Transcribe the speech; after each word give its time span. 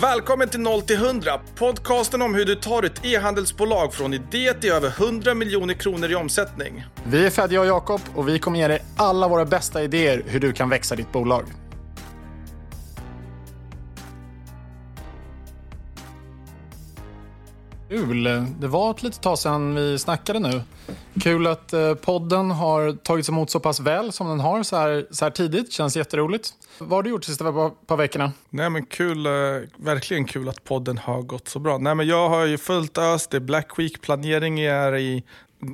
Välkommen 0.00 0.48
till 0.48 0.60
0 0.60 0.82
till 0.82 0.96
100, 0.96 1.40
podcasten 1.54 2.22
om 2.22 2.34
hur 2.34 2.44
du 2.44 2.54
tar 2.54 2.82
ett 2.82 3.04
e-handelsbolag 3.04 3.94
från 3.94 4.14
idé 4.14 4.54
till 4.54 4.72
över 4.72 4.88
100 4.88 5.34
miljoner 5.34 5.74
kronor 5.74 6.10
i 6.10 6.14
omsättning. 6.14 6.84
Vi 7.04 7.26
är 7.26 7.30
Fedja 7.30 7.60
och 7.60 7.66
Jakob 7.66 8.00
och 8.14 8.28
vi 8.28 8.38
kommer 8.38 8.58
ge 8.58 8.68
dig 8.68 8.84
alla 8.96 9.28
våra 9.28 9.44
bästa 9.44 9.82
idéer 9.82 10.22
hur 10.26 10.40
du 10.40 10.52
kan 10.52 10.68
växa 10.68 10.96
ditt 10.96 11.12
bolag. 11.12 11.44
Kul. 17.92 18.24
Det 18.60 18.68
var 18.68 18.90
ett 18.90 19.02
litet 19.02 19.20
tag 19.20 19.38
sedan 19.38 19.74
vi 19.74 19.98
snackade 19.98 20.38
nu. 20.38 20.62
Kul 21.20 21.46
att 21.46 21.72
eh, 21.72 21.94
podden 21.94 22.50
har 22.50 22.92
tagits 22.92 23.28
emot 23.28 23.50
så 23.50 23.60
pass 23.60 23.80
väl 23.80 24.12
som 24.12 24.28
den 24.28 24.40
har 24.40 24.62
så 24.62 24.76
här, 24.76 25.06
så 25.10 25.24
här 25.24 25.30
tidigt. 25.30 25.72
Känns 25.72 25.96
jätteroligt. 25.96 26.50
Vad 26.78 26.90
har 26.90 27.02
du 27.02 27.10
gjort 27.10 27.22
de 27.22 27.26
sista 27.26 27.52
par, 27.52 27.70
par 27.70 27.96
veckorna? 27.96 28.32
Nej 28.50 28.70
men 28.70 28.86
kul, 28.86 29.26
eh, 29.26 29.32
verkligen 29.76 30.24
kul 30.24 30.48
att 30.48 30.64
podden 30.64 30.98
har 30.98 31.22
gått 31.22 31.48
så 31.48 31.58
bra. 31.58 31.78
Nej 31.78 31.94
men 31.94 32.06
jag 32.06 32.28
har 32.28 32.46
ju 32.46 32.58
fullt 32.58 32.98
ös, 32.98 33.26
det 33.26 33.36
är 33.36 33.40
Black 33.40 33.78
Week-planering 33.78 34.60
är 34.60 34.96
i 34.96 35.24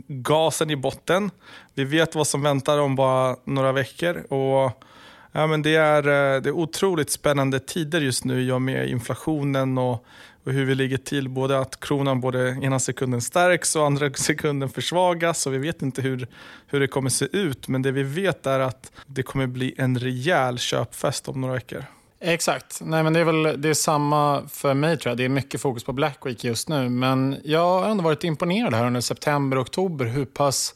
gasen 0.09 0.71
i 0.71 0.77
botten. 0.77 1.31
Vi 1.75 1.85
vet 1.85 2.15
vad 2.15 2.27
som 2.27 2.43
väntar 2.43 2.79
om 2.79 2.97
bara 2.97 3.37
några 3.45 3.73
veckor. 3.73 4.33
Och 4.33 4.85
Ja, 5.33 5.47
men 5.47 5.63
det, 5.63 5.77
är, 5.77 5.99
eh, 5.99 6.43
det 6.43 6.49
är 6.49 6.57
otroligt 6.57 7.11
spännande 7.11 7.61
tider 7.61 8.01
just 8.01 8.25
nu 8.25 8.43
i 8.43 8.51
och 8.51 8.63
med 8.63 8.89
inflationen 8.89 9.79
och, 9.79 10.05
och 10.49 10.55
hur 10.55 10.65
vi 10.65 10.75
ligger 10.75 10.97
till. 10.97 11.29
Både 11.29 11.59
att 11.59 11.81
kronan 11.81 12.21
både 12.21 12.59
ena 12.63 12.79
sekunden 12.79 13.21
stärks 13.21 13.77
och 13.77 13.87
andra 13.87 14.13
sekunden 14.13 14.69
försvagas. 14.69 15.47
Och 15.47 15.55
vi 15.55 15.59
vet 15.59 15.83
inte 15.83 16.03
hur, 16.03 16.27
hur 16.67 16.81
det 16.81 16.87
kommer 16.87 17.11
se 17.11 17.27
ut. 17.33 17.69
Men 17.69 17.83
det 17.83 17.93
vi 17.93 18.03
vet 18.03 18.47
är 18.47 18.61
att 18.61 18.93
det 19.07 19.23
kommer 19.23 19.47
bli 19.47 19.75
en 19.79 19.99
rejäl 19.99 20.59
köpfest 20.59 21.29
om 21.29 21.41
några 21.41 21.55
veckor. 21.55 21.85
Exakt. 22.21 22.81
Nej, 22.85 23.03
men 23.03 23.13
det 23.13 23.21
är 23.21 23.25
väl 23.25 23.63
det 23.63 23.69
är 23.69 23.75
samma 23.75 24.49
för 24.49 24.75
mig 24.75 24.99
tror 24.99 25.11
jag. 25.11 25.17
Det 25.19 25.25
är 25.25 25.29
mycket 25.29 25.61
fokus 25.61 25.85
på 25.85 25.93
Black 25.93 26.19
Week 26.27 26.45
just 26.45 26.69
nu. 26.69 26.89
Men 26.89 27.37
jag 27.45 27.81
har 27.81 27.89
ändå 27.89 28.05
varit 28.05 28.25
imponerad 28.25 28.75
här 28.75 28.87
under 28.87 29.01
september 29.01 29.57
och 29.57 29.63
oktober 29.63 30.05
hur 30.05 30.25
pass 30.25 30.75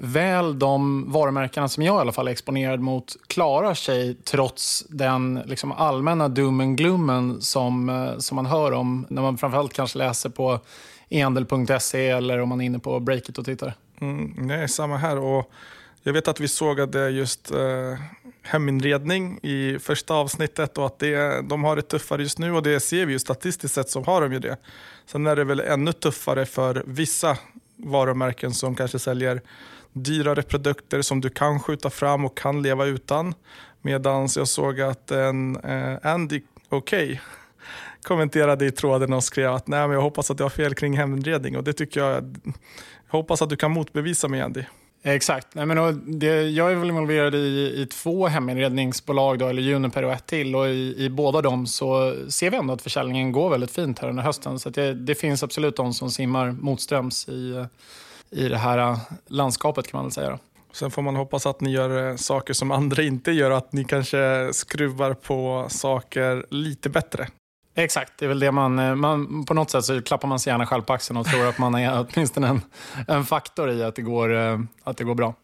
väl 0.00 0.58
de 0.58 1.04
varumärkena 1.12 1.68
som 1.68 1.82
jag 1.82 1.96
i 1.96 2.00
alla 2.00 2.12
fall 2.12 2.28
är 2.28 2.32
exponerad 2.32 2.80
mot 2.80 3.16
klarar 3.26 3.74
sig 3.74 4.14
trots 4.14 4.84
den 4.88 5.42
liksom 5.46 5.72
allmänna 5.72 6.28
dummen 6.28 6.76
glummen 6.76 7.40
som, 7.40 7.88
eh, 7.88 8.18
som 8.18 8.36
man 8.36 8.46
hör 8.46 8.72
om 8.72 9.06
när 9.10 9.22
man 9.22 9.38
framförallt 9.38 9.72
kanske 9.72 9.98
läser 9.98 10.30
på 10.30 10.60
ehandel.se 11.08 12.08
eller 12.08 12.38
om 12.40 12.48
man 12.48 12.60
är 12.60 12.64
inne 12.64 12.78
på 12.78 13.00
Breakit 13.00 13.38
och 13.38 13.44
tittar. 13.44 13.74
Mm, 14.00 14.34
nej, 14.36 14.68
samma 14.68 14.96
här. 14.96 15.18
Och 15.18 15.50
jag 16.02 16.12
vet 16.12 16.28
att 16.28 16.40
vi 16.40 16.48
sågade 16.48 17.10
just 17.10 17.50
eh, 17.50 17.58
heminredning 18.42 19.38
i 19.42 19.78
första 19.78 20.14
avsnittet 20.14 20.78
och 20.78 20.86
att 20.86 20.98
det, 20.98 21.48
de 21.48 21.64
har 21.64 21.76
det 21.76 21.82
tuffare 21.82 22.22
just 22.22 22.38
nu 22.38 22.52
och 22.52 22.62
det 22.62 22.80
ser 22.80 23.06
vi 23.06 23.12
ju 23.12 23.18
statistiskt 23.18 23.74
sett 23.74 23.90
så 23.90 24.02
har 24.02 24.20
de 24.20 24.32
ju 24.32 24.38
det. 24.38 24.56
Sen 25.06 25.26
är 25.26 25.36
det 25.36 25.44
väl 25.44 25.60
ännu 25.60 25.92
tuffare 25.92 26.46
för 26.46 26.82
vissa 26.86 27.36
varumärken 27.76 28.54
som 28.54 28.74
kanske 28.74 28.98
säljer 28.98 29.40
dyrare 29.92 30.42
produkter 30.42 31.02
som 31.02 31.20
du 31.20 31.30
kan 31.30 31.60
skjuta 31.60 31.90
fram 31.90 32.24
och 32.24 32.38
kan 32.38 32.62
leva 32.62 32.86
utan. 32.86 33.34
Medan 33.82 34.28
jag 34.36 34.48
såg 34.48 34.80
att 34.80 35.10
en 35.10 35.56
eh, 35.56 35.98
Andy 36.02 36.42
Okej 36.68 37.20
kommenterade 38.02 38.66
i 38.66 38.70
tråden 38.70 39.12
och 39.12 39.24
skrev 39.24 39.52
att 39.52 39.66
Nej, 39.66 39.80
men 39.80 39.90
jag 39.90 40.02
hoppas 40.02 40.30
att 40.30 40.38
jag 40.38 40.44
har 40.44 40.50
fel 40.50 40.74
kring 40.74 40.96
heminredning 40.96 41.56
och 41.56 41.64
det 41.64 41.72
tycker 41.72 42.00
jag, 42.00 42.36
jag 42.44 43.12
hoppas 43.12 43.42
att 43.42 43.50
du 43.50 43.56
kan 43.56 43.70
motbevisa 43.70 44.28
mig 44.28 44.40
Andy. 44.40 44.64
Exakt. 45.02 45.54
Nej, 45.54 45.66
men 45.66 46.02
det, 46.18 46.42
jag 46.42 46.72
är 46.72 46.74
väl 46.74 46.88
involverad 46.88 47.34
i, 47.34 47.38
i 47.76 47.86
två 47.86 48.26
heminredningsbolag, 48.26 49.38
då, 49.38 49.46
eller 49.46 49.62
Juniper 49.62 50.04
och 50.04 50.12
ett 50.12 50.26
till. 50.26 50.56
Och 50.56 50.68
i, 50.68 50.94
i, 50.98 51.10
båda 51.10 51.42
dem 51.42 51.66
så 51.66 52.16
ser 52.28 52.50
vi 52.50 52.56
ändå 52.56 52.74
att 52.74 52.82
försäljningen 52.82 53.32
går 53.32 53.50
väldigt 53.50 53.70
fint 53.70 53.98
här 53.98 54.08
under 54.08 54.22
hösten. 54.22 54.58
Så 54.58 54.70
det, 54.70 54.94
det, 54.94 55.14
finns 55.14 55.42
absolut 55.42 55.76
de 55.76 55.94
som 55.94 56.10
simmar 56.10 56.52
motströms 56.52 57.28
i, 57.28 57.50
eh, 57.50 57.66
i 58.30 58.48
det 58.48 58.56
här 58.56 58.78
äh, 58.78 58.98
landskapet 59.26 59.90
kan 59.90 59.98
man 59.98 60.04
väl 60.04 60.12
säga. 60.12 60.38
Sen 60.72 60.90
får 60.90 61.02
man 61.02 61.16
hoppas 61.16 61.46
att 61.46 61.60
ni 61.60 61.70
gör 61.70 62.10
äh, 62.10 62.16
saker 62.16 62.54
som 62.54 62.70
andra 62.70 63.02
inte 63.02 63.32
gör, 63.32 63.50
att 63.50 63.72
ni 63.72 63.84
kanske 63.84 64.50
skruvar 64.52 65.14
på 65.14 65.66
saker 65.68 66.46
lite 66.50 66.90
bättre. 66.90 67.28
Exakt, 67.74 68.12
det 68.18 68.24
är 68.24 68.28
väl 68.28 68.40
det 68.40 68.52
man, 68.52 68.78
äh, 68.78 68.94
man... 68.94 69.44
På 69.44 69.54
något 69.54 69.70
sätt 69.70 69.84
så 69.84 70.02
klappar 70.02 70.28
man 70.28 70.38
sig 70.38 70.50
gärna 70.50 70.66
själv 70.66 70.82
på 70.82 70.92
axeln 70.92 71.16
och 71.16 71.26
tror 71.26 71.46
att 71.46 71.58
man 71.58 71.74
är 71.74 72.06
åtminstone 72.14 72.48
en, 72.48 72.60
en 73.08 73.24
faktor 73.24 73.70
i 73.70 73.82
att 73.82 73.94
det 73.94 74.02
går, 74.02 74.30
att 74.84 74.96
det 74.96 75.04
går 75.04 75.14
bra. 75.14 75.34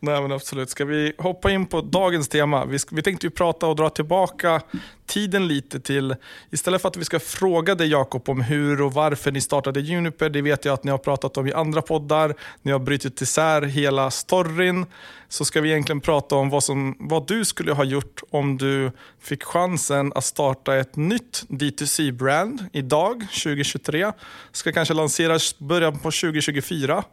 Nej 0.00 0.22
men 0.22 0.32
absolut. 0.32 0.70
Ska 0.70 0.84
vi 0.84 1.12
hoppa 1.18 1.50
in 1.50 1.66
på 1.66 1.80
dagens 1.80 2.28
tema? 2.28 2.64
Vi, 2.64 2.78
vi 2.90 3.02
tänkte 3.02 3.26
ju 3.26 3.30
prata 3.30 3.66
och 3.66 3.76
dra 3.76 3.90
tillbaka 3.90 4.62
tiden 5.08 5.48
lite 5.48 5.80
till, 5.80 6.16
istället 6.50 6.82
för 6.82 6.88
att 6.88 6.96
vi 6.96 7.04
ska 7.04 7.20
fråga 7.20 7.74
dig 7.74 7.88
Jakob 7.88 8.28
om 8.28 8.40
hur 8.40 8.82
och 8.82 8.92
varför 8.92 9.32
ni 9.32 9.40
startade 9.40 9.80
Juniper, 9.80 10.30
det 10.30 10.42
vet 10.42 10.64
jag 10.64 10.74
att 10.74 10.84
ni 10.84 10.90
har 10.90 10.98
pratat 10.98 11.36
om 11.36 11.46
i 11.46 11.52
andra 11.52 11.82
poddar, 11.82 12.34
ni 12.62 12.72
har 12.72 12.78
brutit 12.78 13.20
isär 13.20 13.62
hela 13.62 14.10
storyn, 14.10 14.86
så 15.28 15.44
ska 15.44 15.60
vi 15.60 15.70
egentligen 15.70 16.00
prata 16.00 16.34
om 16.34 16.50
vad, 16.50 16.64
som, 16.64 16.96
vad 16.98 17.26
du 17.26 17.44
skulle 17.44 17.72
ha 17.72 17.84
gjort 17.84 18.22
om 18.30 18.58
du 18.58 18.92
fick 19.20 19.44
chansen 19.44 20.12
att 20.14 20.24
starta 20.24 20.76
ett 20.76 20.96
nytt 20.96 21.42
D2C-brand 21.48 22.66
idag, 22.72 23.20
2023. 23.20 24.12
Ska 24.52 24.72
kanske 24.72 24.94
lanseras 24.94 25.58
början 25.58 25.92
på 25.92 26.10
2024. 26.10 27.04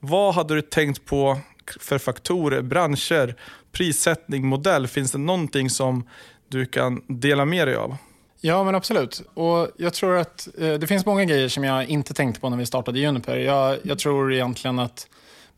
Vad 0.00 0.34
hade 0.34 0.54
du 0.54 0.62
tänkt 0.62 1.04
på 1.04 1.38
för 1.80 1.98
faktorer, 1.98 2.62
branscher, 2.62 3.34
prissättning, 3.72 4.46
modell? 4.46 4.86
Finns 4.86 5.12
det 5.12 5.18
någonting 5.18 5.70
som 5.70 6.08
du 6.48 6.66
kan 6.66 7.02
dela 7.06 7.44
med 7.44 7.68
dig 7.68 7.76
av? 7.76 7.96
Ja, 8.40 8.64
men 8.64 8.74
absolut. 8.74 9.22
Och 9.34 9.68
Jag 9.76 9.94
tror 9.94 10.16
att 10.16 10.48
eh, 10.58 10.72
det 10.72 10.86
finns 10.86 11.06
många 11.06 11.24
grejer 11.24 11.48
som 11.48 11.64
jag 11.64 11.88
inte 11.88 12.14
tänkte 12.14 12.40
på 12.40 12.50
när 12.50 12.56
vi 12.56 12.66
startade 12.66 12.98
Juniper. 12.98 13.36
Jag, 13.36 13.78
jag 13.82 13.98
tror 13.98 14.32
egentligen 14.32 14.78
att 14.78 15.08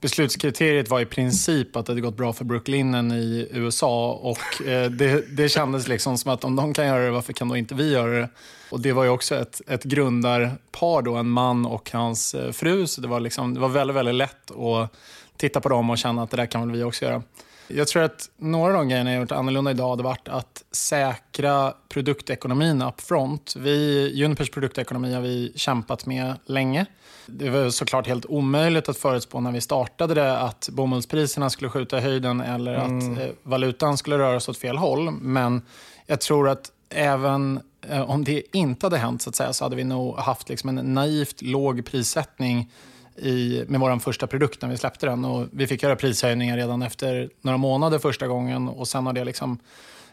beslutskriteriet 0.00 0.88
var 0.88 1.00
i 1.00 1.06
princip 1.06 1.76
att 1.76 1.86
det 1.86 1.92
hade 1.92 2.00
gått 2.00 2.16
bra 2.16 2.32
för 2.32 2.44
Brooklynen 2.44 3.12
i 3.12 3.48
USA. 3.52 4.12
Och 4.12 4.66
eh, 4.66 4.90
det, 4.90 5.36
det 5.36 5.48
kändes 5.48 5.88
liksom 5.88 6.18
som 6.18 6.30
att 6.30 6.44
om 6.44 6.56
de 6.56 6.74
kan 6.74 6.86
göra 6.86 7.04
det, 7.04 7.10
varför 7.10 7.32
kan 7.32 7.48
då 7.48 7.56
inte 7.56 7.74
vi 7.74 7.92
göra 7.92 8.20
det? 8.20 8.28
Och 8.70 8.80
Det 8.80 8.92
var 8.92 9.04
ju 9.04 9.10
också 9.10 9.34
ett, 9.36 9.60
ett 9.66 9.84
grundarpar, 9.84 11.02
då, 11.02 11.14
en 11.14 11.28
man 11.28 11.66
och 11.66 11.90
hans 11.92 12.34
eh, 12.34 12.52
fru. 12.52 12.86
Så 12.86 13.00
det 13.00 13.08
var, 13.08 13.20
liksom, 13.20 13.54
det 13.54 13.60
var 13.60 13.68
väldigt, 13.68 13.96
väldigt 13.96 14.14
lätt 14.14 14.50
att 14.50 14.92
titta 15.36 15.60
på 15.60 15.68
dem 15.68 15.90
och 15.90 15.98
känna 15.98 16.22
att 16.22 16.30
det 16.30 16.36
där 16.36 16.46
kan 16.46 16.60
väl 16.60 16.76
vi 16.76 16.84
också 16.84 17.04
göra. 17.04 17.22
Jag 17.68 17.88
tror 17.88 18.02
att 18.02 18.30
några 18.36 18.72
av 18.72 18.78
de 18.78 18.88
grejerna 18.88 19.12
jag 19.12 19.20
gjort 19.20 19.32
annorlunda 19.32 19.70
idag 19.70 19.90
hade 19.90 20.02
varit 20.02 20.28
att 20.28 20.64
säkra 20.72 21.74
produktekonomin 21.88 22.82
upfront. 22.82 23.54
Vi, 23.56 24.10
Junipers 24.14 24.50
produktekonomi 24.50 25.14
har 25.14 25.20
vi 25.20 25.52
kämpat 25.56 26.06
med 26.06 26.34
länge. 26.46 26.86
Det 27.26 27.50
var 27.50 27.70
såklart 27.70 28.06
helt 28.06 28.26
omöjligt 28.26 28.88
att 28.88 28.96
förutspå 28.96 29.40
när 29.40 29.52
vi 29.52 29.60
startade 29.60 30.14
det 30.14 30.38
att 30.38 30.68
bomullspriserna 30.72 31.50
skulle 31.50 31.70
skjuta 31.70 31.98
i 31.98 32.00
höjden 32.00 32.40
eller 32.40 32.74
mm. 32.74 33.12
att 33.12 33.18
eh, 33.18 33.28
valutan 33.42 33.98
skulle 33.98 34.18
röra 34.18 34.40
sig 34.40 34.52
åt 34.52 34.58
fel 34.58 34.76
håll. 34.76 35.10
Men 35.10 35.62
jag 36.06 36.20
tror 36.20 36.48
att 36.48 36.72
även 36.90 37.60
eh, 37.88 38.10
om 38.10 38.24
det 38.24 38.42
inte 38.52 38.86
hade 38.86 38.98
hänt 38.98 39.22
så, 39.22 39.30
att 39.30 39.36
säga, 39.36 39.52
så 39.52 39.64
hade 39.64 39.76
vi 39.76 39.84
nog 39.84 40.16
haft 40.16 40.48
liksom 40.48 40.78
en 40.78 40.94
naivt 40.94 41.42
låg 41.42 41.84
prissättning 41.84 42.70
i, 43.18 43.64
med 43.68 43.80
vår 43.80 43.98
första 43.98 44.26
produkt 44.26 44.62
när 44.62 44.68
vi 44.68 44.76
släppte 44.76 45.06
den. 45.06 45.24
Och 45.24 45.46
vi 45.50 45.66
fick 45.66 45.82
göra 45.82 45.96
prishöjningar 45.96 46.56
redan 46.56 46.82
efter 46.82 47.30
några 47.40 47.58
månader 47.58 47.98
första 47.98 48.26
gången. 48.26 48.68
och 48.68 48.88
Sen 48.88 49.06
har 49.06 49.12
det 49.12 49.24
liksom 49.24 49.58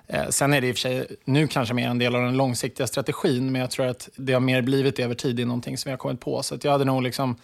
eh, 0.07 0.29
Sen 0.29 0.53
är 0.53 0.61
det 0.61 0.67
i 0.67 0.71
och 0.71 0.75
för 0.75 0.79
sig 0.81 1.07
nu 1.25 1.47
kanske 1.47 1.73
mer 1.73 1.87
en 1.87 1.99
del 1.99 2.15
av 2.15 2.21
den 2.21 2.37
långsiktiga 2.37 2.87
strategin 2.87 3.51
men 3.51 3.61
jag 3.61 3.71
tror 3.71 3.85
att 3.85 4.09
det 4.15 4.33
har 4.33 4.39
mer 4.39 4.61
blivit 4.61 4.99
över 4.99 5.15
tid 5.15 5.39
i 5.39 5.45
någonting 5.45 5.77
som 5.77 5.89
vi 5.89 5.91
har 5.91 5.97
kommit 5.97 6.19
på. 6.19 6.43
Så 6.43 6.57
jag 6.61 6.71
hade 6.71 6.85
nog 6.85 7.03
liksom 7.03 7.35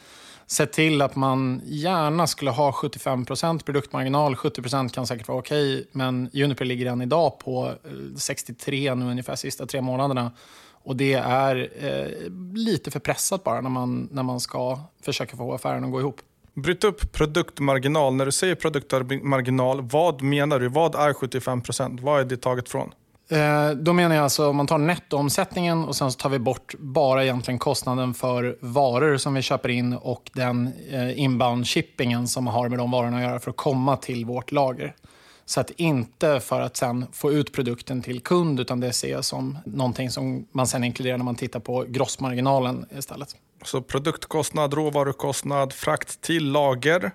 sett 0.51 0.71
till 0.71 1.01
att 1.01 1.15
man 1.15 1.61
gärna 1.65 2.27
skulle 2.27 2.51
ha 2.51 2.71
75% 2.71 3.63
produktmarginal. 3.63 4.35
70 4.35 4.89
kan 4.89 5.07
säkert 5.07 5.27
vara 5.27 5.39
okej, 5.39 5.73
okay, 5.73 5.85
men 5.91 6.29
Juniper 6.33 6.65
ligger 6.65 6.85
än 6.85 7.01
idag 7.01 7.39
på 7.39 7.67
eh, 7.67 8.17
63 8.17 8.95
nu 8.95 9.05
ungefär 9.05 9.35
sista 9.35 9.65
tre 9.65 9.81
månaderna. 9.81 10.31
Och 10.89 10.95
det 10.95 11.13
är 11.13 11.69
eh, 11.79 12.31
lite 12.53 12.91
för 12.91 12.99
pressat 12.99 13.43
bara 13.43 13.61
när 13.61 13.69
man, 13.69 14.09
när 14.11 14.23
man 14.23 14.39
ska 14.39 14.79
försöka 15.01 15.37
få 15.37 15.53
affären 15.53 15.83
att 15.83 15.91
gå 15.91 15.99
ihop. 15.99 16.21
Bryt 16.53 16.83
upp 16.83 17.11
produktmarginal. 17.11 18.13
När 18.13 18.25
du 18.25 18.31
säger 18.31 18.55
produktmarginal, 18.55 19.81
vad 19.81 20.21
menar 20.21 20.59
du? 20.59 20.67
Vad 20.67 20.95
är 20.95 21.13
75% 21.13 21.99
Vad 22.01 22.21
är 22.21 22.25
det 22.25 22.37
taget 22.37 22.69
från? 22.69 22.91
Eh, 23.31 23.69
då 23.69 23.93
menar 23.93 24.15
jag 24.15 24.23
alltså 24.23 24.49
om 24.49 24.55
man 24.55 24.67
tar 24.67 24.77
nettoomsättningen 24.77 25.85
och 25.85 25.95
sen 25.95 26.11
så 26.11 26.19
tar 26.19 26.29
vi 26.29 26.39
bort 26.39 26.75
bara 26.79 27.23
egentligen 27.23 27.59
kostnaden 27.59 28.13
för 28.13 28.57
varor 28.59 29.17
som 29.17 29.33
vi 29.33 29.41
köper 29.41 29.69
in 29.69 29.93
och 29.93 30.31
den 30.33 30.73
eh, 30.91 31.19
inbound 31.19 31.67
shippingen 31.67 32.27
som 32.27 32.47
har 32.47 32.69
med 32.69 32.79
de 32.79 32.91
varorna 32.91 33.17
att 33.17 33.23
göra 33.23 33.39
för 33.39 33.49
att 33.49 33.57
komma 33.57 33.97
till 33.97 34.25
vårt 34.25 34.51
lager. 34.51 34.95
Så 35.49 35.59
att 35.59 35.71
inte 35.71 36.39
för 36.39 36.61
att 36.61 36.77
sen 36.77 37.05
få 37.11 37.31
ut 37.31 37.53
produkten 37.53 38.01
till 38.01 38.21
kund 38.21 38.59
utan 38.59 38.79
det 38.79 38.93
ser 38.93 39.11
jag 39.11 39.25
som 39.25 39.57
någonting 39.65 40.09
som 40.09 40.47
man 40.51 40.67
sen 40.67 40.83
inkluderar 40.83 41.17
när 41.17 41.25
man 41.25 41.35
tittar 41.35 41.59
på 41.59 41.85
grossmarginalen 41.87 42.85
istället. 42.97 43.35
Så 43.63 43.81
produktkostnad, 43.81 44.73
råvarukostnad, 44.73 45.73
frakt 45.73 46.21
till 46.21 46.51
lager, 46.51 47.11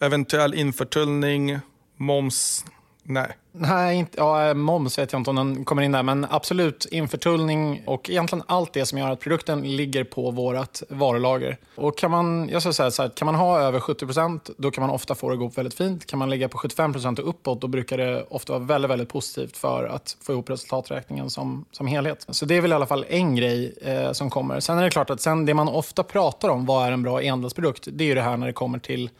eventuell 0.00 0.54
införtullning, 0.54 1.58
moms 1.96 2.64
Nej. 3.06 3.36
Nej, 3.52 3.96
inte, 3.96 4.18
ja, 4.18 4.54
moms 4.54 4.98
vet 4.98 5.12
jag 5.12 5.20
inte 5.20 5.30
om 5.30 5.36
den 5.36 5.64
kommer 5.64 5.82
in 5.82 5.92
där, 5.92 6.02
men 6.02 6.26
absolut 6.30 6.86
införtullning 6.90 7.82
och 7.86 8.10
egentligen 8.10 8.44
allt 8.46 8.72
det 8.72 8.86
som 8.86 8.98
gör 8.98 9.10
att 9.10 9.20
produkten 9.20 9.76
ligger 9.76 10.04
på 10.04 10.30
vårt 10.30 10.82
varulager. 10.88 11.56
Och 11.74 11.98
kan 11.98 12.10
man, 12.10 12.48
jag 12.52 12.62
ska 12.62 12.72
säga 12.72 12.90
så 12.90 13.02
här, 13.02 13.08
kan 13.08 13.26
man 13.26 13.34
ha 13.34 13.60
över 13.60 13.80
70% 13.80 14.50
då 14.56 14.70
kan 14.70 14.82
man 14.82 14.90
ofta 14.90 15.14
få 15.14 15.28
det 15.28 15.32
att 15.32 15.38
gå 15.38 15.46
upp 15.46 15.58
väldigt 15.58 15.74
fint. 15.74 16.06
Kan 16.06 16.18
man 16.18 16.30
ligga 16.30 16.48
på 16.48 16.58
75 16.58 16.94
och 17.18 17.28
uppåt, 17.28 17.60
då 17.60 17.66
brukar 17.66 17.98
det 17.98 18.24
ofta 18.28 18.52
vara 18.52 18.64
väldigt, 18.64 18.90
väldigt 18.90 19.08
positivt 19.08 19.56
för 19.56 19.84
att 19.84 20.16
få 20.22 20.32
ihop 20.32 20.50
resultaträkningen 20.50 21.30
som, 21.30 21.64
som 21.70 21.86
helhet. 21.86 22.26
Så 22.28 22.46
det 22.46 22.56
är 22.56 22.60
väl 22.60 22.72
i 22.72 22.74
alla 22.74 22.86
fall 22.86 23.04
en 23.08 23.36
grej 23.36 23.74
eh, 23.82 24.12
som 24.12 24.30
kommer. 24.30 24.60
Sen 24.60 24.78
är 24.78 24.82
det 24.82 24.90
klart 24.90 25.10
att 25.10 25.20
sen 25.20 25.46
det 25.46 25.54
man 25.54 25.68
ofta 25.68 26.02
pratar 26.02 26.48
om, 26.48 26.66
vad 26.66 26.86
är 26.86 26.92
en 26.92 27.02
bra 27.02 27.22
e-handelsprodukt, 27.22 27.88
det 27.92 28.04
är 28.04 28.08
ju 28.08 28.14
det 28.14 28.22
här 28.22 28.36
när 28.36 28.46
det 28.46 28.52
kommer 28.52 28.78
till 28.78 29.10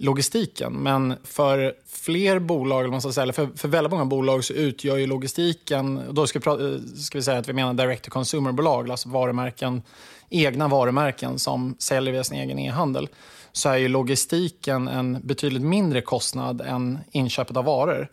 logistiken. 0.00 0.72
Men 0.72 1.16
för 1.24 1.74
fler 1.86 2.38
bolag, 2.38 2.80
eller 2.80 2.90
man 2.90 3.00
ska 3.00 3.12
säga, 3.12 3.32
för, 3.32 3.48
för 3.56 3.68
väldigt 3.68 3.90
många 3.90 4.04
bolag 4.04 4.44
så 4.44 4.52
utgör 4.52 4.96
ju 4.96 5.06
logistiken, 5.06 6.00
då 6.10 6.26
ska 6.26 6.38
vi, 6.38 6.64
eh, 6.64 6.80
ska 6.80 7.18
vi 7.18 7.22
säga 7.22 7.38
att 7.38 7.48
vi 7.48 7.52
menar 7.52 7.74
direct 7.74 8.04
to 8.04 8.10
consumer-bolag, 8.10 8.90
alltså 8.90 9.08
varumärken, 9.08 9.82
egna 10.28 10.68
varumärken 10.68 11.38
som 11.38 11.76
säljer 11.78 12.12
via 12.12 12.24
sin 12.24 12.38
egen 12.38 12.58
e-handel, 12.58 13.08
så 13.52 13.68
är 13.68 13.76
ju 13.76 13.88
logistiken 13.88 14.88
en 14.88 15.18
betydligt 15.22 15.62
mindre 15.62 16.00
kostnad 16.00 16.60
än 16.60 16.98
inköpet 17.10 17.56
av 17.56 17.64
varor. 17.64 18.08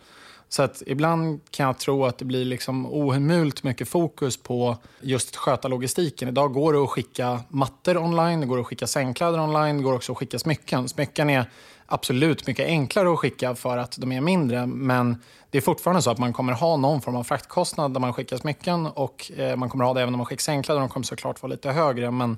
Så 0.49 0.63
att 0.63 0.83
ibland 0.85 1.39
kan 1.51 1.65
jag 1.65 1.77
tro 1.77 2.05
att 2.05 2.17
det 2.17 2.25
blir 2.25 2.45
liksom 2.45 2.85
ohemult 2.85 3.63
mycket 3.63 3.89
fokus 3.89 4.37
på 4.37 4.77
just 5.01 5.29
att 5.29 5.35
sköta 5.35 5.67
logistiken. 5.67 6.29
Idag 6.29 6.53
går 6.53 6.73
det 6.73 6.83
att 6.83 6.89
skicka 6.89 7.39
mattor 7.49 7.97
online, 7.97 8.41
det 8.41 8.47
går 8.47 8.59
att 8.59 8.65
skicka 8.65 8.87
sängkläder 8.87 9.39
online, 9.39 9.77
det 9.77 9.83
går 9.83 9.93
också 9.93 10.11
att 10.11 10.17
skicka 10.17 10.39
smycken. 10.39 10.89
Smycken 10.89 11.29
är 11.29 11.45
absolut 11.87 12.47
mycket 12.47 12.65
enklare 12.65 13.13
att 13.13 13.19
skicka 13.19 13.55
för 13.55 13.77
att 13.77 13.97
de 13.97 14.11
är 14.11 14.21
mindre. 14.21 14.65
Men 14.65 15.21
det 15.49 15.57
är 15.57 15.61
fortfarande 15.61 16.01
så 16.01 16.11
att 16.11 16.17
man 16.17 16.33
kommer 16.33 16.53
ha 16.53 16.77
någon 16.77 17.01
form 17.01 17.15
av 17.15 17.23
fraktkostnad 17.23 17.91
när 17.91 17.99
man 17.99 18.13
skickar 18.13 18.37
smycken 18.37 18.85
och 18.85 19.31
eh, 19.37 19.55
man 19.55 19.69
kommer 19.69 19.85
ha 19.85 19.93
det 19.93 20.01
även 20.01 20.11
när 20.13 20.17
man 20.17 20.25
skickar 20.25 20.51
enklare. 20.51 20.79
De 20.79 20.89
kommer 20.89 21.03
såklart 21.03 21.41
vara 21.41 21.51
lite 21.51 21.71
högre. 21.71 22.11
Men 22.11 22.37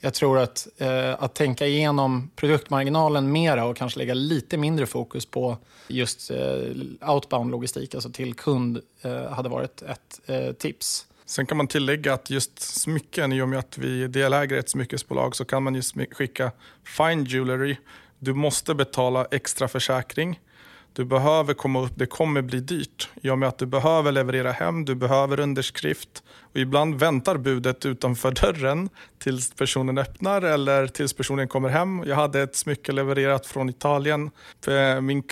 jag 0.00 0.14
tror 0.14 0.38
att, 0.38 0.68
eh, 0.78 1.22
att 1.22 1.34
tänka 1.34 1.66
igenom 1.66 2.30
produktmarginalen 2.36 3.32
mera 3.32 3.64
och 3.64 3.76
kanske 3.76 3.98
lägga 3.98 4.14
lite 4.14 4.56
mindre 4.56 4.86
fokus 4.86 5.26
på 5.26 5.56
just 5.88 6.30
eh, 6.30 7.10
outbound 7.10 7.50
logistik, 7.50 7.94
alltså 7.94 8.10
till 8.10 8.34
kund, 8.34 8.80
eh, 9.02 9.30
hade 9.32 9.48
varit 9.48 9.82
ett 9.82 10.20
eh, 10.26 10.52
tips. 10.52 11.06
Sen 11.26 11.46
kan 11.46 11.56
man 11.56 11.66
tillägga 11.66 12.14
att 12.14 12.30
just 12.30 12.60
smycken, 12.60 13.32
i 13.32 13.42
och 13.42 13.48
med 13.48 13.58
att 13.58 13.78
vi 13.78 14.02
är 14.02 14.08
delägare 14.08 14.56
i 14.56 14.60
ett 14.60 14.70
smyckesbolag 14.70 15.36
så 15.36 15.44
kan 15.44 15.62
man 15.62 15.74
ju 15.74 15.82
skicka 16.10 16.52
fine 16.84 17.24
jewelry 17.24 17.76
du 18.18 18.34
måste 18.34 18.74
betala 18.74 19.26
extra 19.30 19.68
försäkring. 19.68 20.40
Du 20.92 21.04
behöver 21.04 21.54
komma 21.54 21.80
upp, 21.80 21.92
det 21.94 22.06
kommer 22.06 22.42
bli 22.42 22.60
dyrt 22.60 23.08
i 23.22 23.30
och 23.30 23.38
med 23.38 23.48
att 23.48 23.58
du 23.58 23.66
behöver 23.66 24.12
leverera 24.12 24.52
hem, 24.52 24.84
du 24.84 24.94
behöver 24.94 25.40
underskrift 25.40 26.22
och 26.40 26.56
ibland 26.56 26.94
väntar 26.94 27.36
budet 27.36 27.86
utanför 27.86 28.30
dörren 28.30 28.88
tills 29.18 29.54
personen 29.54 29.98
öppnar 29.98 30.42
eller 30.42 30.86
tills 30.86 31.12
personen 31.12 31.48
kommer 31.48 31.68
hem. 31.68 32.02
Jag 32.06 32.16
hade 32.16 32.42
ett 32.42 32.56
smycke 32.56 32.92
levererat 32.92 33.46
från 33.46 33.68
Italien. 33.68 34.30
Min, 35.02 35.22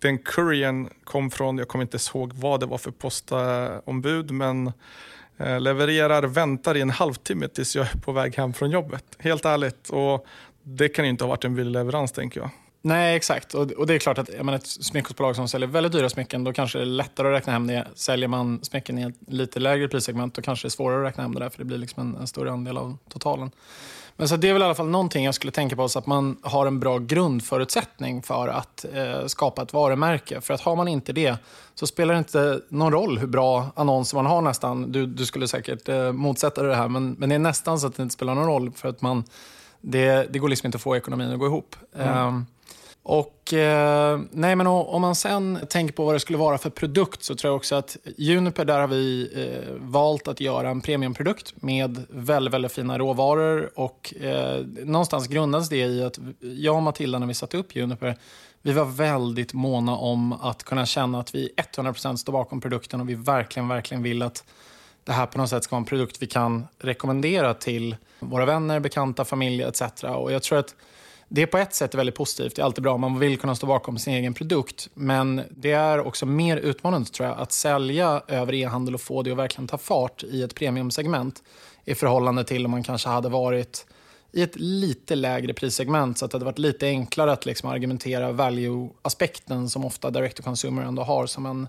den 0.00 0.18
kurien 0.18 0.88
kom 1.04 1.30
från, 1.30 1.58
jag 1.58 1.68
kommer 1.68 1.82
inte 1.84 1.98
ihåg 2.14 2.32
vad 2.32 2.60
det 2.60 2.66
var 2.66 2.78
för 2.78 2.90
postombud, 2.90 4.30
men 4.30 4.72
eh, 5.36 5.60
levererar, 5.60 6.22
väntar 6.22 6.76
i 6.76 6.80
en 6.80 6.90
halvtimme 6.90 7.48
tills 7.48 7.76
jag 7.76 7.86
är 7.86 7.98
på 7.98 8.12
väg 8.12 8.36
hem 8.36 8.52
från 8.52 8.70
jobbet. 8.70 9.04
Helt 9.18 9.44
ärligt. 9.44 9.88
Och 9.88 10.26
det 10.68 10.88
kan 10.88 11.04
inte 11.04 11.24
ha 11.24 11.28
varit 11.28 11.44
en 11.44 11.54
billig 11.54 11.72
leverans 11.72 12.12
tänker 12.12 12.40
jag. 12.40 12.50
Nej, 12.82 13.16
exakt. 13.16 13.54
Och, 13.54 13.72
och 13.72 13.86
det 13.86 13.94
är 13.94 13.98
klart 13.98 14.18
att 14.18 14.28
jag 14.28 14.44
menar, 14.44 14.58
ett 14.58 14.66
smyckesbolag 14.66 15.36
som 15.36 15.48
säljer 15.48 15.68
väldigt 15.68 15.92
dyra 15.92 16.08
smycken, 16.08 16.44
då 16.44 16.52
kanske 16.52 16.78
det 16.78 16.84
är 16.84 16.86
lättare 16.86 17.28
att 17.28 17.34
räkna 17.34 17.52
hem 17.52 17.66
det. 17.66 17.86
Säljer 17.94 18.28
man 18.28 18.60
smycken 18.62 18.98
i 18.98 19.02
ett 19.02 19.14
lite 19.28 19.60
lägre 19.60 19.88
prissegment, 19.88 20.34
då 20.34 20.42
kanske 20.42 20.64
det 20.64 20.68
är 20.68 20.70
svårare 20.70 21.00
att 21.00 21.08
räkna 21.08 21.22
hem 21.22 21.34
det 21.34 21.40
där, 21.40 21.48
för 21.48 21.58
det 21.58 21.64
blir 21.64 21.78
liksom 21.78 22.00
en, 22.00 22.20
en 22.20 22.26
större 22.26 22.52
andel 22.52 22.76
av 22.76 22.98
totalen. 23.08 23.50
Men 24.16 24.28
så 24.28 24.36
det 24.36 24.48
är 24.48 24.52
väl 24.52 24.62
i 24.62 24.64
alla 24.64 24.74
fall 24.74 24.88
någonting 24.88 25.24
jag 25.24 25.34
skulle 25.34 25.52
tänka 25.52 25.76
på, 25.76 25.88
så 25.88 25.98
att 25.98 26.06
man 26.06 26.36
har 26.42 26.66
en 26.66 26.80
bra 26.80 26.98
grundförutsättning 26.98 28.22
för 28.22 28.48
att 28.48 28.84
eh, 28.92 29.26
skapa 29.26 29.62
ett 29.62 29.72
varumärke. 29.72 30.40
För 30.40 30.54
att 30.54 30.60
har 30.60 30.76
man 30.76 30.88
inte 30.88 31.12
det, 31.12 31.36
så 31.74 31.86
spelar 31.86 32.14
det 32.14 32.18
inte 32.18 32.60
någon 32.68 32.92
roll 32.92 33.18
hur 33.18 33.26
bra 33.26 33.66
annonser 33.76 34.16
man 34.16 34.26
har 34.26 34.42
nästan. 34.42 34.92
Du, 34.92 35.06
du 35.06 35.26
skulle 35.26 35.48
säkert 35.48 35.88
eh, 35.88 36.12
motsätta 36.12 36.62
dig 36.62 36.70
det 36.70 36.76
här, 36.76 36.88
men, 36.88 37.12
men 37.12 37.28
det 37.28 37.34
är 37.34 37.38
nästan 37.38 37.80
så 37.80 37.86
att 37.86 37.96
det 37.96 38.02
inte 38.02 38.12
spelar 38.12 38.34
någon 38.34 38.46
roll. 38.46 38.72
För 38.72 38.88
att 38.88 39.02
man 39.02 39.24
det, 39.86 40.32
det 40.32 40.38
går 40.38 40.48
liksom 40.48 40.66
inte 40.66 40.76
att 40.76 40.82
få 40.82 40.96
ekonomin 40.96 41.32
att 41.32 41.38
gå 41.38 41.46
ihop. 41.46 41.76
Mm. 41.96 42.26
Um, 42.26 42.46
och 43.02 43.52
eh, 43.54 44.20
nej, 44.30 44.56
men 44.56 44.66
om 44.66 45.02
man 45.02 45.14
sen 45.14 45.58
tänker 45.68 45.94
på 45.94 46.04
vad 46.04 46.14
det 46.14 46.20
skulle 46.20 46.38
vara 46.38 46.58
för 46.58 46.70
produkt 46.70 47.22
så 47.22 47.34
tror 47.34 47.50
jag 47.50 47.56
också 47.56 47.74
att 47.74 47.96
Juniper, 48.16 48.64
där 48.64 48.80
har 48.80 48.88
vi 48.88 49.30
eh, 49.34 49.74
valt 49.78 50.28
att 50.28 50.40
göra 50.40 50.70
en 50.70 50.80
premiumprodukt 50.80 51.62
med 51.62 52.02
väldigt, 52.08 52.54
väldigt 52.54 52.72
fina 52.72 52.98
råvaror. 52.98 53.70
Och 53.74 54.14
eh, 54.20 54.64
någonstans 54.66 55.28
grundas 55.28 55.68
det 55.68 55.76
i 55.76 56.02
att 56.02 56.18
jag 56.40 56.76
och 56.76 56.82
Matilda 56.82 57.18
när 57.18 57.26
vi 57.26 57.34
satte 57.34 57.56
upp 57.56 57.76
Juniper, 57.76 58.16
vi 58.62 58.72
var 58.72 58.84
väldigt 58.84 59.52
måna 59.52 59.96
om 59.96 60.32
att 60.32 60.62
kunna 60.62 60.86
känna 60.86 61.20
att 61.20 61.34
vi 61.34 61.50
100% 61.76 62.16
står 62.16 62.32
bakom 62.32 62.60
produkten 62.60 63.00
och 63.00 63.08
vi 63.08 63.14
verkligen, 63.14 63.68
verkligen 63.68 64.02
vill 64.02 64.22
att 64.22 64.44
det 65.06 65.12
här 65.12 65.26
på 65.26 65.38
något 65.38 65.50
sätt 65.50 65.64
ska 65.64 65.76
vara 65.76 65.80
en 65.80 65.86
produkt 65.86 66.22
vi 66.22 66.26
kan 66.26 66.66
rekommendera 66.78 67.54
till 67.54 67.96
våra 68.18 68.44
vänner, 68.44 68.80
bekanta, 68.80 69.24
familj 69.24 69.62
etc. 69.62 69.82
Och 70.04 70.32
jag 70.32 70.42
tror 70.42 70.58
att 70.58 70.74
det 71.28 71.46
på 71.46 71.58
ett 71.58 71.74
sätt 71.74 71.94
är 71.94 71.98
väldigt 71.98 72.14
positivt. 72.14 72.56
Det 72.56 72.62
är 72.62 72.64
alltid 72.64 72.84
bra. 72.84 72.96
Man 72.96 73.18
vill 73.18 73.38
kunna 73.38 73.54
stå 73.54 73.66
bakom 73.66 73.98
sin 73.98 74.14
egen 74.14 74.34
produkt. 74.34 74.88
Men 74.94 75.42
det 75.50 75.72
är 75.72 76.06
också 76.06 76.26
mer 76.26 76.56
utmanande 76.56 77.08
tror 77.08 77.28
jag, 77.28 77.38
att 77.38 77.52
sälja 77.52 78.22
över 78.28 78.54
e-handel 78.54 78.94
och 78.94 79.00
få 79.00 79.22
det 79.22 79.30
att 79.30 79.38
verkligen 79.38 79.68
ta 79.68 79.78
fart 79.78 80.22
i 80.22 80.42
ett 80.42 80.54
premiumsegment 80.54 81.42
i 81.84 81.94
förhållande 81.94 82.44
till 82.44 82.64
om 82.64 82.70
man 82.70 82.82
kanske 82.82 83.08
hade 83.08 83.28
varit 83.28 83.86
i 84.32 84.42
ett 84.42 84.56
lite 84.56 85.14
lägre 85.14 85.54
prissegment 85.54 86.18
så 86.18 86.24
att 86.24 86.30
det 86.30 86.34
hade 86.34 86.44
varit 86.44 86.58
lite 86.58 86.86
enklare 86.86 87.32
att 87.32 87.46
liksom 87.46 87.70
argumentera 87.70 88.32
value-aspekten 88.32 89.70
som 89.70 89.84
ofta 89.84 90.10
direct 90.10 90.36
to 90.36 90.42
consumer 90.42 90.82
ändå 90.82 91.02
har 91.02 91.26
som 91.26 91.46
en 91.46 91.68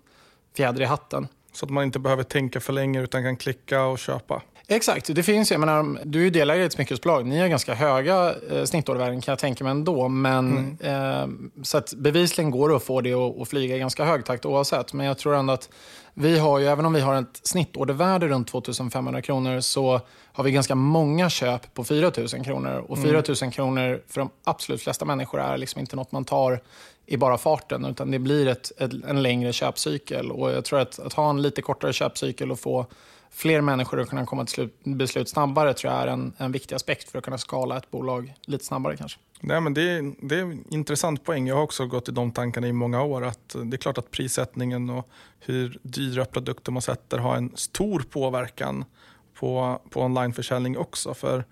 fjäder 0.58 0.82
i 0.82 0.86
hatten. 0.86 1.28
Så 1.58 1.66
att 1.66 1.70
man 1.70 1.84
inte 1.84 2.00
behöver 2.00 2.24
tänka 2.24 2.60
för 2.60 2.74
länge 2.74 3.02
utan 3.02 3.24
kan 3.24 3.38
klicka 3.38 3.84
och 3.84 4.00
köpa. 4.00 4.42
Exakt, 4.68 5.16
det 5.16 5.24
finns 5.24 5.52
jag 5.52 5.60
menar, 5.60 6.00
du 6.04 6.20
är 6.20 6.24
ju 6.24 6.30
delägare 6.30 6.64
i 6.64 6.66
ett 6.66 6.74
smyckesbolag. 6.74 7.26
Ni 7.26 7.40
har 7.40 7.48
ganska 7.48 7.74
höga 7.74 8.36
eh, 8.52 8.64
snittordervärden 8.64 9.22
kan 9.22 9.32
jag 9.32 9.40
tänka 9.40 9.64
mig 9.64 9.72
ändå. 9.72 10.08
Men, 10.08 10.78
mm. 10.82 11.56
eh, 11.56 11.64
så 11.64 11.78
att 11.78 11.94
bevisligen 11.94 12.52
går 12.52 12.70
det 12.70 12.76
att 12.76 12.84
få 12.84 13.02
det 13.02 13.14
att, 13.14 13.42
att 13.42 13.48
flyga 13.48 13.76
i 13.76 13.80
ganska 13.80 14.06
hög 14.06 14.26
takt 14.26 14.46
oavsett. 14.46 14.94
Men 14.94 15.06
jag 15.06 15.18
tror 15.18 15.36
ändå 15.36 15.54
att 15.54 15.70
vi 16.14 16.40
har 16.40 16.60
ju, 16.60 16.68
även 16.68 16.86
om 16.86 16.94
vi 16.94 17.02
har 17.02 17.22
ett 17.22 17.40
snittordervärde 17.44 18.28
runt 18.28 18.48
2500 18.48 19.22
kronor 19.22 19.60
så 19.60 20.02
har 20.34 20.44
vi 20.44 20.52
ganska 20.52 20.76
många 20.76 21.30
köp 21.30 21.74
på 21.74 21.84
4000 21.84 22.44
kronor. 22.44 22.86
Och 22.88 23.00
4000 23.00 23.46
mm. 23.46 23.52
kronor 23.52 24.02
för 24.08 24.22
de 24.22 24.30
absolut 24.44 24.82
flesta 24.82 25.06
människor 25.06 25.42
är 25.42 25.58
liksom 25.58 25.80
inte 25.80 25.96
något 25.96 26.12
man 26.12 26.26
tar 26.26 26.62
i 27.08 27.18
bara 27.18 27.38
farten 27.38 27.86
utan 27.86 28.12
det 28.12 28.20
blir 28.20 28.48
ett, 28.48 28.72
ett, 28.78 28.92
en 29.08 29.24
längre 29.24 29.54
köpcykel. 29.54 30.32
Och 30.32 30.52
jag 30.52 30.66
tror 30.66 30.80
att, 30.80 31.00
att 31.00 31.14
ha 31.14 31.30
en 31.30 31.42
lite 31.42 31.62
kortare 31.62 31.94
köpcykel 31.94 32.52
och 32.52 32.60
få 32.60 32.86
fler 33.32 33.62
människor 33.62 34.02
att 34.02 34.10
kunna 34.10 34.26
komma 34.26 34.46
till 34.46 34.54
slut, 34.54 34.80
beslut 34.84 35.30
snabbare 35.30 35.74
tror 35.74 35.94
jag 35.94 36.04
är 36.04 36.08
en, 36.08 36.34
en 36.38 36.52
viktig 36.52 36.76
aspekt 36.76 37.10
för 37.10 37.18
att 37.18 37.24
kunna 37.24 37.38
skala 37.38 37.78
ett 37.78 37.92
bolag 37.92 38.34
lite 38.46 38.66
snabbare 38.66 38.98
kanske. 38.98 39.20
Nej, 39.40 39.62
men 39.62 39.74
det, 39.74 39.82
är, 39.82 40.28
det 40.28 40.36
är 40.36 40.42
en 40.42 40.64
intressant 40.70 41.24
poäng. 41.24 41.48
Jag 41.48 41.56
har 41.56 41.64
också 41.64 41.86
gått 41.86 42.10
i 42.10 42.12
de 42.12 42.32
tankarna 42.32 42.68
i 42.68 42.74
många 42.74 43.04
år. 43.04 43.26
att 43.26 43.56
Det 43.64 43.76
är 43.76 43.78
klart 43.78 43.98
att 43.98 44.12
prissättningen 44.12 44.90
och 44.90 45.10
hur 45.40 45.80
dyra 45.82 46.26
produkter 46.26 46.72
man 46.72 46.82
sätter 46.82 47.18
har 47.18 47.36
en 47.36 47.52
stor 47.56 48.06
påverkan 48.10 48.86
på, 49.34 49.82
på 49.90 50.02
onlineförsäljning 50.02 50.78
också. 50.78 51.14
För 51.14 51.44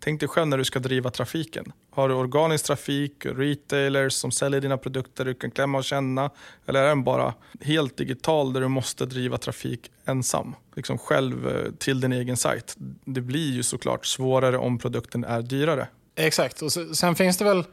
Tänk 0.00 0.20
dig 0.20 0.28
själv 0.28 0.48
när 0.48 0.58
du 0.58 0.64
ska 0.64 0.78
driva 0.78 1.10
trafiken. 1.10 1.72
Har 1.92 2.08
du 2.08 2.14
organisk 2.14 2.64
trafik, 2.64 3.26
retailers 3.26 4.12
som 4.12 4.30
säljer 4.30 4.60
dina 4.60 4.78
produkter 4.78 5.24
du 5.24 5.34
kan 5.34 5.50
klämma 5.50 5.78
och 5.78 5.84
känna? 5.84 6.30
Eller 6.66 6.82
är 6.82 6.88
den 6.88 7.04
bara 7.04 7.34
helt 7.60 7.96
digital 7.96 8.52
där 8.52 8.60
du 8.60 8.68
måste 8.68 9.06
driva 9.06 9.38
trafik 9.38 9.90
ensam? 10.04 10.54
Liksom 10.76 10.98
själv 10.98 11.48
eh, 11.48 11.72
till 11.78 12.00
din 12.00 12.12
egen 12.12 12.36
sajt. 12.36 12.74
Det 13.04 13.20
blir 13.20 13.52
ju 13.52 13.62
såklart 13.62 14.06
svårare 14.06 14.58
om 14.58 14.78
produkten 14.78 15.24
är 15.24 15.42
dyrare. 15.42 15.88
Exakt. 16.16 16.62
Och 16.62 16.72
sen 16.72 17.14
finns 17.14 17.36
det 17.36 17.44
väl 17.44 17.64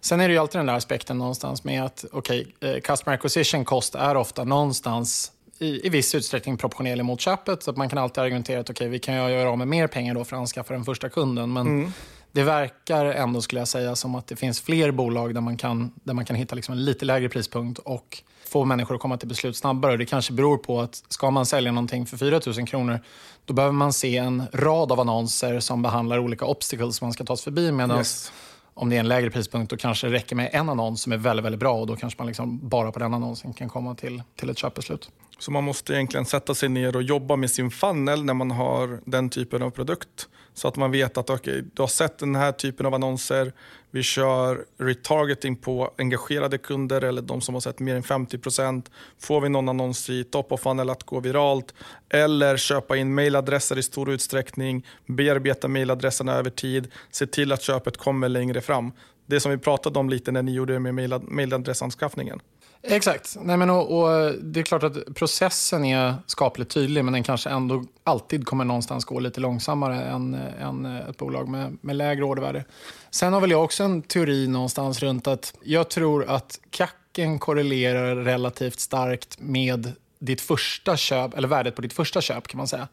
Sen 0.00 0.20
är 0.20 0.28
det 0.28 0.34
ju 0.34 0.40
alltid 0.40 0.58
den 0.58 0.66
där 0.66 0.74
aspekten 0.74 1.18
någonstans 1.18 1.64
med 1.64 1.84
att 1.84 2.04
okay, 2.12 2.46
eh, 2.60 2.80
customer 2.80 3.14
acquisition 3.14 3.64
cost 3.64 3.94
är 3.94 4.16
ofta 4.16 4.44
någonstans 4.44 5.32
i, 5.58 5.86
i 5.86 5.88
viss 5.88 6.14
utsträckning 6.14 6.56
proportionerlig 6.56 7.04
mot 7.04 7.20
köpet. 7.20 7.62
Så 7.62 7.70
att 7.70 7.76
man 7.76 7.88
kan 7.88 7.98
alltid 7.98 8.22
argumentera 8.24 8.60
att 8.60 8.70
okay, 8.70 8.88
vi 8.88 8.98
kan 8.98 9.14
göra 9.14 9.50
av 9.50 9.58
med 9.58 9.68
mer 9.68 9.86
pengar 9.86 10.14
då 10.14 10.24
för 10.24 10.36
att 10.36 10.40
anskaffa 10.40 10.74
den 10.74 10.84
första 10.84 11.08
kunden. 11.08 11.52
Men 11.52 11.66
mm. 11.66 11.92
Det 12.34 12.42
verkar 12.42 13.04
ändå 13.06 13.42
skulle 13.42 13.60
jag 13.60 13.68
säga 13.68 13.96
som 13.96 14.14
att 14.14 14.26
det 14.26 14.36
finns 14.36 14.60
fler 14.60 14.90
bolag 14.90 15.34
där 15.34 15.40
man 15.40 15.56
kan, 15.56 15.92
där 16.04 16.14
man 16.14 16.24
kan 16.24 16.36
hitta 16.36 16.54
liksom 16.54 16.72
en 16.72 16.84
lite 16.84 17.04
lägre 17.04 17.28
prispunkt 17.28 17.78
och 17.78 18.22
få 18.48 18.64
människor 18.64 18.94
att 18.94 19.00
komma 19.00 19.16
till 19.16 19.28
beslut 19.28 19.56
snabbare. 19.56 19.96
Det 19.96 20.06
kanske 20.06 20.32
beror 20.32 20.58
på 20.58 20.80
att 20.80 21.02
ska 21.08 21.30
man 21.30 21.46
sälja 21.46 21.72
någonting 21.72 22.06
för 22.06 22.16
4 22.16 22.40
000 22.46 22.66
kronor 22.66 23.00
då 23.44 23.54
behöver 23.54 23.72
man 23.72 23.92
se 23.92 24.16
en 24.16 24.42
rad 24.52 24.92
av 24.92 25.00
annonser 25.00 25.60
som 25.60 25.82
behandlar 25.82 26.18
olika 26.18 26.44
obstacles 26.44 26.96
som 26.96 27.06
man 27.06 27.12
ska 27.12 27.24
ta 27.24 27.36
sig 27.36 27.44
förbi. 27.44 27.72
Medans 27.72 27.98
yes 27.98 28.32
om 28.74 28.90
det 28.90 28.96
är 28.96 29.00
en 29.00 29.08
lägre 29.08 29.30
prispunkt, 29.30 29.70
då 29.70 29.76
kanske 29.76 30.06
det 30.06 30.12
räcker 30.12 30.36
med 30.36 30.50
en 30.52 30.68
annons 30.68 31.02
som 31.02 31.12
är 31.12 31.16
väldigt, 31.16 31.44
väldigt 31.44 31.60
bra 31.60 31.80
och 31.80 31.86
då 31.86 31.96
kanske 31.96 32.20
man 32.20 32.26
liksom 32.26 32.68
bara 32.68 32.92
på 32.92 32.98
den 32.98 33.14
annonsen 33.14 33.52
kan 33.52 33.68
komma 33.68 33.94
till, 33.94 34.22
till 34.36 34.50
ett 34.50 34.58
köpbeslut. 34.58 35.10
Så 35.38 35.50
man 35.50 35.64
måste 35.64 35.94
egentligen 35.94 36.26
sätta 36.26 36.54
sig 36.54 36.68
ner 36.68 36.96
och 36.96 37.02
jobba 37.02 37.36
med 37.36 37.50
sin 37.50 37.70
funnel 37.70 38.24
när 38.24 38.34
man 38.34 38.50
har 38.50 39.00
den 39.04 39.30
typen 39.30 39.62
av 39.62 39.70
produkt. 39.70 40.28
Så 40.54 40.68
att 40.68 40.76
man 40.76 40.90
vet 40.90 41.18
att 41.18 41.30
okay, 41.30 41.62
du 41.74 41.82
har 41.82 41.86
sett 41.86 42.18
den 42.18 42.34
här 42.34 42.52
typen 42.52 42.86
av 42.86 42.94
annonser, 42.94 43.52
vi 43.90 44.02
kör 44.02 44.64
retargeting 44.78 45.56
på 45.56 45.90
engagerade 45.98 46.58
kunder 46.58 47.04
eller 47.04 47.22
de 47.22 47.40
som 47.40 47.54
har 47.54 47.60
sett 47.60 47.78
mer 47.78 47.94
än 47.94 48.02
50%. 48.02 48.82
Får 49.18 49.40
vi 49.40 49.48
någon 49.48 49.68
annons 49.68 50.10
i 50.10 50.24
top 50.24 50.52
of 50.52 50.60
funnel 50.60 50.90
att 50.90 51.02
gå 51.02 51.20
viralt 51.20 51.74
eller 52.08 52.56
köpa 52.56 52.96
in 52.96 53.14
mailadresser 53.14 53.78
i 53.78 53.82
stor 53.82 54.10
utsträckning, 54.10 54.86
bearbeta 55.06 55.68
mailadresserna 55.68 56.32
över 56.32 56.50
tid, 56.50 56.92
se 57.10 57.26
till 57.26 57.52
att 57.52 57.62
köpet 57.62 57.96
kommer 57.96 58.28
längre 58.28 58.60
fram. 58.60 58.92
Det 59.26 59.40
som 59.40 59.50
vi 59.50 59.58
pratade 59.58 59.98
om 59.98 60.10
lite 60.10 60.32
när 60.32 60.42
ni 60.42 60.52
gjorde 60.52 60.78
med 60.78 61.20
mailadressanskaffningen. 61.22 62.40
Exakt. 62.86 63.36
Nej, 63.40 63.56
men 63.56 63.70
och, 63.70 63.98
och, 63.98 64.32
det 64.42 64.60
är 64.60 64.64
klart 64.64 64.82
att 64.82 65.14
processen 65.14 65.84
är 65.84 66.14
skapligt 66.26 66.70
tydlig 66.70 67.04
men 67.04 67.12
den 67.12 67.22
kanske 67.22 67.50
ändå 67.50 67.84
alltid 68.04 68.46
kommer 68.46 68.64
någonstans 68.64 69.04
gå 69.04 69.20
lite 69.20 69.40
långsammare 69.40 70.02
än, 70.02 70.34
än 70.60 70.86
ett 70.86 71.16
bolag 71.16 71.48
med, 71.48 71.78
med 71.80 71.96
lägre 71.96 72.24
ordervärde. 72.24 72.64
Sen 73.10 73.32
har 73.32 73.40
väl 73.40 73.50
jag 73.50 73.64
också 73.64 73.84
en 73.84 74.02
teori 74.02 74.48
någonstans 74.48 75.02
runt 75.02 75.26
att 75.26 75.54
jag 75.62 75.90
tror 75.90 76.30
att 76.30 76.60
kacken 76.70 77.38
korrelerar 77.38 78.16
relativt 78.16 78.80
starkt 78.80 79.40
med 79.40 79.92
ditt 80.18 80.40
första 80.40 80.96
köp, 80.96 81.34
eller 81.34 81.48
värdet 81.48 81.76
på 81.76 81.82
ditt 81.82 81.92
första 81.92 82.20
köp 82.20 82.48
kan 82.48 82.58
man 82.58 82.68
säga, 82.68 82.88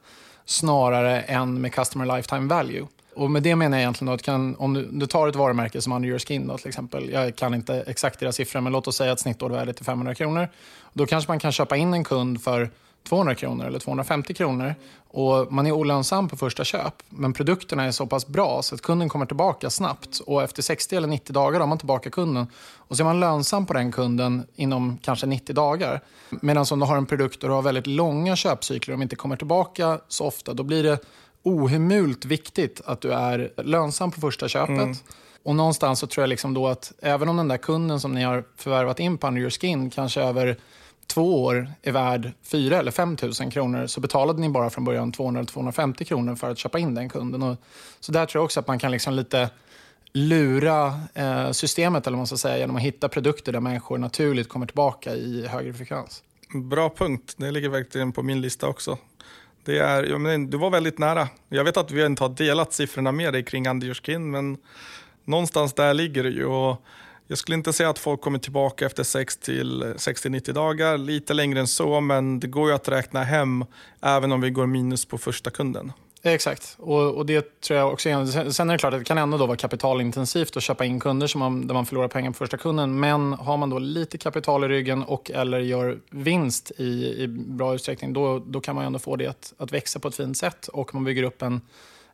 snarare 0.45 1.21
än 1.21 1.61
med 1.61 1.73
customer 1.73 2.15
lifetime 2.15 2.47
value. 2.47 2.87
Och 3.15 3.31
med 3.31 3.43
det 3.43 3.55
menar 3.55 3.77
jag 3.77 3.81
egentligen 3.81 4.13
att 4.13 4.21
kan, 4.21 4.55
om 4.55 4.73
du, 4.73 4.89
du, 4.91 5.07
tar 5.07 5.27
ett 5.27 5.35
varumärke 5.35 5.81
som 5.81 5.93
Under 5.93 6.09
Your 6.09 6.19
Skin 6.19 6.47
då, 6.47 6.57
till 6.57 6.67
exempel. 6.67 7.09
Jag 7.09 7.35
kan 7.35 7.53
inte 7.53 7.83
exakt 7.87 8.19
deras 8.19 8.35
siffror, 8.35 8.61
men 8.61 8.73
låt 8.73 8.87
oss 8.87 8.95
säga 8.95 9.11
att 9.11 9.19
snittårvärdet 9.19 9.79
är 9.79 9.83
500 9.83 10.15
kronor. 10.15 10.47
Då 10.93 11.05
kanske 11.05 11.31
man 11.31 11.39
kan 11.39 11.51
köpa 11.51 11.77
in 11.77 11.93
en 11.93 12.03
kund 12.03 12.41
för 12.41 12.69
200 13.03 13.35
kronor 13.35 13.65
eller 13.65 13.79
250 13.79 14.33
kronor. 14.33 14.75
Och 15.07 15.53
Man 15.53 15.67
är 15.67 15.71
olönsam 15.71 16.29
på 16.29 16.37
första 16.37 16.63
köp, 16.63 16.93
men 17.09 17.33
produkterna 17.33 17.83
är 17.83 17.91
så 17.91 18.05
pass 18.05 18.27
bra 18.27 18.61
så 18.61 18.75
att 18.75 18.81
kunden 18.81 19.09
kommer 19.09 19.25
tillbaka 19.25 19.69
snabbt. 19.69 20.19
Och 20.19 20.43
Efter 20.43 20.61
60 20.61 20.95
eller 20.95 21.07
90 21.07 21.33
dagar 21.33 21.59
har 21.59 21.67
man 21.67 21.77
tillbaka 21.77 22.09
kunden. 22.09 22.47
Och 22.75 22.97
så 22.97 23.03
är 23.03 23.05
man 23.05 23.19
lönsam 23.19 23.65
på 23.65 23.73
den 23.73 23.91
kunden 23.91 24.45
inom 24.55 24.97
kanske 25.01 25.25
90 25.25 25.55
dagar. 25.55 26.01
Medan 26.29 26.65
om 26.71 26.79
du 26.79 26.85
har 26.85 26.97
en 26.97 27.05
produkt 27.05 27.43
och 27.43 27.49
du 27.49 27.55
har 27.55 27.61
väldigt 27.61 27.87
långa 27.87 28.35
köpcykler 28.35 28.93
och 28.93 28.99
de 28.99 29.03
inte 29.03 29.15
kommer 29.15 29.35
tillbaka 29.35 29.99
så 30.07 30.25
ofta, 30.25 30.53
då 30.53 30.63
blir 30.63 30.83
det 30.83 30.99
ohemult 31.43 32.25
viktigt 32.25 32.81
att 32.85 33.01
du 33.01 33.13
är 33.13 33.51
lönsam 33.57 34.11
på 34.11 34.21
första 34.21 34.47
köpet. 34.47 34.77
Mm. 34.77 34.95
Och 35.43 35.55
någonstans 35.55 35.99
så 35.99 36.07
tror 36.07 36.23
jag 36.23 36.29
liksom 36.29 36.53
då 36.53 36.67
att 36.67 36.93
även 37.01 37.29
om 37.29 37.37
den 37.37 37.47
där 37.47 37.57
kunden 37.57 37.99
som 37.99 38.13
ni 38.13 38.23
har 38.23 38.43
förvärvat 38.55 38.99
in 38.99 39.17
på 39.17 39.27
Under 39.27 39.41
Your 39.41 39.49
Skin 39.49 39.89
kanske 39.89 40.21
över 40.21 40.57
två 41.07 41.43
år 41.43 41.71
är 41.81 41.91
värd 41.91 42.31
4 42.43 42.79
eller 42.79 42.91
5 42.91 43.17
000 43.41 43.51
kronor 43.51 43.87
så 43.87 44.01
betalade 44.01 44.41
ni 44.41 44.49
bara 44.49 44.69
från 44.69 44.83
början 44.83 45.13
200-250 45.13 46.03
kronor 46.03 46.35
för 46.35 46.49
att 46.49 46.57
köpa 46.57 46.79
in 46.79 46.95
den 46.95 47.09
kunden. 47.09 47.43
Och, 47.43 47.57
så 47.99 48.11
där 48.11 48.25
tror 48.25 48.39
jag 48.39 48.45
också 48.45 48.59
att 48.59 48.67
man 48.67 48.79
kan 48.79 48.91
liksom 48.91 49.13
lite 49.13 49.49
lura 50.13 50.99
eh, 51.13 51.51
systemet 51.51 52.07
eller 52.07 52.17
man 52.17 52.27
ska 52.27 52.37
säga, 52.37 52.57
genom 52.57 52.75
att 52.75 52.81
hitta 52.81 53.09
produkter 53.09 53.51
där 53.51 53.59
människor 53.59 53.97
naturligt 53.97 54.49
kommer 54.49 54.65
tillbaka 54.65 55.15
i 55.15 55.47
högre 55.47 55.73
frekvens. 55.73 56.23
Bra 56.53 56.89
punkt. 56.89 57.33
Det 57.37 57.51
ligger 57.51 57.69
verkligen 57.69 58.11
på 58.11 58.23
min 58.23 58.41
lista 58.41 58.67
också. 58.67 58.97
Det 59.63 59.79
är, 59.79 60.03
jag 60.03 60.21
menar, 60.21 60.47
du 60.51 60.57
var 60.57 60.69
väldigt 60.69 60.99
nära. 60.99 61.27
Jag 61.49 61.63
vet 61.63 61.77
att 61.77 61.91
vi 61.91 62.05
inte 62.05 62.23
har 62.23 62.29
delat 62.29 62.73
siffrorna 62.73 63.11
med 63.11 63.33
dig 63.33 63.43
kring 63.43 63.67
Anders 63.67 64.01
Skin, 64.01 64.31
men 64.31 64.57
någonstans 65.25 65.73
där 65.73 65.93
ligger 65.93 66.23
det 66.23 66.29
ju. 66.29 66.45
Och 66.45 66.85
jag 67.27 67.37
skulle 67.37 67.55
inte 67.55 67.73
säga 67.73 67.89
att 67.89 67.99
folk 67.99 68.21
kommer 68.21 68.39
tillbaka 68.39 68.85
efter 68.85 69.03
60-90 69.03 70.53
dagar, 70.53 70.97
lite 70.97 71.33
längre 71.33 71.59
än 71.59 71.67
så, 71.67 72.01
men 72.01 72.39
det 72.39 72.47
går 72.47 72.69
ju 72.69 72.75
att 72.75 72.87
räkna 72.87 73.23
hem 73.23 73.65
även 74.01 74.31
om 74.31 74.41
vi 74.41 74.49
går 74.49 74.65
minus 74.65 75.05
på 75.05 75.17
första 75.17 75.49
kunden. 75.49 75.91
Exakt, 76.23 76.75
och, 76.79 77.15
och 77.15 77.25
det 77.25 77.61
tror 77.61 77.79
jag 77.79 77.93
också. 77.93 78.25
Sen 78.51 78.69
är 78.69 78.73
det 78.73 78.79
klart 78.79 78.93
att 78.93 78.99
det 78.99 79.05
kan 79.05 79.17
ändå 79.17 79.37
då 79.37 79.45
vara 79.45 79.57
kapitalintensivt 79.57 80.57
att 80.57 80.63
köpa 80.63 80.85
in 80.85 80.99
kunder 80.99 81.27
som 81.27 81.39
man, 81.39 81.67
där 81.67 81.73
man 81.73 81.85
förlorar 81.85 82.07
pengar 82.07 82.31
på 82.31 82.37
första 82.37 82.57
kunden. 82.57 82.99
Men 82.99 83.33
har 83.33 83.57
man 83.57 83.69
då 83.69 83.79
lite 83.79 84.17
kapital 84.17 84.63
i 84.63 84.67
ryggen 84.67 85.03
och 85.03 85.31
eller 85.31 85.59
gör 85.59 85.99
vinst 86.09 86.71
i, 86.77 87.23
i 87.23 87.27
bra 87.27 87.75
utsträckning, 87.75 88.13
då, 88.13 88.39
då 88.39 88.61
kan 88.61 88.75
man 88.75 88.85
ändå 88.85 88.99
få 88.99 89.15
det 89.15 89.27
att, 89.27 89.53
att 89.57 89.73
växa 89.73 89.99
på 89.99 90.07
ett 90.07 90.15
fint 90.15 90.37
sätt 90.37 90.67
och 90.67 90.93
man 90.93 91.03
bygger 91.03 91.23
upp 91.23 91.41
en, 91.41 91.61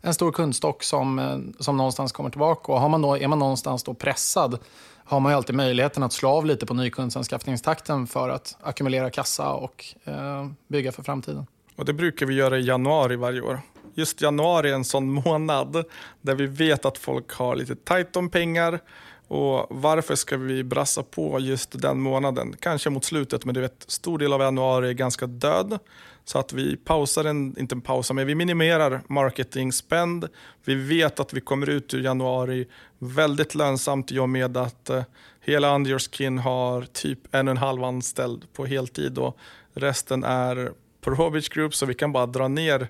en 0.01 0.13
stor 0.13 0.31
kundstock 0.31 0.83
som, 0.83 1.19
eh, 1.19 1.37
som 1.59 1.77
någonstans 1.77 2.11
kommer 2.11 2.29
tillbaka. 2.29 2.71
Och 2.71 2.79
har 2.79 2.89
man 2.89 3.01
då, 3.01 3.17
är 3.17 3.27
man 3.27 3.39
någonstans 3.39 3.83
då 3.83 3.93
pressad 3.93 4.59
har 5.05 5.19
man 5.19 5.31
ju 5.31 5.35
alltid 5.35 5.55
möjligheten 5.55 6.03
att 6.03 6.13
slå 6.13 6.29
av 6.29 6.45
lite 6.45 6.65
på 6.65 6.73
nykundsanskaffningstakten 6.73 8.07
för 8.07 8.29
att 8.29 8.57
ackumulera 8.61 9.09
kassa 9.09 9.53
och 9.53 9.85
eh, 10.03 10.47
bygga 10.67 10.91
för 10.91 11.03
framtiden. 11.03 11.47
Och 11.75 11.85
Det 11.85 11.93
brukar 11.93 12.25
vi 12.25 12.33
göra 12.33 12.57
i 12.57 12.65
januari 12.65 13.15
varje 13.15 13.41
år 13.41 13.61
just 13.97 14.21
januari 14.21 14.69
är 14.69 14.73
en 14.73 14.83
sån 14.83 15.11
månad 15.11 15.83
där 16.21 16.35
vi 16.35 16.45
vet 16.45 16.85
att 16.85 16.97
folk 16.97 17.31
har 17.31 17.55
lite 17.55 17.75
tajt 17.75 18.15
om 18.15 18.29
pengar. 18.29 18.79
Och 19.27 19.67
Varför 19.69 20.15
ska 20.15 20.37
vi 20.37 20.63
brassa 20.63 21.03
på 21.03 21.39
just 21.39 21.81
den 21.81 21.99
månaden? 21.99 22.55
Kanske 22.59 22.89
mot 22.89 23.05
slutet, 23.05 23.45
men 23.45 23.55
du 23.55 23.61
vet, 23.61 23.85
stor 23.87 24.17
del 24.17 24.33
av 24.33 24.41
januari 24.41 24.89
är 24.89 24.93
ganska 24.93 25.27
död. 25.27 25.79
Så 26.25 26.39
att 26.39 26.53
vi 26.53 26.77
pausar, 26.77 27.25
en, 27.25 27.59
inte 27.59 27.75
pausar, 27.75 28.15
men 28.15 28.27
vi 28.27 28.35
minimerar 28.35 29.01
marketing 29.07 29.73
spend. 29.73 30.27
Vi 30.65 30.75
vet 30.75 31.19
att 31.19 31.33
vi 31.33 31.41
kommer 31.41 31.69
ut 31.69 31.93
ur 31.93 32.01
januari 32.01 32.67
väldigt 32.99 33.55
lönsamt 33.55 34.11
i 34.11 34.19
och 34.19 34.29
med 34.29 34.57
att 34.57 34.89
eh, 34.89 35.03
hela 35.41 35.75
Under 35.75 35.99
Skin 35.99 36.37
har 36.37 36.81
typ 36.81 37.19
en 37.35 37.47
och 37.47 37.51
en 37.51 37.57
halv 37.57 37.83
anställd 37.83 38.53
på 38.53 38.65
heltid 38.65 39.17
och 39.17 39.37
resten 39.73 40.23
är 40.23 40.71
på 41.01 41.41
Group 41.51 41.75
så 41.75 41.85
vi 41.85 41.93
kan 41.93 42.11
bara 42.11 42.25
dra 42.25 42.47
ner 42.47 42.87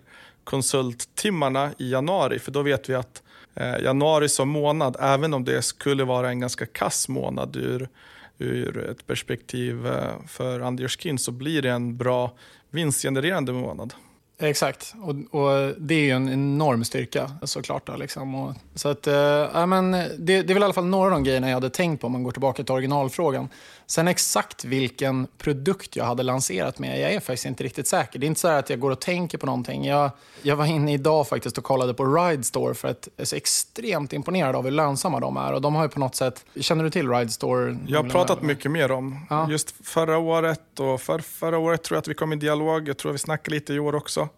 konsulttimmarna 0.47 1.71
i 1.77 1.91
januari, 1.91 2.39
för 2.39 2.51
då 2.51 2.61
vet 2.61 2.89
vi 2.89 2.95
att 2.95 3.23
eh, 3.55 3.83
januari 3.83 4.29
som 4.29 4.49
månad, 4.49 4.95
även 4.99 5.33
om 5.33 5.43
det 5.43 5.61
skulle 5.61 6.03
vara 6.03 6.29
en 6.29 6.39
ganska 6.39 6.65
kass 6.65 7.07
månad 7.07 7.55
ur, 7.55 7.89
ur 8.37 8.89
ett 8.89 9.07
perspektiv 9.07 9.87
eh, 9.87 9.93
för 10.27 10.59
Anderskin, 10.59 11.17
så 11.17 11.31
blir 11.31 11.61
det 11.61 11.71
en 11.71 11.97
bra 11.97 12.31
vinstgenererande 12.69 13.53
månad. 13.53 13.93
Exakt, 14.39 14.93
och, 15.01 15.41
och, 15.41 15.73
det 15.77 15.95
är 15.95 16.03
ju 16.03 16.11
en 16.11 16.29
enorm 16.29 16.83
styrka 16.83 17.31
såklart. 17.43 17.87
Då, 17.87 17.95
liksom. 17.95 18.35
och, 18.35 18.53
så 18.75 18.89
att, 18.89 19.07
äh, 19.07 19.67
men 19.67 19.91
det, 19.91 20.07
det, 20.17 20.33
är 20.33 20.53
väl 20.53 20.63
i 20.63 20.65
alla 20.65 20.73
fall 20.73 20.85
några 20.85 21.05
av 21.05 21.11
de 21.11 21.23
grejerna 21.23 21.47
jag 21.47 21.55
hade 21.55 21.69
tänkt 21.69 22.01
på 22.01 22.07
om 22.07 22.13
man 22.13 22.23
går 22.23 22.31
tillbaka 22.31 22.63
till 22.63 22.73
originalfrågan. 22.73 23.49
Sen 23.89 24.07
exakt 24.07 24.65
vilken 24.65 25.27
produkt 25.37 25.95
jag 25.95 26.05
hade 26.05 26.23
lanserat 26.23 26.79
med, 26.79 27.01
jag 27.01 27.13
är 27.13 27.19
faktiskt 27.19 27.45
inte 27.45 27.63
riktigt 27.63 27.87
säker. 27.87 28.19
Det 28.19 28.25
är 28.25 28.27
inte 28.27 28.39
så 28.39 28.47
att 28.47 28.69
jag 28.69 28.79
går 28.79 28.91
och 28.91 29.01
tänker 29.01 29.37
på 29.37 29.45
någonting. 29.45 29.85
Jag, 29.85 30.11
jag 30.41 30.55
var 30.55 30.65
inne 30.65 30.93
idag 30.93 31.27
faktiskt 31.27 31.57
och 31.57 31.63
kollade 31.63 31.93
på 31.93 32.05
Ride 32.05 32.43
Store 32.43 32.73
för 32.73 32.87
att 32.87 33.07
jag 33.15 33.21
är 33.21 33.25
så 33.25 33.35
extremt 33.35 34.13
imponerad 34.13 34.55
av 34.55 34.63
hur 34.63 34.71
lönsamma 34.71 35.19
de 35.19 35.37
är. 35.37 35.53
Och 35.53 35.61
de 35.61 35.75
har 35.75 35.83
ju 35.83 35.89
på 35.89 35.99
något 35.99 36.15
sätt, 36.15 36.45
känner 36.59 36.83
du 36.83 36.89
till 36.89 37.09
Ride 37.09 37.29
Store? 37.29 37.77
Jag 37.87 38.03
har 38.03 38.09
pratat 38.09 38.41
mycket 38.41 38.71
mer 38.71 38.91
om. 38.91 39.25
Ja. 39.29 39.51
Just 39.51 39.87
förra 39.87 40.17
året 40.17 40.79
och 40.79 41.01
för 41.01 41.19
förra 41.19 41.57
året 41.57 41.83
tror 41.83 41.95
jag 41.95 42.01
att 42.01 42.07
vi 42.07 42.13
kom 42.13 42.33
i 42.33 42.35
dialog. 42.35 42.89
Jag 42.89 42.97
tror 42.97 43.11
att 43.11 43.15
vi 43.15 43.19
snackade 43.19 43.55
lite 43.55 43.73
i 43.73 43.79
år 43.79 43.95
också. 43.95 44.29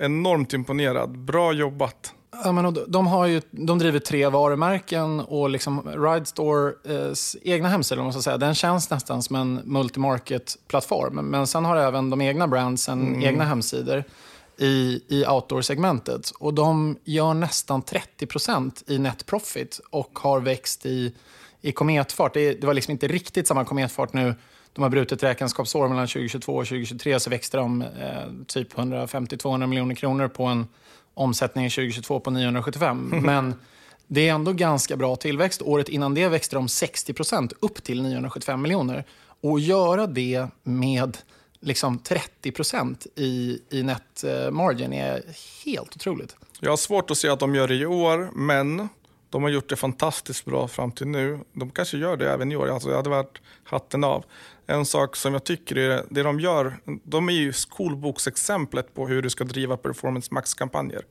Enormt 0.00 0.52
imponerad. 0.52 1.18
Bra 1.18 1.52
jobbat. 1.52 2.14
Ja, 2.44 2.52
men 2.52 2.76
de, 2.88 3.06
har 3.06 3.26
ju, 3.26 3.42
de 3.50 3.78
driver 3.78 3.98
tre 3.98 4.28
varumärken 4.28 5.20
och 5.20 5.50
liksom 5.50 5.82
Ride 6.04 6.26
Stores 6.26 7.34
eh, 7.34 7.52
egna 7.52 7.68
hemsida 7.68 8.02
måste 8.02 8.22
säga, 8.22 8.38
den 8.38 8.54
känns 8.54 8.90
nästan 8.90 9.22
som 9.22 9.36
en 9.36 9.60
multimarket-plattform. 9.64 11.14
Men 11.14 11.46
sen 11.46 11.64
har 11.64 11.76
även 11.76 12.10
de 12.10 12.20
egna 12.20 12.48
brandsen 12.48 13.08
mm. 13.08 13.22
egna 13.22 13.44
hemsidor 13.44 14.04
i, 14.58 15.02
i 15.08 15.24
outdoor-segmentet. 15.26 16.30
Och 16.38 16.54
de 16.54 16.96
gör 17.04 17.34
nästan 17.34 17.82
30% 17.82 18.90
i 18.90 18.98
net 18.98 19.26
profit 19.26 19.80
och 19.90 20.18
har 20.18 20.40
växt 20.40 20.86
i, 20.86 21.14
i 21.60 21.72
kometfart. 21.72 22.34
Det, 22.34 22.60
det 22.60 22.66
var 22.66 22.74
liksom 22.74 22.92
inte 22.92 23.08
riktigt 23.08 23.46
samma 23.46 23.64
kometfart 23.64 24.12
nu 24.12 24.34
de 24.72 24.82
har 24.82 24.90
brutit 24.90 25.22
räkenskapsår 25.22 25.88
mellan 25.88 26.06
2022 26.06 26.56
och 26.56 26.66
2023 26.66 27.20
så 27.20 27.30
växte 27.30 27.56
de 27.56 27.82
eh, 27.82 27.88
typ 28.46 28.74
150-200 28.74 29.66
miljoner 29.66 29.94
kronor 29.94 30.28
på 30.28 30.44
en 30.44 30.66
omsättning 31.18 31.70
2022 31.70 32.20
på 32.20 32.30
975. 32.30 33.14
Men 33.24 33.54
det 34.06 34.28
är 34.28 34.34
ändå 34.34 34.52
ganska 34.52 34.96
bra 34.96 35.16
tillväxt. 35.16 35.62
Året 35.62 35.88
innan 35.88 36.14
det 36.14 36.28
växte 36.28 36.56
de 36.56 36.66
60% 36.66 37.52
upp 37.60 37.82
till 37.82 38.02
975 38.02 38.62
miljoner. 38.62 39.04
Och 39.40 39.60
göra 39.60 40.06
det 40.06 40.46
med 40.62 41.18
liksom 41.60 41.98
30 41.98 42.52
i, 43.14 43.60
i 43.70 43.82
net 43.82 44.24
eh, 44.24 44.50
margin 44.50 44.92
är 44.92 45.22
helt 45.64 45.96
otroligt. 45.96 46.36
Jag 46.60 46.70
har 46.70 46.76
svårt 46.76 47.10
att 47.10 47.18
se 47.18 47.28
att 47.28 47.40
de 47.40 47.54
gör 47.54 47.68
det 47.68 47.74
i 47.74 47.86
år, 47.86 48.30
men 48.34 48.88
De 49.30 49.42
har 49.42 49.50
gjort 49.50 49.68
det 49.68 49.76
fantastiskt 49.76 50.44
bra 50.44 50.68
fram 50.68 50.92
till 50.92 51.06
nu. 51.06 51.40
De 51.52 51.70
kanske 51.70 51.98
gör 51.98 52.16
det 52.16 52.32
även 52.32 52.52
i 52.52 52.56
år. 52.56 52.68
Alltså, 52.68 52.88
jag 52.88 52.96
hade 52.96 53.10
varit 53.10 53.40
hatten 53.64 54.04
av. 54.04 54.24
En 54.70 54.84
sak 54.84 55.16
som 55.16 55.32
jag 55.32 55.44
tycker 55.44 55.76
är 55.76 56.04
det 56.10 56.22
de 56.22 56.40
gör, 56.40 56.76
de 57.04 57.28
är 57.28 57.32
ju 57.32 57.52
skolboksexemplet 57.52 58.94
på 58.94 59.06
hur 59.06 59.22
du 59.22 59.30
ska 59.30 59.44
driva 59.44 59.76
performance 59.76 60.34
max-kampanjer. 60.34 61.02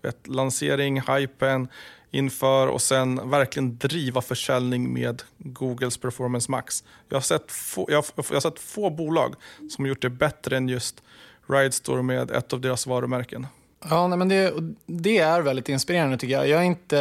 Du 0.00 0.08
vet 0.08 0.26
lansering, 0.26 1.00
hypen 1.00 1.68
inför 2.10 2.66
och 2.66 2.82
sen 2.82 3.30
verkligen 3.30 3.78
driva 3.78 4.22
försäljning 4.22 4.92
med 4.92 5.22
Googles 5.38 5.98
performance 5.98 6.50
max. 6.50 6.84
Jag 7.08 7.16
har 7.16 7.22
sett 7.22 7.52
få, 7.52 7.86
jag 7.88 7.96
har, 7.96 8.04
jag 8.16 8.34
har 8.34 8.40
sett 8.40 8.58
få 8.58 8.90
bolag 8.90 9.34
som 9.70 9.84
har 9.84 9.88
gjort 9.88 10.02
det 10.02 10.10
bättre 10.10 10.56
än 10.56 10.68
just 10.68 11.02
Ridestore 11.46 12.02
med 12.02 12.30
ett 12.30 12.52
av 12.52 12.60
deras 12.60 12.86
varumärken. 12.86 13.46
Ja, 13.90 14.08
nej, 14.08 14.18
men 14.18 14.28
det, 14.28 14.54
det, 14.86 15.18
är 15.18 15.40
väldigt 15.42 15.68
inspirerande 15.68 16.18
tycker 16.18 16.34
jag. 16.34 16.48
jag 16.48 16.60
är 16.60 16.64
inte, 16.64 16.96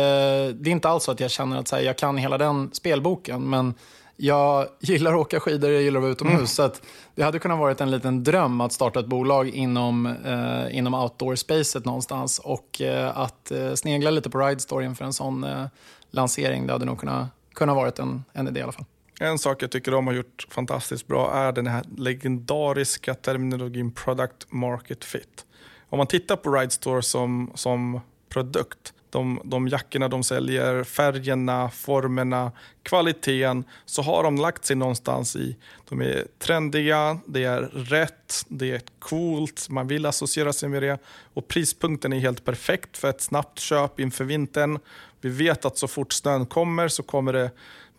det 0.52 0.70
är 0.70 0.72
inte 0.72 0.90
alls 0.90 1.04
så 1.04 1.12
att 1.12 1.20
jag 1.20 1.32
känner 1.32 1.60
att 1.60 1.72
här, 1.72 1.82
jag 1.82 1.98
kan 1.98 2.18
hela 2.18 2.38
den 2.38 2.70
spelboken, 2.74 3.50
men 3.50 3.74
jag 4.18 4.68
gillar 4.80 5.14
att 5.14 5.20
åka 5.20 5.40
skidor, 5.40 5.72
jag 5.72 5.82
gillar 5.82 5.98
att 5.98 6.04
vara 6.04 6.12
utomhus. 6.12 6.60
Mm. 6.60 6.72
Så 6.72 6.72
det 7.16 7.24
hade 7.24 7.40
kunnat 7.40 7.60
vara 7.60 7.74
en 7.74 7.92
liten 7.92 8.24
dröm 8.24 8.62
att 8.62 8.74
starta 8.74 9.00
ett 9.00 9.08
bolag 9.08 9.50
inom, 9.50 10.06
eh, 10.06 10.78
inom 10.78 10.94
outdoor-spacet 10.94 11.86
någonstans. 11.86 12.40
Och 12.40 12.82
eh, 12.82 13.18
att 13.18 13.52
eh, 13.52 13.74
snegla 13.74 14.10
lite 14.10 14.30
på 14.30 14.40
Ride 14.40 14.86
inför 14.86 15.06
en 15.06 15.14
sån 15.14 15.44
eh, 15.44 15.66
lansering, 16.12 16.68
det 16.68 16.74
hade 16.74 16.86
nog 16.86 17.00
kunnat, 17.00 17.28
kunnat 17.54 17.76
vara 17.76 17.92
en, 17.98 18.24
en 18.34 18.48
idé 18.48 18.60
i 18.60 18.64
alla 18.64 18.72
fall. 18.72 18.86
En 19.20 19.40
sak 19.40 19.64
jag 19.64 19.72
tycker 19.72 19.92
de 19.92 20.08
har 20.08 20.14
gjort 20.14 20.48
fantastiskt 20.50 21.08
bra 21.08 21.34
är 21.34 21.52
den 21.52 21.68
här 21.68 21.84
legendariska 21.98 23.14
terminologin 23.14 23.92
product 23.92 24.52
market 24.52 25.06
fit. 25.06 25.46
Om 25.90 25.98
man 25.98 26.08
tittar 26.08 26.36
på 26.36 26.52
Ridestore 26.52 27.02
som, 27.02 27.52
som 27.56 28.00
produkt, 28.30 28.94
de, 29.16 29.42
de 29.44 29.68
jackorna 29.68 30.08
de 30.08 30.24
säljer, 30.24 30.84
färgerna, 30.84 31.70
formerna, 31.70 32.52
kvaliteten, 32.84 33.64
så 33.86 34.02
har 34.02 34.24
de 34.24 34.36
lagt 34.36 34.66
sig 34.66 34.76
någonstans 34.76 35.36
i, 35.36 35.56
de 35.90 36.02
är 36.02 36.28
trendiga, 36.40 37.18
det 37.26 37.44
är 37.44 37.62
rätt, 37.62 38.46
det 38.48 38.72
är 38.72 38.82
coolt, 39.00 39.70
man 39.70 39.88
vill 39.88 40.06
associera 40.06 40.54
sig 40.54 40.70
med 40.70 40.84
det 40.84 40.98
och 41.34 41.48
prispunkten 41.48 42.14
är 42.14 42.20
helt 42.20 42.46
perfekt 42.46 42.98
för 42.98 43.10
ett 43.10 43.22
snabbt 43.22 43.60
köp 43.60 44.00
inför 44.00 44.24
vintern. 44.24 44.80
Vi 45.22 45.30
vet 45.30 45.66
att 45.66 45.78
så 45.78 45.88
fort 45.88 46.14
snön 46.14 46.46
kommer 46.46 46.88
så 46.88 47.04
kommer 47.04 47.34
det 47.34 47.52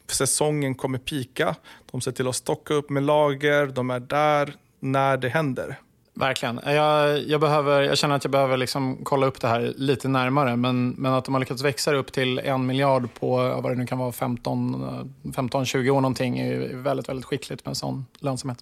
säsongen 0.06 0.74
kommer 0.74 0.98
pika. 0.98 1.54
De 1.90 2.00
ser 2.00 2.12
till 2.12 2.28
att 2.28 2.36
stocka 2.36 2.74
upp 2.74 2.90
med 2.90 3.02
lager, 3.02 3.66
de 3.66 3.90
är 3.90 4.00
där 4.00 4.54
när 4.80 5.16
det 5.16 5.28
händer. 5.28 5.78
Verkligen. 6.18 6.60
Jag, 6.64 7.18
jag, 7.18 7.40
behöver, 7.40 7.82
jag 7.82 7.98
känner 7.98 8.14
att 8.14 8.24
jag 8.24 8.30
behöver 8.30 8.56
liksom 8.56 8.98
kolla 9.02 9.26
upp 9.26 9.40
det 9.40 9.48
här 9.48 9.74
lite 9.76 10.08
närmare. 10.08 10.56
Men, 10.56 10.90
men 10.90 11.12
att 11.12 11.24
de 11.24 11.34
har 11.34 11.40
lyckats 11.40 11.62
växa 11.62 11.94
upp 11.94 12.12
till 12.12 12.38
en 12.38 12.66
miljard 12.66 13.08
på 13.20 13.36
vad 13.36 13.72
det 13.72 13.74
nu 13.74 13.86
kan 13.86 13.98
vara 13.98 14.10
15-20 14.10 15.90
år 15.90 16.00
någonting 16.00 16.38
är 16.38 16.76
väldigt, 16.76 17.08
väldigt 17.08 17.24
skickligt 17.24 17.64
med 17.64 17.70
en 17.70 17.74
sån 17.74 18.06
lönsamhet. 18.18 18.58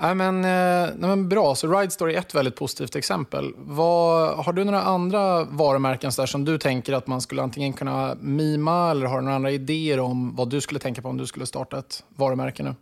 Nej, 0.00 0.14
men, 0.14 0.44
eh, 0.44 0.90
nej, 0.96 1.08
men 1.08 1.28
bra, 1.28 1.54
så 1.54 1.78
Ridestore 1.78 2.14
är 2.14 2.18
ett 2.18 2.34
väldigt 2.34 2.56
positivt 2.56 2.96
exempel. 2.96 3.54
Vad, 3.56 4.44
har 4.44 4.52
du 4.52 4.64
några 4.64 4.82
andra 4.82 5.44
varumärken 5.44 6.10
där 6.16 6.26
som 6.26 6.44
du 6.44 6.58
tänker 6.58 6.92
att 6.92 7.06
man 7.06 7.20
skulle 7.20 7.42
antingen 7.42 7.72
kunna 7.72 8.16
mima 8.20 8.90
eller 8.90 9.06
har 9.06 9.16
du 9.16 9.22
några 9.22 9.36
andra 9.36 9.50
idéer 9.50 10.00
om 10.00 10.36
vad 10.36 10.50
du 10.50 10.60
skulle 10.60 10.80
tänka 10.80 11.02
på 11.02 11.08
om 11.08 11.16
du 11.16 11.26
skulle 11.26 11.46
starta 11.46 11.78
ett 11.78 12.04
varumärke 12.16 12.62
nu? 12.62 12.74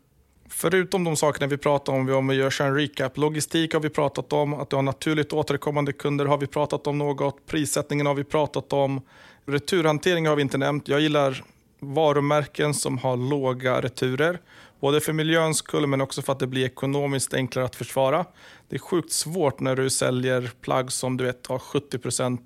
Förutom 0.48 1.04
de 1.04 1.16
sakerna 1.16 1.46
vi 1.46 1.56
pratar 1.56 1.92
om, 1.92 2.08
om 2.08 2.28
vi 2.28 2.34
gör 2.34 2.62
en 2.62 2.74
recap. 2.74 3.16
Logistik 3.16 3.72
har 3.72 3.80
vi 3.80 3.88
pratat 3.88 4.32
om, 4.32 4.54
att 4.54 4.70
du 4.70 4.76
har 4.76 4.82
naturligt 4.82 5.32
återkommande 5.32 5.92
kunder 5.92 6.26
har 6.26 6.38
vi 6.38 6.46
pratat 6.46 6.86
om 6.86 6.98
något. 6.98 7.46
Prissättningen 7.46 8.06
har 8.06 8.14
vi 8.14 8.24
pratat 8.24 8.72
om. 8.72 9.00
Returhantering 9.46 10.26
har 10.26 10.36
vi 10.36 10.42
inte 10.42 10.58
nämnt. 10.58 10.88
Jag 10.88 11.00
gillar 11.00 11.44
varumärken 11.80 12.74
som 12.74 12.98
har 12.98 13.16
låga 13.16 13.80
returer. 13.80 14.40
Både 14.80 15.00
för 15.00 15.12
miljöns 15.12 15.58
skull 15.58 15.86
men 15.86 16.00
också 16.00 16.22
för 16.22 16.32
att 16.32 16.38
det 16.38 16.46
blir 16.46 16.64
ekonomiskt 16.64 17.34
enklare 17.34 17.64
att 17.64 17.76
försvara. 17.76 18.24
Det 18.68 18.76
är 18.76 18.80
sjukt 18.80 19.12
svårt 19.12 19.60
när 19.60 19.76
du 19.76 19.90
säljer 19.90 20.50
plagg 20.60 20.92
som 20.92 21.16
du 21.16 21.24
vet 21.24 21.46
har 21.46 21.58
70% 21.58 22.38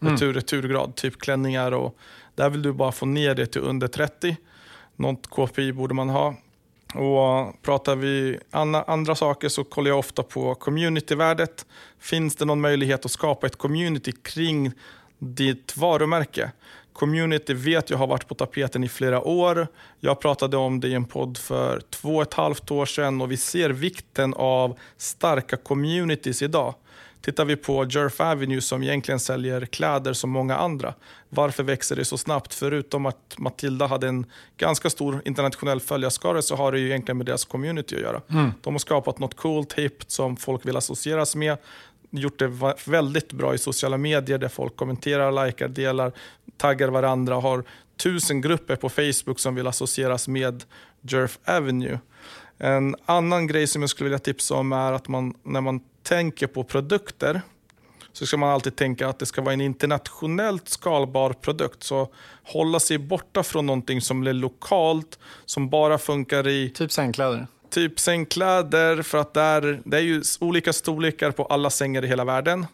retur, 0.00 0.26
mm. 0.26 0.34
returgrad, 0.34 0.96
typ 0.96 1.20
klänningar. 1.20 1.72
Och 1.72 1.98
där 2.34 2.50
vill 2.50 2.62
du 2.62 2.72
bara 2.72 2.92
få 2.92 3.06
ner 3.06 3.34
det 3.34 3.46
till 3.46 3.60
under 3.60 3.88
30. 3.88 4.36
Något 4.96 5.30
KPI 5.30 5.72
borde 5.72 5.94
man 5.94 6.08
ha. 6.08 6.34
Och 6.94 7.62
pratar 7.62 7.96
vi 7.96 8.38
andra, 8.50 8.82
andra 8.82 9.14
saker 9.14 9.48
så 9.48 9.64
kollar 9.64 9.88
jag 9.88 9.98
ofta 9.98 10.22
på 10.22 10.54
communityvärdet. 10.54 11.66
Finns 12.00 12.36
det 12.36 12.44
någon 12.44 12.60
möjlighet 12.60 13.04
att 13.04 13.10
skapa 13.10 13.46
ett 13.46 13.56
community 13.56 14.12
kring 14.12 14.72
ditt 15.18 15.76
varumärke? 15.76 16.52
Community 16.92 17.54
vet 17.54 17.90
jag 17.90 17.98
har 17.98 18.06
varit 18.06 18.28
på 18.28 18.34
tapeten 18.34 18.84
i 18.84 18.88
flera 18.88 19.20
år. 19.20 19.66
Jag 20.00 20.20
pratade 20.20 20.56
om 20.56 20.80
det 20.80 20.88
i 20.88 20.94
en 20.94 21.04
podd 21.04 21.38
för 21.38 21.80
två 21.90 22.16
och 22.16 22.22
ett 22.22 22.34
halvt 22.34 22.70
år 22.70 22.86
sedan 22.86 23.20
och 23.20 23.30
vi 23.30 23.36
ser 23.36 23.70
vikten 23.70 24.34
av 24.34 24.78
starka 24.96 25.56
communities 25.56 26.42
idag. 26.42 26.74
Tittar 27.22 27.44
vi 27.44 27.56
på 27.56 27.84
Jerf 27.84 28.20
Avenue 28.20 28.60
som 28.60 28.82
egentligen 28.82 29.20
säljer 29.20 29.66
kläder 29.66 30.12
som 30.12 30.30
många 30.30 30.56
andra. 30.56 30.94
Varför 31.28 31.62
växer 31.62 31.96
det 31.96 32.04
så 32.04 32.18
snabbt? 32.18 32.54
Förutom 32.54 33.06
att 33.06 33.34
Matilda 33.38 33.86
hade 33.86 34.08
en 34.08 34.26
ganska 34.56 34.90
stor 34.90 35.22
internationell 35.24 35.80
följarskara 35.80 36.42
så 36.42 36.56
har 36.56 36.72
det 36.72 36.78
ju 36.78 36.86
egentligen 36.86 37.16
med 37.16 37.26
deras 37.26 37.44
community 37.44 37.96
att 37.96 38.02
göra. 38.02 38.20
Mm. 38.30 38.52
De 38.60 38.74
har 38.74 38.78
skapat 38.78 39.18
något 39.18 39.36
coolt, 39.36 39.72
hippt 39.72 40.10
som 40.10 40.36
folk 40.36 40.66
vill 40.66 40.76
associeras 40.76 41.34
med 41.34 41.56
gjort 42.10 42.38
det 42.38 42.76
väldigt 42.86 43.32
bra 43.32 43.54
i 43.54 43.58
sociala 43.58 43.96
medier 43.96 44.38
där 44.38 44.48
folk 44.48 44.76
kommenterar, 44.76 45.46
likar, 45.46 45.68
delar, 45.68 46.12
taggar 46.56 46.88
varandra. 46.88 47.34
Har 47.34 47.64
tusen 48.02 48.40
grupper 48.40 48.76
på 48.76 48.88
Facebook 48.88 49.40
som 49.40 49.54
vill 49.54 49.66
associeras 49.66 50.28
med 50.28 50.64
Jerf 51.00 51.38
Avenue. 51.44 51.98
En 52.58 52.96
annan 53.06 53.46
grej 53.46 53.66
som 53.66 53.82
jag 53.82 53.90
skulle 53.90 54.08
vilja 54.08 54.18
tipsa 54.18 54.54
om 54.54 54.72
är 54.72 54.92
att 54.92 55.08
man, 55.08 55.34
när 55.42 55.60
man 55.60 55.80
tänker 56.02 56.46
på 56.46 56.64
produkter 56.64 57.42
så 58.12 58.26
ska 58.26 58.36
man 58.36 58.50
alltid 58.50 58.76
tänka 58.76 59.08
att 59.08 59.18
det 59.18 59.26
ska 59.26 59.42
vara 59.42 59.52
en 59.52 59.60
internationellt 59.60 60.68
skalbar 60.68 61.32
produkt. 61.32 61.82
Så 61.82 62.08
hålla 62.42 62.80
sig 62.80 62.98
borta 62.98 63.42
från 63.42 63.66
någonting 63.66 64.00
som 64.00 64.26
är 64.26 64.32
lokalt, 64.32 65.18
som 65.44 65.70
bara 65.70 65.98
funkar 65.98 66.48
i... 66.48 66.70
Typ 66.70 66.92
sängkläder? 66.92 67.46
Typ 67.70 68.00
sängkläder, 68.00 69.02
för 69.02 69.18
att 69.18 69.34
där, 69.34 69.80
det 69.84 69.96
är 69.96 70.00
ju 70.00 70.22
olika 70.40 70.72
storlekar 70.72 71.30
på 71.30 71.44
alla 71.44 71.70
sängar 71.70 72.04
i 72.04 72.08
hela 72.08 72.24
världen. 72.24 72.66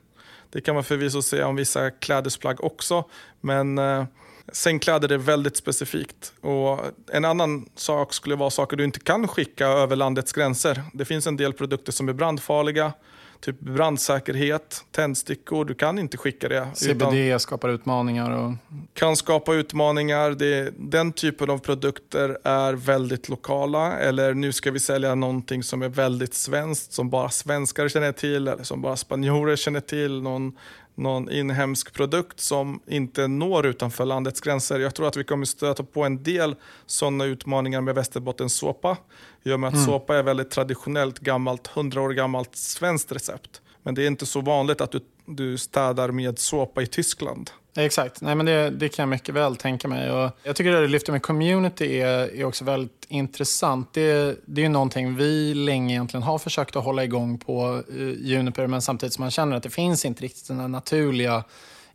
Det 0.51 0.61
kan 0.61 0.75
man 0.75 0.85
förvisso 0.85 1.23
säga 1.23 1.47
om 1.47 1.57
vissa 1.57 1.91
klädesplagg 1.91 2.65
också, 2.65 3.05
men 3.41 3.79
eh, 3.79 4.05
sängkläder 4.53 5.13
är 5.13 5.19
väldigt 5.19 5.57
specifikt. 5.57 6.33
Och 6.41 6.81
en 7.13 7.25
annan 7.25 7.69
sak 7.75 8.15
skulle 8.15 8.37
vara 8.37 8.51
saker 8.51 8.77
du 8.77 8.85
inte 8.85 9.01
kan 9.01 9.29
skicka 9.29 9.67
över 9.67 9.97
landets 9.97 10.33
gränser. 10.33 10.83
Det 10.93 11.05
finns 11.05 11.27
en 11.27 11.37
del 11.37 11.53
produkter 11.53 11.93
som 11.93 12.09
är 12.09 12.13
brandfarliga, 12.13 12.93
typ 13.41 13.61
brandsäkerhet, 13.61 14.85
tändstickor. 14.91 15.65
Du 15.65 15.75
kan 15.75 15.99
inte 15.99 16.17
skicka 16.17 16.49
det. 16.49 16.69
CBD 16.75 17.41
skapar 17.41 17.69
utmaningar. 17.69 18.31
Och... 18.31 18.53
Kan 18.95 19.17
skapa 19.17 19.55
utmaningar. 19.55 20.31
Det, 20.31 20.73
den 20.79 21.13
typen 21.13 21.51
av 21.51 21.59
produkter 21.59 22.39
är 22.45 22.73
väldigt 22.73 23.29
lokala. 23.29 23.99
Eller 23.99 24.35
nu 24.35 24.53
ska 24.53 24.71
vi 24.71 24.81
sälja 24.81 25.15
någonting 25.15 25.63
som 25.63 25.83
är 25.83 25.89
väldigt 25.89 26.35
svenskt, 26.35 26.93
som 26.93 27.11
bara 27.11 27.31
svenskar 27.31 27.89
känner 27.89 28.13
till, 28.13 28.49
eller 28.49 28.65
som 28.65 28.83
bara 28.83 28.97
spanjorer 28.97 29.57
känner 29.57 29.81
till. 29.81 30.23
Någon 30.23 30.53
någon 30.99 31.31
inhemsk 31.31 31.93
produkt 31.93 32.41
som 32.41 32.81
inte 32.87 33.29
når 33.29 33.67
utanför 33.67 34.05
landets 34.05 34.41
gränser. 34.41 34.81
Jag 34.81 34.95
tror 34.95 35.09
att 35.09 35.17
vi 35.17 35.25
kommer 35.25 35.47
stöta 35.47 35.83
på 35.83 36.05
en 36.05 36.23
del 36.23 36.57
sådana 36.87 37.25
utmaningar 37.25 37.81
med 37.81 37.95
Västerbottens 37.95 38.55
såpa. 38.55 38.97
I 39.43 39.53
och 39.53 39.61
med 39.61 39.69
att 39.69 39.75
mm. 39.75 39.87
såpa 39.87 40.17
är 40.17 40.23
väldigt 40.23 40.51
traditionellt 40.51 41.19
gammalt, 41.19 41.67
hundra 41.67 42.01
år 42.01 42.11
gammalt 42.11 42.57
svenskt 42.57 43.13
recept. 43.13 43.63
Men 43.83 43.95
det 43.95 44.03
är 44.03 44.07
inte 44.07 44.27
så 44.27 44.41
vanligt 44.41 44.81
att 44.81 44.93
du, 44.93 45.01
du 45.27 45.59
städar 45.59 46.11
med 46.11 46.39
såpa 46.39 46.83
i 46.83 46.87
Tyskland. 46.87 47.51
Exakt, 47.79 48.21
Nej, 48.21 48.35
men 48.35 48.47
det, 48.47 48.71
det 48.71 48.89
kan 48.89 49.03
jag 49.03 49.09
mycket 49.09 49.35
väl 49.35 49.57
tänka 49.57 49.89
mig. 49.89 50.11
Och 50.11 50.31
jag 50.43 50.57
tycker 50.57 50.71
att 50.71 50.77
det 50.77 50.81
du 50.81 50.89
lyfter 50.89 51.13
med 51.13 51.23
community 51.23 52.01
är, 52.01 52.37
är 52.37 52.45
också 52.45 52.65
väldigt 52.65 53.07
intressant. 53.09 53.93
Det, 53.93 54.39
det 54.47 54.61
är 54.61 54.63
ju 54.63 54.69
någonting 54.69 55.17
vi 55.17 55.55
länge 55.55 55.95
egentligen 55.95 56.23
har 56.23 56.39
försökt 56.39 56.77
att 56.77 56.85
hålla 56.85 57.05
igång 57.05 57.39
på 57.39 57.83
uh, 57.93 58.15
Juniper 58.19 58.67
men 58.67 58.83
samtidigt 58.83 59.13
som 59.13 59.23
man 59.23 59.31
känner 59.31 59.57
att 59.57 59.63
det 59.63 59.71
finns 59.71 60.05
inte 60.05 60.25
riktigt 60.25 60.49
den 60.49 60.73
naturliga 60.73 61.45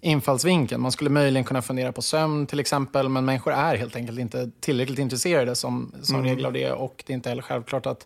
infallsvinkeln. 0.01 0.81
Man 0.81 0.91
skulle 0.91 1.09
möjligen 1.09 1.43
kunna 1.43 1.61
fundera 1.61 1.91
på 1.91 2.01
sömn 2.01 2.47
till 2.47 2.59
exempel 2.59 3.09
men 3.09 3.25
människor 3.25 3.53
är 3.53 3.75
helt 3.75 3.95
enkelt 3.95 4.19
inte 4.19 4.51
tillräckligt 4.59 4.99
intresserade 4.99 5.55
som, 5.55 5.93
som 6.01 6.15
mm. 6.15 6.27
regel 6.27 6.45
av 6.45 6.53
det 6.53 6.71
och 6.71 7.03
det 7.07 7.13
är 7.13 7.15
inte 7.15 7.29
heller 7.29 7.41
självklart 7.41 7.85
att 7.85 8.05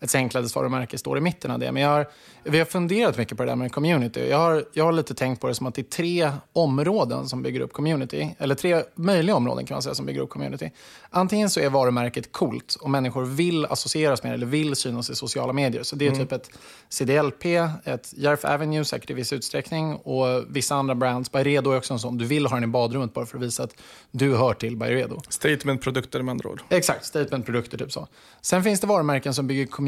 ett 0.00 0.10
sängklädesvarumärke 0.10 0.98
står 0.98 1.18
i 1.18 1.20
mitten 1.20 1.50
av 1.50 1.58
det. 1.58 1.72
Men 1.72 1.82
jag 1.82 1.90
har, 1.90 2.06
vi 2.42 2.58
har 2.58 2.64
funderat 2.64 3.18
mycket 3.18 3.36
på 3.36 3.44
det 3.44 3.50
där 3.50 3.56
med 3.56 3.72
community. 3.72 4.28
Jag 4.28 4.38
har, 4.38 4.64
jag 4.72 4.84
har 4.84 4.92
lite 4.92 5.14
tänkt 5.14 5.40
på 5.40 5.48
det 5.48 5.54
som 5.54 5.66
att 5.66 5.74
det 5.74 5.80
är 5.80 5.90
tre 5.90 6.32
områden 6.52 7.28
som 7.28 7.42
bygger 7.42 7.60
upp 7.60 7.72
community. 7.72 8.34
Eller 8.38 8.54
tre 8.54 8.82
möjliga 8.94 9.36
områden 9.36 9.66
kan 9.66 9.74
man 9.74 9.82
säga 9.82 9.94
som 9.94 10.06
bygger 10.06 10.20
upp 10.20 10.30
community. 10.30 10.70
Antingen 11.10 11.50
så 11.50 11.60
är 11.60 11.70
varumärket 11.70 12.32
coolt 12.32 12.76
och 12.80 12.90
människor 12.90 13.24
vill 13.24 13.64
associeras 13.64 14.22
med 14.22 14.32
det 14.32 14.34
eller 14.34 14.46
vill 14.46 14.76
synas 14.76 15.10
i 15.10 15.14
sociala 15.14 15.52
medier. 15.52 15.82
Så 15.82 15.96
det 15.96 16.06
är 16.06 16.12
mm. 16.12 16.20
typ 16.20 16.32
ett 16.32 16.50
CDLP, 16.88 17.44
ett 17.84 18.14
Järf 18.16 18.44
Avenue 18.44 18.84
säkert 18.84 19.10
i 19.10 19.14
viss 19.14 19.32
utsträckning 19.32 19.94
och 19.94 20.44
vissa 20.48 20.74
andra 20.74 20.94
brands. 20.94 21.32
Byredo 21.32 21.70
är 21.70 21.76
också 21.76 21.92
en 21.92 21.98
sån. 21.98 22.18
Du 22.18 22.24
vill 22.24 22.46
ha 22.46 22.54
den 22.54 22.64
i 22.64 22.66
badrummet 22.66 23.14
bara 23.14 23.26
för 23.26 23.36
att 23.36 23.42
visa 23.42 23.62
att 23.62 23.74
du 24.10 24.36
hör 24.36 24.54
till 24.54 24.76
Byredo. 24.76 25.20
Statementprodukter 25.28 26.22
med 26.22 26.32
andra 26.32 26.50
ord. 26.50 26.62
Exakt, 26.68 27.04
statementprodukter 27.04 27.78
typ 27.78 27.92
så. 27.92 28.08
Sen 28.40 28.64
finns 28.64 28.80
det 28.80 28.86
varumärken 28.86 29.34
som 29.34 29.46
bygger 29.46 29.66
community 29.66 29.87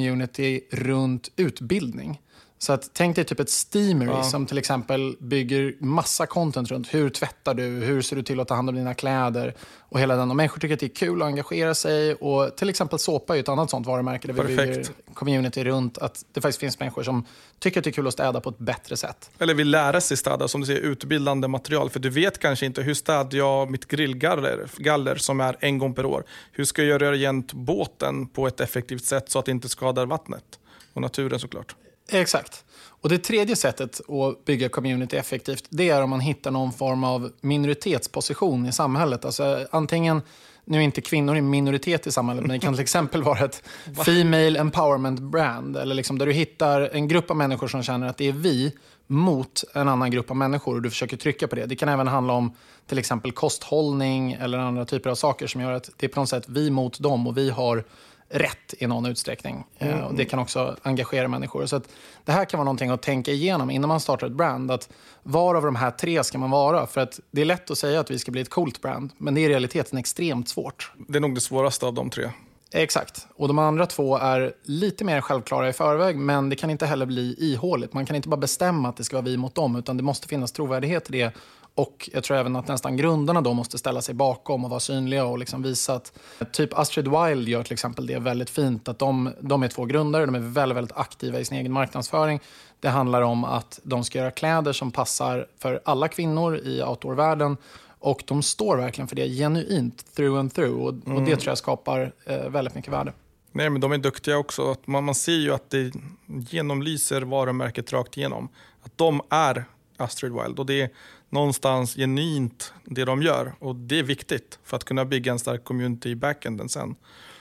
runt 0.71 1.31
utbildning. 1.37 2.19
Så 2.63 2.73
att, 2.73 2.91
tänk 2.93 3.17
dig 3.17 3.25
typ 3.25 3.41
ett 3.41 3.51
Steamery 3.51 4.11
ja. 4.11 4.23
som 4.23 4.47
till 4.47 4.59
exempel 4.59 5.17
bygger 5.21 5.75
massa 5.79 6.27
content 6.27 6.71
runt 6.71 6.95
hur 6.95 7.11
tvättar 7.11 7.55
du, 7.55 7.63
hur 7.63 8.03
ser 8.03 8.17
du 8.17 8.23
till 8.23 8.41
att 8.41 8.49
ta 8.49 8.55
hand 8.55 8.69
om 8.69 8.75
dina 8.75 8.95
kläder 8.95 9.55
och 9.79 10.01
hela 10.01 10.17
den. 10.17 10.31
Och 10.31 10.37
människor 10.37 10.61
tycker 10.61 10.75
att 10.75 10.81
det 10.81 10.87
är 10.87 10.95
kul 10.95 11.23
att 11.23 11.27
engagera 11.27 11.75
sig 11.75 12.15
och 12.15 12.57
till 12.57 12.69
exempel 12.69 12.99
Såpa 12.99 13.37
är 13.37 13.41
ett 13.41 13.49
annat 13.49 13.71
sånt 13.71 13.87
varumärke 13.87 14.27
där 14.27 14.35
vi 14.35 14.57
bygger 14.57 14.87
community 15.15 15.65
runt 15.65 15.99
att 15.99 16.25
det 16.33 16.41
faktiskt 16.41 16.61
finns 16.61 16.81
människor 16.81 17.03
som 17.03 17.25
tycker 17.59 17.81
att 17.81 17.85
det 17.85 17.91
är 17.91 17.93
kul 17.93 18.07
att 18.07 18.13
städa 18.13 18.41
på 18.41 18.51
ett 18.51 18.59
bättre 18.59 18.97
sätt. 18.97 19.31
Eller 19.39 19.55
vill 19.55 19.71
lära 19.71 20.01
sig 20.01 20.17
städa, 20.17 20.49
som 20.49 20.61
du 20.61 20.67
säger, 20.67 20.81
utbildande 20.81 21.49
material. 21.49 21.91
För 21.91 22.01
du 22.01 22.11
vet 22.11 22.39
kanske 22.39 22.67
inte 22.67 22.83
hur 22.83 22.95
städar 22.95 23.39
jag 23.39 23.71
mitt 23.71 23.89
grillgaller 23.89 24.71
galler, 24.77 25.17
som 25.17 25.41
är 25.41 25.57
en 25.61 25.79
gång 25.79 25.95
per 25.95 26.05
år. 26.05 26.25
Hur 26.53 26.65
ska 26.65 26.83
jag 26.83 27.03
göra 27.03 27.13
rent 27.13 27.53
båten 27.53 28.27
på 28.27 28.47
ett 28.47 28.61
effektivt 28.61 29.05
sätt 29.05 29.31
så 29.31 29.39
att 29.39 29.45
det 29.45 29.51
inte 29.51 29.69
skadar 29.69 30.07
vattnet 30.07 30.45
och 30.93 31.03
naturen 31.03 31.41
såklart. 31.41 31.75
Exakt. 32.11 32.65
Och 33.03 33.09
Det 33.09 33.19
tredje 33.19 33.57
sättet 33.57 34.01
att 34.11 34.45
bygga 34.45 34.69
community 34.69 35.17
effektivt 35.17 35.65
det 35.69 35.91
är 35.91 36.03
om 36.03 36.11
man 36.11 36.21
hittar 36.21 36.51
någon 36.51 36.73
form 36.73 37.05
av 37.05 37.33
minoritetsposition 37.41 38.67
i 38.67 38.73
samhället. 38.73 39.25
Alltså, 39.25 39.67
antingen, 39.71 40.23
nu 40.65 40.79
är 40.79 40.83
inte 40.83 41.01
kvinnor 41.01 41.37
en 41.37 41.51
minoritet 41.51 42.07
i 42.07 42.13
samhället, 42.13 42.43
men 42.43 42.51
det 42.51 42.59
kan 42.59 42.75
till 42.75 42.83
exempel 42.83 43.23
vara 43.23 43.45
ett 43.45 43.63
Female 44.05 44.59
Empowerment 44.59 45.21
Brand. 45.21 45.77
Eller 45.77 45.95
liksom 45.95 46.19
där 46.19 46.27
du 46.27 46.33
hittar 46.33 46.81
en 46.93 47.09
grupp 47.09 47.31
av 47.31 47.37
människor 47.37 47.69
som 47.69 47.83
känner 47.83 48.07
att 48.07 48.17
det 48.17 48.29
är 48.29 48.33
vi 48.33 48.73
mot 49.07 49.65
en 49.75 49.89
annan 49.89 50.11
grupp 50.11 50.31
av 50.31 50.37
människor 50.37 50.75
och 50.75 50.83
du 50.83 50.91
försöker 50.91 51.17
trycka 51.17 51.49
på 51.49 51.57
det. 51.57 51.67
Det 51.67 51.77
kan 51.77 51.89
även 51.89 52.09
handla 52.09 52.33
om 52.33 52.55
till 52.87 52.99
exempel 52.99 53.33
kosthållning 53.33 54.33
eller 54.33 54.59
andra 54.59 54.85
typer 54.85 55.11
av 55.11 55.15
saker 55.15 55.47
som 55.47 55.61
gör 55.61 55.73
att 55.73 55.91
det 55.97 56.07
är 56.07 56.11
på 56.11 56.21
något 56.21 56.29
sätt 56.29 56.45
vi 56.49 56.71
mot 56.71 57.01
dem 57.01 57.27
och 57.27 57.39
vi 57.39 57.51
har 57.51 57.85
rätt 58.31 58.75
i 58.79 58.87
någon 58.87 59.07
utsträckning. 59.07 59.65
Eh, 59.79 59.93
mm. 59.93 60.05
och 60.05 60.15
det 60.15 60.25
kan 60.25 60.39
också 60.39 60.77
engagera 60.83 61.29
människor. 61.29 61.67
Så 61.67 61.81
det 62.25 62.33
här 62.33 62.45
kan 62.45 62.59
vara 62.59 62.65
någonting 62.65 62.91
att 62.91 63.03
tänka 63.03 63.31
igenom 63.31 63.71
innan 63.71 63.89
man 63.89 64.01
startar 64.01 64.27
ett 64.27 64.33
brand. 64.33 64.71
Att 64.71 64.89
var 65.23 65.55
av 65.55 65.63
de 65.63 65.77
här 65.77 65.91
tre 65.91 66.25
ska 66.25 66.39
man 66.39 66.51
vara? 66.51 66.87
För 66.87 67.01
att 67.01 67.21
det 67.31 67.41
är 67.41 67.45
lätt 67.45 67.71
att 67.71 67.79
säga 67.79 68.01
att 68.01 68.11
vi 68.11 68.19
ska 68.19 68.33
bli 68.33 68.41
ett 68.41 68.51
coolt 68.51 68.83
brand, 68.83 69.11
men 69.17 69.35
det 69.35 69.41
är 69.41 69.43
i 69.43 69.49
realiteten 69.49 69.99
extremt 69.99 70.49
svårt. 70.49 70.93
Det 71.09 71.19
är 71.19 71.21
nog 71.21 71.35
det 71.35 71.41
svåraste 71.41 71.87
av 71.87 71.95
de 71.95 72.11
tre. 72.11 72.31
Exakt. 72.73 73.27
Och 73.37 73.49
De 73.49 73.59
andra 73.59 73.87
två 73.87 74.17
är 74.17 74.53
lite 74.63 75.05
mer 75.05 75.21
självklara 75.21 75.69
i 75.69 75.73
förväg, 75.73 76.17
men 76.17 76.49
det 76.49 76.57
kan 76.57 76.71
inte 76.71 76.87
heller 76.87 77.07
bli 77.07 77.37
ihåligt. 77.39 77.93
Man 77.93 78.07
kan 78.07 78.17
inte 78.17 78.29
bara 78.29 78.37
bestämma 78.37 78.89
att 78.89 78.97
det 78.97 79.05
ska 79.05 79.17
vara 79.17 79.25
vi 79.25 79.37
mot 79.37 79.55
dem, 79.55 79.77
utan 79.77 79.97
det 79.97 80.03
måste 80.03 80.29
finnas 80.29 80.53
trovärdighet 80.53 81.11
i 81.11 81.13
det 81.13 81.33
och 81.75 82.11
jag 82.13 82.25
tror 82.25 82.37
även 82.37 82.57
att 82.57 82.69
nästan 82.69 82.97
grundarna 82.97 83.41
då 83.41 83.53
måste 83.53 83.79
ställa 83.79 84.03
sig 84.03 84.15
bakom 84.15 84.65
och 84.65 84.71
vara 84.71 84.81
synliga 84.81 85.25
och 85.25 85.39
liksom 85.39 85.63
visa 85.63 85.95
att 85.95 86.19
typ 86.53 86.79
Astrid 86.79 87.09
Wild 87.09 87.49
gör 87.49 87.63
till 87.63 87.73
exempel 87.73 88.07
det 88.07 88.19
väldigt 88.19 88.51
fint. 88.51 88.89
Att 88.89 88.99
de, 88.99 89.33
de 89.41 89.63
är 89.63 89.69
två 89.69 89.85
grundare, 89.85 90.27
de 90.27 90.35
är 90.35 90.39
väldigt, 90.39 90.77
väldigt 90.77 90.97
aktiva 90.97 91.41
i 91.41 91.45
sin 91.45 91.59
egen 91.59 91.73
marknadsföring. 91.73 92.41
Det 92.81 92.89
handlar 92.89 93.23
om 93.23 93.45
att 93.45 93.81
de 93.83 94.05
ska 94.05 94.19
göra 94.19 94.31
kläder 94.31 94.73
som 94.73 94.91
passar 94.91 95.47
för 95.59 95.81
alla 95.85 96.09
kvinnor 96.09 96.57
i 96.57 96.83
outdoorvärlden 96.83 97.57
och 98.01 98.23
de 98.27 98.43
står 98.43 98.77
verkligen 98.77 99.09
för 99.09 99.17
det 99.17 99.29
genuint, 99.29 100.15
through 100.15 100.39
and 100.39 100.55
through. 100.55 100.81
Och, 100.81 100.93
mm. 100.93 101.17
och 101.17 101.23
det 101.23 101.37
tror 101.37 101.51
jag 101.51 101.59
skapar 101.59 102.13
eh, 102.27 102.49
väldigt 102.49 102.75
mycket 102.75 102.93
värde. 102.93 103.13
Nej, 103.53 103.71
men 103.71 103.81
de 103.81 103.93
är 103.93 103.99
duktiga 103.99 104.39
också. 104.39 104.77
Man, 104.85 105.05
man 105.05 105.15
ser 105.15 105.33
ju 105.33 105.55
att 105.55 105.71
det 105.71 105.93
genomlyser 106.27 107.23
varumärket 107.23 107.93
rakt 107.93 108.17
igenom. 108.17 108.49
Att 108.83 108.99
de 108.99 109.21
är 109.31 109.65
Astrid 109.97 110.33
Wild. 110.33 110.59
Och 110.59 110.67
det 110.67 110.93
någonstans 111.31 111.95
genuint 111.95 112.73
det 112.85 113.05
de 113.05 113.23
gör. 113.23 113.53
Och 113.59 113.77
det 113.77 113.99
är 113.99 114.03
viktigt 114.03 114.59
för 114.65 114.77
att 114.77 114.85
kunna 114.85 115.05
bygga 115.05 115.33
en 115.33 115.39
stark 115.39 115.65
community 115.65 116.09
i 116.11 116.17
backenden 116.17 116.69
sen. 116.69 116.95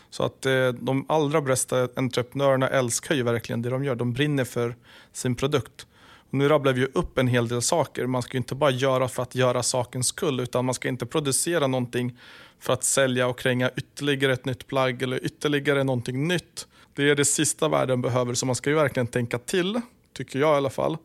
Så 0.09 0.23
att 0.23 0.45
eh, 0.45 0.67
de 0.67 1.05
allra 1.09 1.41
bästa 1.41 1.87
entreprenörerna 1.95 2.67
älskar 2.67 3.15
ju 3.15 3.23
verkligen 3.23 3.61
det 3.61 3.69
de 3.69 3.83
gör. 3.83 3.95
De 3.95 4.13
brinner 4.13 4.45
för 4.45 4.75
sin 5.13 5.35
produkt. 5.35 5.87
Och 6.29 6.33
nu 6.33 6.49
rabblar 6.49 6.73
vi 6.73 6.85
upp 6.85 7.17
en 7.17 7.27
hel 7.27 7.47
del 7.47 7.61
saker. 7.61 8.05
Man 8.07 8.21
ska 8.21 8.37
inte 8.37 8.55
bara 8.55 8.71
göra 8.71 9.07
för 9.07 9.23
att 9.23 9.35
göra 9.35 9.63
sakens 9.63 10.07
skull, 10.07 10.39
utan 10.39 10.65
man 10.65 10.75
ska 10.75 10.87
inte 10.87 11.05
producera 11.05 11.67
någonting 11.67 12.17
för 12.59 12.73
att 12.73 12.83
sälja 12.83 13.27
och 13.27 13.39
kränga 13.39 13.71
ytterligare 13.77 14.33
ett 14.33 14.45
nytt 14.45 14.67
plagg 14.67 15.01
eller 15.01 15.25
ytterligare 15.25 15.83
någonting 15.83 16.27
nytt. 16.27 16.67
Det 16.93 17.09
är 17.09 17.15
det 17.15 17.25
sista 17.25 17.67
världen 17.67 18.01
behöver, 18.01 18.33
så 18.33 18.45
man 18.45 18.55
ska 18.55 18.69
ju 18.69 18.75
verkligen 18.75 19.07
tänka 19.07 19.37
till, 19.37 19.81
tycker 20.13 20.39
jag 20.39 20.53
i 20.53 20.57
alla 20.57 20.69
fall. 20.69 20.97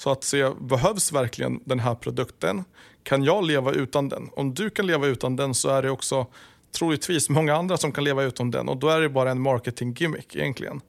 Så 0.00 0.10
att 0.10 0.24
se, 0.24 0.50
behövs 0.60 1.12
verkligen 1.12 1.60
den 1.64 1.80
här 1.80 1.94
produkten? 1.94 2.64
Kan 3.02 3.24
jag 3.24 3.44
leva 3.44 3.72
utan 3.72 4.08
den? 4.08 4.30
Om 4.36 4.54
du 4.54 4.70
kan 4.70 4.86
leva 4.86 5.06
utan 5.06 5.36
den 5.36 5.54
så 5.54 5.68
är 5.68 5.82
det 5.82 5.90
också 5.90 6.26
troligtvis 6.78 7.28
många 7.28 7.56
andra 7.56 7.76
som 7.76 7.92
kan 7.92 8.04
leva 8.04 8.22
utan 8.22 8.50
den 8.50 8.68
och 8.68 8.76
då 8.76 8.88
är 8.88 9.00
det 9.00 9.08
bara 9.08 9.30
en 9.30 9.40
marketing 9.40 9.92
gimmick 9.98 10.36
egentligen. 10.36 10.80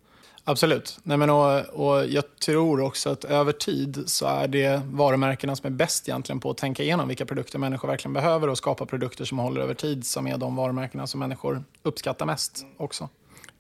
Absolut. 0.44 1.00
Nej, 1.04 1.18
men 1.18 1.30
och, 1.30 1.60
och 1.60 2.06
jag 2.06 2.24
tror 2.46 2.82
också 2.82 3.10
att 3.10 3.24
över 3.24 3.52
tid 3.52 4.04
så 4.06 4.26
är 4.26 4.48
det 4.48 4.82
varumärkena 4.86 5.56
som 5.56 5.68
är 5.68 5.78
bäst 5.78 6.10
egentligen 6.10 6.40
på 6.40 6.50
att 6.50 6.58
tänka 6.58 6.84
igenom 6.84 7.08
vilka 7.08 7.26
produkter 7.26 7.60
människor 7.60 7.88
verkligen 7.88 8.14
behöver 8.14 8.48
och 8.48 8.58
skapa 8.58 8.86
produkter 8.86 9.26
som 9.26 9.40
håller 9.40 9.62
över 9.62 9.74
tid 9.74 10.06
som 10.06 10.28
är 10.28 10.38
de 10.38 10.56
varumärkena 10.56 11.08
som 11.08 11.20
människor 11.20 11.64
uppskattar 11.84 12.26
mest 12.26 12.66
också. 12.78 13.10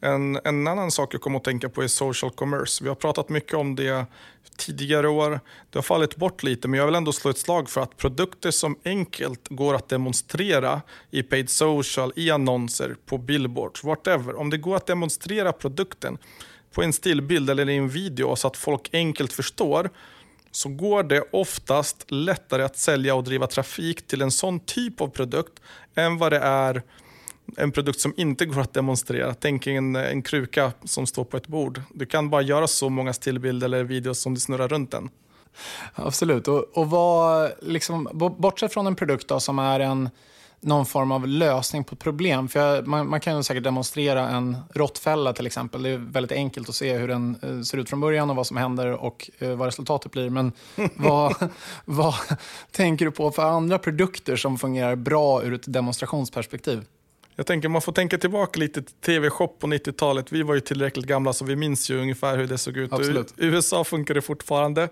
En, 0.02 0.40
en 0.44 0.68
annan 0.68 0.92
sak 0.92 1.14
jag 1.14 1.22
kommer 1.22 1.38
att 1.38 1.44
tänka 1.44 1.70
på 1.70 1.84
är 1.84 1.88
social 1.88 2.32
commerce. 2.32 2.84
Vi 2.84 2.90
har 2.90 2.96
pratat 2.96 3.30
mycket 3.30 3.54
om 3.54 3.76
det 3.76 4.06
tidigare 4.58 5.10
år. 5.10 5.40
Det 5.70 5.78
har 5.78 5.84
fallit 5.84 6.16
bort 6.16 6.44
lite, 6.44 6.68
men 6.68 6.78
jag 6.78 6.86
vill 6.86 6.96
ändå 6.96 7.12
slå 7.12 7.32
ett 7.32 7.38
slag 7.38 7.70
för 7.70 7.82
att 7.82 7.98
produkter 7.98 8.52
som 8.52 8.76
enkelt 8.86 9.48
går 9.50 9.76
att 9.76 9.90
demonstrera 9.90 10.82
i 11.12 11.24
paid 11.24 11.50
social, 11.50 12.14
i 12.16 12.32
annonser, 12.32 12.96
på 13.06 13.18
billboards, 13.18 13.84
whatever. 13.84 14.40
Om 14.40 14.50
det 14.50 14.58
går 14.58 14.76
att 14.76 14.86
demonstrera 14.86 15.52
produkten 15.52 16.18
på 16.74 16.84
en 16.84 16.94
stillbild 16.94 17.50
eller 17.50 17.70
i 17.70 17.78
en 17.78 17.90
video 17.90 18.36
så 18.36 18.48
att 18.48 18.58
folk 18.58 18.90
enkelt 18.94 19.34
förstår 19.34 19.90
så 20.52 20.70
går 20.70 21.04
det 21.04 21.24
oftast 21.32 22.12
lättare 22.12 22.64
att 22.64 22.78
sälja 22.78 23.16
och 23.16 23.24
driva 23.24 23.48
trafik 23.48 24.08
till 24.08 24.22
en 24.22 24.32
sån 24.32 24.60
typ 24.60 25.02
av 25.02 25.08
produkt 25.08 25.54
än 25.96 26.18
vad 26.18 26.32
det 26.32 26.40
är 26.40 26.84
en 27.58 27.72
produkt 27.72 28.00
som 28.00 28.14
inte 28.18 28.46
går 28.46 28.62
att 28.62 28.74
demonstrera. 28.74 29.34
Tänk 29.34 29.68
en, 29.68 29.96
en 29.96 30.22
kruka 30.22 30.72
som 30.84 31.08
står 31.08 31.24
på 31.24 31.38
ett 31.38 31.48
bord. 31.48 31.82
Du 31.94 32.06
kan 32.06 32.30
bara 32.30 32.42
göra 32.42 32.68
så 32.68 32.90
många 32.90 33.14
stillbilder 33.14 33.66
eller 33.66 33.84
videos 33.84 34.20
som 34.20 34.34
du 34.34 34.40
snurrar 34.40 34.68
runt 34.68 34.92
den. 34.92 35.10
Absolut. 35.94 36.48
Och, 36.48 36.78
och 36.78 36.90
vad, 36.90 37.52
liksom, 37.62 38.10
bortsett 38.38 38.74
från 38.74 38.88
en 38.88 38.96
produkt 38.96 39.28
då, 39.28 39.40
som 39.40 39.60
är 39.60 39.80
en 39.80 40.10
någon 40.64 40.86
form 40.86 41.12
av 41.12 41.28
lösning 41.28 41.84
på 41.84 41.94
ett 41.94 42.00
problem. 42.00 42.48
För 42.48 42.60
jag, 42.60 42.88
man, 42.88 43.10
man, 43.10 43.20
kan 43.20 43.38
ju 43.38 43.44
säkert 43.44 43.64
demonstrera 43.64 44.30
en 44.30 44.58
råttfälla 44.74 45.34
till 45.34 45.46
exempel. 45.46 45.84
Det 45.84 45.90
är 45.90 45.98
väldigt 45.98 46.32
enkelt 46.32 46.70
att 46.70 46.76
se 46.76 46.98
hur 46.98 47.08
den 47.08 47.38
uh, 47.44 47.62
ser 47.62 47.78
ut 47.78 47.90
från 47.90 48.00
början 48.00 48.30
och 48.30 48.36
vad 48.36 48.48
som 48.48 48.58
händer 48.58 48.92
och 48.92 49.30
uh, 49.42 49.56
vad 49.56 49.66
resultatet 49.66 50.12
blir. 50.12 50.30
Men 50.30 50.52
vad, 50.96 51.50
vad 51.86 52.14
tänker 52.72 53.06
du 53.06 53.12
på 53.12 53.32
för 53.32 53.44
andra 53.44 53.78
produkter 53.78 54.36
som 54.36 54.58
fungerar 54.58 54.96
bra 54.96 55.44
ur 55.44 55.54
ett 55.54 55.74
demonstrationsperspektiv? 55.74 56.86
Jag 57.36 57.46
tänker 57.46 57.70
man 57.70 57.82
får 57.82 57.92
tänka 57.92 58.18
tillbaka 58.18 58.60
lite 58.60 58.82
till 58.82 58.96
TV-shop 58.96 59.48
på 59.48 59.68
90-talet. 59.68 60.32
Vi 60.32 60.44
var 60.44 60.54
ju 60.54 60.60
tillräckligt 60.60 61.06
gamla 61.06 61.34
så 61.34 61.46
vi 61.46 61.56
minns 61.56 61.90
ju 61.90 62.02
ungefär 62.02 62.38
hur 62.38 62.48
det 62.48 62.58
såg 62.58 62.78
ut. 62.78 62.94
Absolut. 62.94 63.34
I 63.38 63.46
USA 63.46 63.84
funkar 63.84 64.14
det 64.14 64.22
fortfarande. 64.22 64.90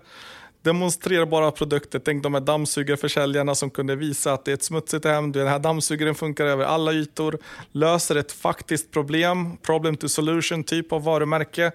Demonstrerbara 0.62 1.50
produkter, 1.50 1.98
tänk 1.98 2.22
de 2.22 2.34
här 2.34 2.40
dammsugarförsäljarna 2.40 3.54
som 3.54 3.70
kunde 3.70 3.96
visa 3.96 4.32
att 4.32 4.44
det 4.44 4.50
är 4.50 4.54
ett 4.54 4.62
smutsigt 4.62 5.04
hem, 5.04 5.32
den 5.32 5.46
här 5.46 5.58
dammsugaren 5.58 6.14
funkar 6.14 6.46
över 6.46 6.64
alla 6.64 6.92
ytor, 6.92 7.38
löser 7.72 8.16
ett 8.16 8.32
faktiskt 8.32 8.90
problem, 8.90 9.56
problem 9.56 9.96
to 9.96 10.08
solution 10.08 10.64
typ 10.64 10.92
av 10.92 11.04
varumärke. 11.04 11.72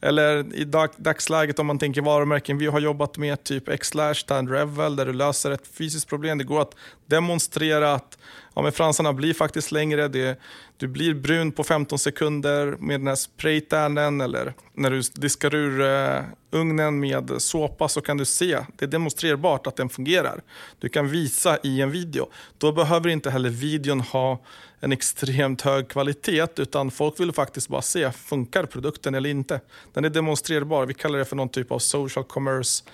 Eller 0.00 0.54
i 0.54 0.64
dag, 0.64 0.90
dagsläget 0.96 1.58
om 1.58 1.66
man 1.66 1.78
tänker 1.78 2.02
varumärken 2.02 2.58
vi 2.58 2.66
har 2.66 2.80
jobbat 2.80 3.18
med, 3.18 3.44
typ 3.44 3.80
Xlash, 3.80 4.20
Stand 4.20 4.50
Revel, 4.50 4.96
där 4.96 5.06
du 5.06 5.12
löser 5.12 5.50
ett 5.50 5.66
fysiskt 5.66 6.08
problem. 6.08 6.38
Det 6.38 6.44
går 6.44 6.62
att 6.62 6.74
demonstrera 7.06 7.92
att 7.94 8.18
ja, 8.56 8.62
men 8.62 8.72
fransarna 8.72 9.12
blir 9.12 9.34
faktiskt 9.34 9.72
längre. 9.72 10.08
Det, 10.08 10.40
du 10.76 10.88
blir 10.88 11.14
brun 11.14 11.52
på 11.52 11.64
15 11.64 11.98
sekunder 11.98 12.76
med 12.80 13.00
den 13.00 13.06
här 13.06 13.14
spraytannen 13.14 14.20
eller 14.20 14.54
när 14.72 14.90
du 14.90 15.02
diskar 15.14 15.54
ur 15.54 15.80
uh, 15.80 16.24
ugnen 16.50 17.00
med 17.00 17.32
såpa 17.38 17.88
så 17.88 18.00
kan 18.00 18.16
du 18.16 18.24
se, 18.24 18.58
det 18.76 18.84
är 18.84 18.88
demonstrerbart 18.88 19.66
att 19.66 19.76
den 19.76 19.88
fungerar. 19.88 20.42
Du 20.78 20.88
kan 20.88 21.08
visa 21.08 21.58
i 21.62 21.80
en 21.80 21.90
video. 21.90 22.28
Då 22.58 22.72
behöver 22.72 23.08
inte 23.08 23.30
heller 23.30 23.50
videon 23.50 24.00
ha 24.00 24.42
en 24.80 24.92
extremt 24.92 25.62
hög 25.62 25.88
kvalitet 25.88 26.48
utan 26.56 26.90
folk 26.90 27.20
vill 27.20 27.32
faktiskt 27.32 27.68
bara 27.68 27.82
se, 27.82 28.12
funkar 28.12 28.66
produkten 28.66 29.14
eller 29.14 29.30
inte? 29.30 29.60
Den 29.92 30.04
är 30.04 30.10
demonstrerbar, 30.10 30.86
vi 30.86 30.94
kallar 30.94 31.18
det 31.18 31.24
för 31.24 31.36
någon 31.36 31.48
typ 31.48 31.72
av 31.72 31.78
social 31.78 32.24
commerce 32.24 32.84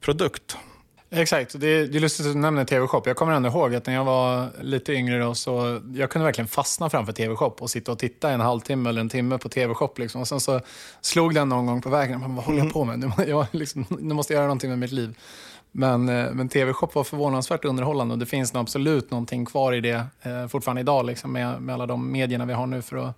produkt. 0.00 0.56
Exakt, 1.14 1.60
det 1.60 1.66
är, 1.66 1.86
det 1.86 1.98
är 1.98 2.00
lustigt 2.00 2.26
att 2.26 2.32
du 2.32 2.38
nämner 2.38 2.64
TV-shop. 2.64 3.02
Jag 3.04 3.16
kommer 3.16 3.32
ändå 3.32 3.48
ihåg 3.48 3.74
att 3.74 3.86
när 3.86 3.94
jag 3.94 4.04
var 4.04 4.48
lite 4.60 4.92
yngre 4.92 5.18
då, 5.18 5.34
så 5.34 5.80
jag 5.94 6.10
kunde 6.10 6.24
verkligen 6.24 6.48
fastna 6.48 6.90
framför 6.90 7.12
TV-shop 7.12 7.54
och 7.58 7.70
sitta 7.70 7.92
och 7.92 7.98
titta 7.98 8.30
en 8.30 8.40
halvtimme 8.40 8.88
eller 8.88 9.00
en 9.00 9.08
timme 9.08 9.38
på 9.38 9.48
TV-shop. 9.48 9.90
Liksom. 9.96 10.20
Och 10.20 10.28
sen 10.28 10.40
så 10.40 10.60
slog 11.00 11.34
den 11.34 11.48
någon 11.48 11.66
gång 11.66 11.82
på 11.82 11.88
vägen. 11.88 12.20
Man, 12.20 12.34
vad 12.34 12.44
håller 12.44 12.58
jag 12.58 12.72
på 12.72 12.84
med? 12.84 12.98
Nu, 12.98 13.10
jag, 13.26 13.46
liksom, 13.50 13.86
nu 14.00 14.14
måste 14.14 14.32
jag 14.32 14.38
göra 14.38 14.46
någonting 14.46 14.70
med 14.70 14.78
mitt 14.78 14.92
liv. 14.92 15.18
Men, 15.72 16.08
eh, 16.08 16.32
men 16.32 16.48
TV-shop 16.48 16.88
var 16.92 17.04
förvånansvärt 17.04 17.64
underhållande 17.64 18.12
och 18.12 18.18
det 18.18 18.26
finns 18.26 18.52
nog 18.52 18.60
absolut 18.60 19.10
någonting 19.10 19.46
kvar 19.46 19.72
i 19.72 19.80
det 19.80 20.06
eh, 20.22 20.46
fortfarande 20.48 20.80
idag 20.80 21.06
liksom, 21.06 21.32
med, 21.32 21.62
med 21.62 21.74
alla 21.74 21.86
de 21.86 22.12
medierna 22.12 22.44
vi 22.44 22.52
har 22.52 22.66
nu 22.66 22.82
för 22.82 22.96
att 22.96 23.16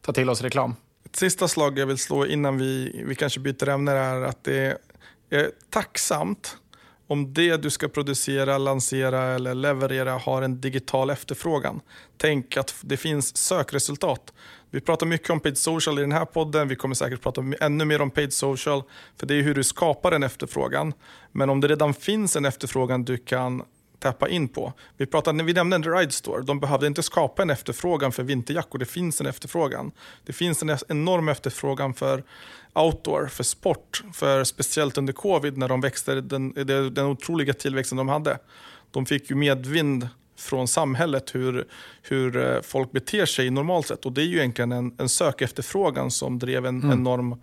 ta 0.00 0.12
till 0.12 0.30
oss 0.30 0.42
reklam. 0.42 0.74
Ett 1.04 1.16
sista 1.16 1.48
slag 1.48 1.78
jag 1.78 1.86
vill 1.86 1.98
slå 1.98 2.26
innan 2.26 2.58
vi, 2.58 3.02
vi 3.06 3.14
kanske 3.14 3.40
byter 3.40 3.68
ämne 3.68 3.92
är 3.92 4.22
att 4.22 4.44
det 4.44 4.78
är 5.30 5.50
tacksamt 5.70 6.56
om 7.12 7.32
det 7.32 7.56
du 7.56 7.70
ska 7.70 7.88
producera, 7.88 8.58
lansera 8.58 9.22
eller 9.22 9.54
leverera 9.54 10.12
har 10.12 10.42
en 10.42 10.60
digital 10.60 11.10
efterfrågan. 11.10 11.80
Tänk 12.16 12.56
att 12.56 12.74
det 12.80 12.96
finns 12.96 13.36
sökresultat. 13.36 14.32
Vi 14.70 14.80
pratar 14.80 15.06
mycket 15.06 15.30
om 15.30 15.40
paid 15.40 15.58
social 15.58 15.98
i 15.98 16.02
den 16.02 16.12
här 16.12 16.24
podden. 16.24 16.68
Vi 16.68 16.76
kommer 16.76 16.94
säkert 16.94 17.22
prata 17.22 17.44
ännu 17.60 17.84
mer 17.84 18.00
om 18.00 18.10
paid 18.10 18.32
social. 18.32 18.82
För 19.16 19.26
det 19.26 19.34
är 19.34 19.42
hur 19.42 19.54
du 19.54 19.64
skapar 19.64 20.12
en 20.12 20.22
efterfrågan. 20.22 20.92
Men 21.32 21.50
om 21.50 21.60
det 21.60 21.68
redan 21.68 21.94
finns 21.94 22.36
en 22.36 22.44
efterfrågan 22.44 23.04
du 23.04 23.16
kan 23.16 23.62
tappa 24.02 24.28
in 24.28 24.48
på. 24.48 24.72
Vi, 24.96 25.06
pratade, 25.06 25.44
vi 25.44 25.52
nämnde 25.52 25.76
en 25.76 25.84
Ride 25.84 26.12
Store. 26.12 26.42
De 26.42 26.60
behövde 26.60 26.86
inte 26.86 27.02
skapa 27.02 27.42
en 27.42 27.50
efterfrågan 27.50 28.12
för 28.12 28.22
vinterjackor. 28.22 28.78
Det 28.78 28.86
finns 28.86 29.20
en 29.20 29.26
efterfrågan. 29.26 29.92
Det 30.26 30.32
finns 30.32 30.62
en 30.62 30.76
enorm 30.88 31.28
efterfrågan 31.28 31.94
för 31.94 32.24
outdoor, 32.72 33.26
för 33.26 33.44
sport. 33.44 34.02
För 34.12 34.44
speciellt 34.44 34.98
under 34.98 35.12
covid 35.12 35.58
när 35.58 35.68
de 35.68 35.80
växte, 35.80 36.20
den, 36.20 36.52
den 36.94 36.98
otroliga 36.98 37.52
tillväxten 37.52 37.98
de 37.98 38.08
hade. 38.08 38.38
De 38.90 39.06
fick 39.06 39.30
ju 39.30 39.36
medvind 39.36 40.08
från 40.36 40.68
samhället 40.68 41.34
hur, 41.34 41.66
hur 42.02 42.36
eh, 42.36 42.60
folk 42.62 42.92
beter 42.92 43.26
sig 43.26 43.50
normalt 43.50 43.86
sett. 43.86 44.06
Och 44.06 44.12
det 44.12 44.22
är 44.22 44.26
ju 44.26 44.38
egentligen 44.38 44.72
en, 44.72 44.94
en 44.98 45.08
sökefterfrågan 45.08 46.10
som 46.10 46.38
drev 46.38 46.66
en 46.66 46.82
mm. 46.82 46.98
enorm 46.98 47.40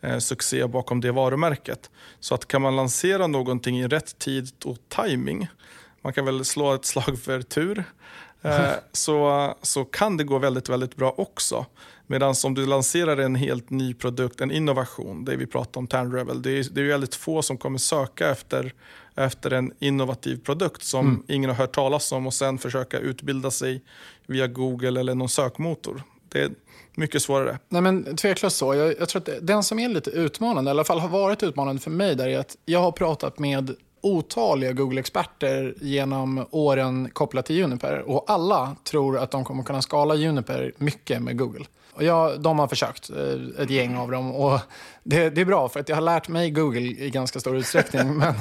eh, 0.00 0.18
succé 0.18 0.66
bakom 0.66 1.00
det 1.00 1.12
varumärket. 1.12 1.90
Så 2.20 2.34
att 2.34 2.48
kan 2.48 2.62
man 2.62 2.76
lansera 2.76 3.26
någonting 3.26 3.80
i 3.80 3.88
rätt 3.88 4.18
tid 4.18 4.50
och 4.64 4.78
timing 4.88 5.48
man 6.02 6.12
kan 6.12 6.24
väl 6.24 6.44
slå 6.44 6.74
ett 6.74 6.84
slag 6.84 7.18
för 7.18 7.42
tur, 7.42 7.84
eh, 8.42 8.70
så, 8.92 9.54
så 9.62 9.84
kan 9.84 10.16
det 10.16 10.24
gå 10.24 10.38
väldigt, 10.38 10.68
väldigt 10.68 10.96
bra 10.96 11.14
också. 11.16 11.66
Medan 12.06 12.34
om 12.44 12.54
du 12.54 12.66
lanserar 12.66 13.16
en 13.16 13.34
helt 13.34 13.70
ny 13.70 13.94
produkt, 13.94 14.40
en 14.40 14.50
innovation, 14.50 15.24
det 15.24 15.36
vi 15.36 15.46
pratar 15.46 15.80
om 15.80 15.86
Tanrevel, 15.86 16.42
det 16.42 16.50
är, 16.50 16.66
det 16.70 16.80
är 16.80 16.84
väldigt 16.84 17.14
få 17.14 17.42
som 17.42 17.58
kommer 17.58 17.78
söka 17.78 18.30
efter, 18.30 18.72
efter 19.14 19.50
en 19.50 19.72
innovativ 19.78 20.36
produkt 20.36 20.82
som 20.82 21.06
mm. 21.06 21.22
ingen 21.28 21.50
har 21.50 21.56
hört 21.56 21.74
talas 21.74 22.12
om 22.12 22.26
och 22.26 22.34
sen 22.34 22.58
försöka 22.58 22.98
utbilda 22.98 23.50
sig 23.50 23.82
via 24.26 24.46
Google 24.46 25.00
eller 25.00 25.14
någon 25.14 25.28
sökmotor. 25.28 26.02
Det 26.28 26.40
är 26.40 26.50
mycket 26.94 27.22
svårare. 27.22 27.58
Nej, 27.68 27.82
men 27.82 28.16
tveklöst 28.16 28.56
så. 28.56 28.74
Jag, 28.74 28.98
jag 29.00 29.08
tror 29.08 29.22
att 29.22 29.46
den 29.46 29.62
som 29.62 29.78
är 29.78 29.88
lite 29.88 30.10
utmanande, 30.10 30.68
i 30.68 30.70
alla 30.70 30.84
fall 30.84 30.98
har 30.98 31.08
varit 31.08 31.42
utmanande 31.42 31.82
för 31.82 31.90
mig, 31.90 32.14
där 32.14 32.28
är 32.28 32.38
att 32.38 32.56
jag 32.64 32.80
har 32.80 32.92
pratat 32.92 33.38
med 33.38 33.74
otaliga 34.00 34.72
Google-experter 34.72 35.74
genom 35.80 36.46
åren 36.50 37.10
kopplat 37.12 37.46
till 37.46 37.56
Juniper. 37.56 37.98
Och 38.10 38.24
alla 38.26 38.76
tror 38.84 39.18
att 39.18 39.30
de 39.30 39.44
kommer 39.44 39.62
kunna 39.62 39.82
skala 39.82 40.14
Juniper 40.14 40.72
mycket 40.78 41.22
med 41.22 41.38
Google. 41.38 41.64
Och 41.98 42.04
jag, 42.04 42.40
de 42.40 42.58
har 42.58 42.68
försökt, 42.68 43.10
eh, 43.10 43.62
ett 43.62 43.70
gäng 43.70 43.96
av 43.96 44.10
dem. 44.10 44.34
Och 44.34 44.60
det, 45.02 45.30
det, 45.30 45.40
är 45.40 45.44
bra, 45.44 45.68
för 45.68 45.80
att 45.80 45.88
jag 45.88 45.96
har 45.96 46.02
lärt 46.02 46.28
mig 46.28 46.50
Google 46.50 46.80
i 46.80 47.10
ganska 47.10 47.40
stor 47.40 47.56
utsträckning. 47.56 48.16
men, 48.18 48.34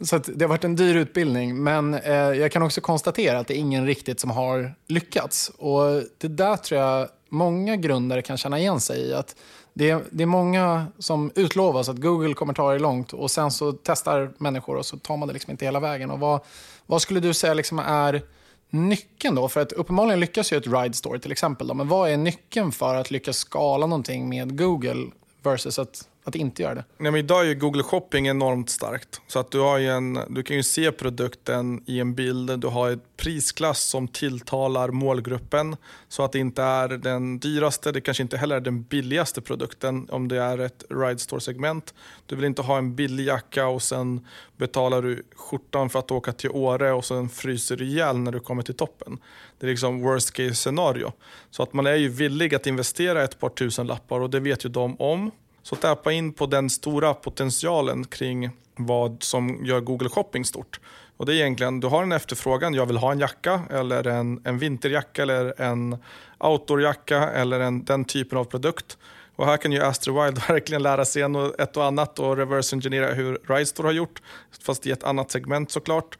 så 0.00 0.18
det 0.18 0.44
har 0.44 0.48
varit 0.48 0.64
en 0.64 0.76
dyr 0.76 0.94
utbildning. 0.96 1.62
Men 1.62 1.94
eh, 1.94 2.14
jag 2.14 2.52
kan 2.52 2.62
också 2.62 2.80
konstatera 2.80 3.38
att 3.38 3.46
det 3.46 3.54
är 3.54 3.58
ingen 3.58 3.86
riktigt 3.86 4.20
som 4.20 4.30
har 4.30 4.74
lyckats. 4.86 5.48
Och 5.58 6.02
det 6.18 6.28
där 6.28 6.56
tror 6.56 6.80
jag 6.80 7.08
många 7.28 7.76
grundare 7.76 8.22
kan 8.22 8.36
känna 8.36 8.58
igen 8.58 8.80
sig 8.80 9.00
i. 9.00 9.14
att 9.14 9.36
det 9.74 9.90
är, 9.90 10.02
det 10.10 10.22
är 10.22 10.26
många 10.26 10.86
som 10.98 11.30
utlovas 11.34 11.88
att 11.88 11.96
Google 11.96 12.34
kommer 12.34 12.52
ta 12.52 12.72
det 12.72 12.78
långt 12.78 13.12
och 13.12 13.30
sen 13.30 13.50
så 13.50 13.72
testar 13.72 14.32
människor 14.38 14.76
och 14.76 14.86
så 14.86 14.96
tar 14.96 15.16
man 15.16 15.28
det 15.28 15.34
liksom 15.34 15.50
inte 15.50 15.64
hela 15.64 15.80
vägen. 15.80 16.10
Och 16.10 16.20
vad, 16.20 16.40
vad 16.86 17.02
skulle 17.02 17.20
du 17.20 17.34
säga 17.34 17.54
liksom 17.54 17.78
är 17.78 18.22
nyckeln 18.70 19.34
då? 19.34 19.48
För 19.48 19.60
att 19.60 19.72
uppenbarligen 19.72 20.20
lyckas 20.20 20.52
ju 20.52 20.56
ett 20.56 20.66
Ride 20.66 20.94
Store 20.94 21.18
till 21.18 21.32
exempel. 21.32 21.66
Då, 21.66 21.74
men 21.74 21.88
vad 21.88 22.10
är 22.10 22.16
nyckeln 22.16 22.72
för 22.72 22.94
att 22.94 23.10
lyckas 23.10 23.36
skala 23.36 23.86
någonting 23.86 24.28
med 24.28 24.58
Google 24.58 25.10
versus 25.42 25.78
att 25.78 26.08
att 26.24 26.34
inte 26.34 26.62
göra 26.62 26.74
det? 26.74 26.84
Nej, 26.98 27.12
men 27.12 27.18
idag 27.18 27.50
är 27.50 27.54
Google 27.54 27.82
Shopping 27.82 28.28
enormt 28.28 28.70
starkt. 28.70 29.20
Så 29.26 29.38
att 29.38 29.50
du, 29.50 29.58
har 29.60 29.80
en, 29.80 30.18
du 30.28 30.42
kan 30.42 30.56
ju 30.56 30.62
se 30.62 30.92
produkten 30.92 31.82
i 31.86 32.00
en 32.00 32.14
bild. 32.14 32.60
Du 32.60 32.66
har 32.66 32.90
ett 32.90 33.16
prisklass 33.16 33.80
som 33.80 34.08
tilltalar 34.08 34.88
målgruppen. 34.88 35.76
Så 36.08 36.22
att 36.22 36.32
det 36.32 36.38
inte 36.38 36.62
är 36.62 36.88
den 36.88 37.38
dyraste, 37.38 37.92
det 37.92 38.00
kanske 38.00 38.22
inte 38.22 38.36
heller 38.36 38.56
är 38.56 38.60
den 38.60 38.82
billigaste 38.82 39.40
produkten 39.40 40.08
om 40.10 40.28
det 40.28 40.38
är 40.38 40.58
ett 40.58 40.84
Ride 40.90 41.18
Store-segment. 41.18 41.94
Du 42.26 42.36
vill 42.36 42.44
inte 42.44 42.62
ha 42.62 42.78
en 42.78 42.94
billig 42.94 43.26
jacka 43.26 43.66
och 43.66 43.82
sen 43.82 44.26
betalar 44.56 45.02
du 45.02 45.22
skjortan 45.34 45.90
för 45.90 45.98
att 45.98 46.10
åka 46.10 46.32
till 46.32 46.50
Åre 46.50 46.92
och 46.92 47.04
sen 47.04 47.28
fryser 47.28 47.76
du 47.76 47.84
ihjäl 47.84 48.18
när 48.18 48.32
du 48.32 48.40
kommer 48.40 48.62
till 48.62 48.76
toppen. 48.76 49.18
Det 49.58 49.66
är 49.66 49.70
liksom 49.70 50.02
worst 50.02 50.32
case 50.32 50.54
scenario. 50.54 51.12
Så 51.50 51.62
att 51.62 51.72
man 51.72 51.86
är 51.86 51.94
ju 51.94 52.08
villig 52.08 52.54
att 52.54 52.66
investera 52.66 53.24
ett 53.24 53.38
par 53.38 53.48
tusen 53.48 53.86
lappar 53.86 54.20
och 54.20 54.30
det 54.30 54.40
vet 54.40 54.64
ju 54.64 54.68
de 54.68 55.00
om. 55.00 55.30
Så 55.64 55.76
tappa 55.76 56.12
in 56.12 56.32
på 56.32 56.46
den 56.46 56.70
stora 56.70 57.14
potentialen 57.14 58.04
kring 58.04 58.50
vad 58.76 59.22
som 59.22 59.64
gör 59.64 59.80
Google 59.80 60.08
Shopping 60.08 60.44
stort. 60.44 60.80
Och 61.16 61.26
det 61.26 61.32
är 61.32 61.36
egentligen, 61.36 61.80
du 61.80 61.86
har 61.86 62.02
en 62.02 62.12
efterfrågan, 62.12 62.74
jag 62.74 62.86
vill 62.86 62.96
ha 62.96 63.12
en 63.12 63.18
jacka 63.18 63.62
eller 63.70 64.06
en, 64.06 64.40
en 64.44 64.58
vinterjacka 64.58 65.22
eller 65.22 65.60
en 65.60 65.96
outdoorjacka 66.38 67.30
eller 67.30 67.60
en, 67.60 67.84
den 67.84 68.04
typen 68.04 68.38
av 68.38 68.44
produkt. 68.44 68.98
Och 69.36 69.46
här 69.46 69.56
kan 69.56 69.72
ju 69.72 69.82
Astrowild 69.82 70.38
verkligen 70.48 70.82
lära 70.82 71.04
sig 71.04 71.22
en 71.22 71.36
och, 71.36 71.60
ett 71.60 71.76
och 71.76 71.84
annat 71.84 72.18
och 72.18 72.36
reverse 72.36 72.76
engineera 72.76 73.14
hur 73.14 73.38
Ridestore 73.48 73.86
har 73.86 73.92
gjort, 73.92 74.22
fast 74.62 74.86
i 74.86 74.90
ett 74.90 75.04
annat 75.04 75.30
segment 75.30 75.70
såklart. 75.70 76.18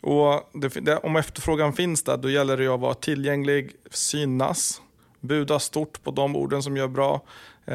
Och 0.00 0.50
det, 0.52 0.68
det, 0.68 0.96
om 0.96 1.16
efterfrågan 1.16 1.72
finns 1.72 2.02
där, 2.02 2.16
då 2.16 2.30
gäller 2.30 2.56
det 2.56 2.68
att 2.68 2.80
vara 2.80 2.94
tillgänglig, 2.94 3.72
synas, 3.90 4.80
buda 5.20 5.58
stort 5.58 6.02
på 6.02 6.10
de 6.10 6.36
orden 6.36 6.62
som 6.62 6.76
gör 6.76 6.88
bra 6.88 7.22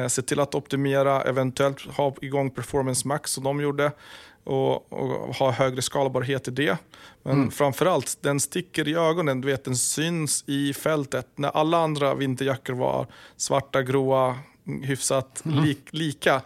se 0.08 0.22
till 0.22 0.40
att 0.40 0.54
optimera, 0.54 1.22
eventuellt 1.22 1.80
ha 1.80 2.14
igång 2.22 2.50
Performance 2.50 3.08
Max 3.08 3.30
som 3.30 3.44
de 3.44 3.60
gjorde 3.60 3.92
och, 4.44 4.92
och 4.92 5.34
ha 5.36 5.50
högre 5.50 5.82
skalbarhet 5.82 6.48
i 6.48 6.50
det. 6.50 6.78
Men 7.22 7.32
mm. 7.32 7.50
framförallt, 7.50 8.18
den 8.20 8.40
sticker 8.40 8.88
i 8.88 8.94
ögonen, 8.94 9.40
du 9.40 9.48
vet, 9.48 9.64
den 9.64 9.76
syns 9.76 10.44
i 10.46 10.74
fältet. 10.74 11.28
När 11.34 11.48
alla 11.48 11.78
andra 11.78 12.14
vinterjackor 12.14 12.74
var 12.74 13.06
svarta, 13.36 13.82
gråa, 13.82 14.38
hyfsat 14.82 15.44
mm. 15.44 15.64
lik, 15.64 15.88
lika, 15.90 16.42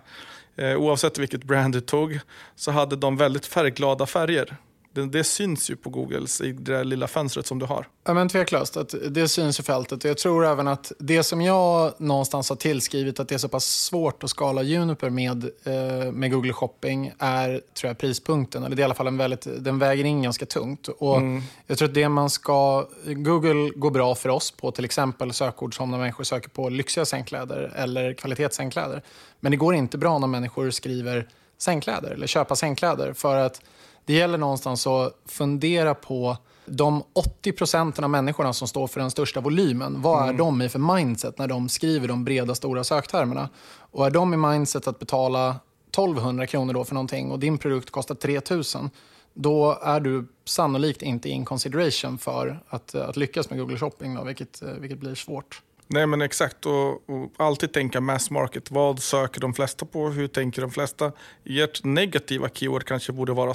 eh, 0.57 0.77
oavsett 0.77 1.19
vilket 1.19 1.45
brand 1.45 1.75
du 1.75 1.81
tog, 1.81 2.21
så 2.57 2.71
hade 2.71 2.97
de 2.97 3.17
väldigt 3.17 3.47
färgglada 3.47 4.07
färger 4.07 4.57
det, 4.92 5.07
det, 5.07 5.24
syns 5.24 5.70
ju 5.70 5.77
på 5.77 5.90
Googles 5.90 6.40
i 6.40 6.53
det 6.53 6.72
där 6.72 6.85
lilla 6.85 7.09
fönstret 7.09 7.46
som 7.46 7.59
du 7.59 7.66
har. 7.66 7.88
Ja, 8.05 8.14
men 8.14 8.29
tveklöst. 8.29 8.77
Att 8.77 8.94
det 9.09 9.29
syns 9.29 9.61
i 9.61 9.62
fältet. 9.62 10.05
Jag 10.05 10.18
tror 10.18 10.46
även 10.46 10.68
att 10.68 10.92
det 10.98 11.22
som 11.22 11.42
jag 11.42 11.92
någonstans 11.98 12.48
har 12.48 12.57
tillskrivit 12.57 13.20
att 13.20 13.29
det 13.29 13.35
är 13.35 13.38
så 13.38 13.48
pass 13.48 13.64
svårt 13.64 14.24
att 14.24 14.31
skala 14.31 14.62
Juniper 14.62 15.11
med, 15.11 15.44
eh, 15.64 16.12
med 16.12 16.33
Google 16.33 16.53
Shopping 16.53 17.12
är 17.18 17.61
tror 17.74 17.88
jag, 17.88 17.98
prispunkten. 17.98 18.64
Eller 18.64 18.77
det 18.77 18.81
är 18.81 18.85
i 18.85 18.85
alla 18.85 18.94
fall 18.94 19.07
en 19.07 19.16
väldigt, 19.16 19.46
den 19.59 19.79
väger 19.79 20.05
in 20.05 20.22
ganska 20.22 20.46
tungt. 20.46 20.88
Och 20.88 21.16
mm. 21.16 21.42
Jag 21.66 21.79
tror 21.79 21.88
att 21.88 21.94
det 21.94 22.09
man 22.09 22.31
ska... 22.31 22.88
Google 23.07 23.70
går 23.77 23.90
bra 23.90 24.14
för 24.14 24.29
oss 24.29 24.51
på 24.51 24.70
till 24.70 24.85
exempel 24.85 25.33
sökord 25.33 25.77
som 25.77 25.90
när 25.90 25.98
människor 25.98 26.24
söker 26.24 26.48
på 26.48 26.68
lyxiga 26.68 27.05
sängkläder 27.05 27.72
eller 27.77 28.12
kvalitetssängkläder. 28.12 29.03
Men 29.40 29.51
det 29.51 29.57
går 29.57 29.74
inte 29.74 29.98
bra 29.98 30.18
när 30.18 30.27
människor 30.27 30.70
skriver 30.70 31.29
sängkläder 31.59 32.11
eller 32.11 32.27
köpa 32.27 32.57
sängkläder. 32.57 33.12
För 33.12 33.37
att 33.37 33.62
det 34.09 34.14
gäller 34.14 34.38
någonstans 34.38 34.87
att 34.87 35.12
fundera 35.27 35.94
på 35.94 36.37
de 36.66 37.03
80 37.12 37.53
procenten 37.53 38.05
av 38.05 38.11
människorna 38.11 38.53
som 38.53 38.68
står 38.68 38.87
för 38.87 39.01
den 39.01 39.11
största 39.11 39.40
volymen. 39.40 40.03
Vad 40.03 40.23
är 40.23 40.25
mm. 40.25 40.37
de 40.37 40.62
i 40.62 40.68
för 40.68 40.79
mindset 40.79 41.38
när 41.38 41.47
de 41.47 41.68
skriver 41.68 42.09
de 42.09 42.25
breda, 42.25 42.55
stora 42.55 42.85
söktermerna? 42.85 43.49
Och 43.90 44.07
är 44.07 44.11
de 44.11 44.35
i 44.35 44.37
mindset 44.37 44.87
att 44.87 44.99
betala 44.99 45.57
1200 45.90 46.47
kronor 46.47 46.75
då 46.75 46.85
för 46.85 46.94
någonting 46.94 47.31
och 47.31 47.38
din 47.38 47.59
produkt 47.59 47.90
kostar 47.90 48.14
3000 48.14 48.90
då 49.35 49.79
är 49.83 50.01
du 50.01 50.29
sannolikt 50.44 51.03
inte 51.03 51.29
in 51.29 51.44
consideration 51.44 52.18
för 52.18 52.62
att, 52.68 52.94
att 52.94 53.16
lyckas 53.16 53.51
med 53.51 53.59
Google 53.59 53.79
Shopping, 53.79 54.14
då, 54.14 54.25
vilket, 54.25 54.62
vilket 54.62 54.99
blir 54.99 55.14
svårt. 55.14 55.62
Nej 55.90 56.07
men 56.07 56.20
exakt 56.20 56.66
och, 56.66 57.11
och, 57.11 57.33
alltid 57.37 57.72
tänka 57.72 58.01
mass 58.01 58.31
market. 58.31 58.70
Vad 58.70 59.03
söker 59.03 59.40
de 59.40 59.55
flesta 59.55 59.87
på? 59.87 60.09
Hur 60.09 60.27
tänker 60.27 60.62
de 60.62 60.70
flesta? 60.70 61.12
Ert 61.44 61.85
negativa 61.85 62.48
keyword 62.48 62.85
kanske 62.85 63.12
borde 63.12 63.33
vara 63.33 63.55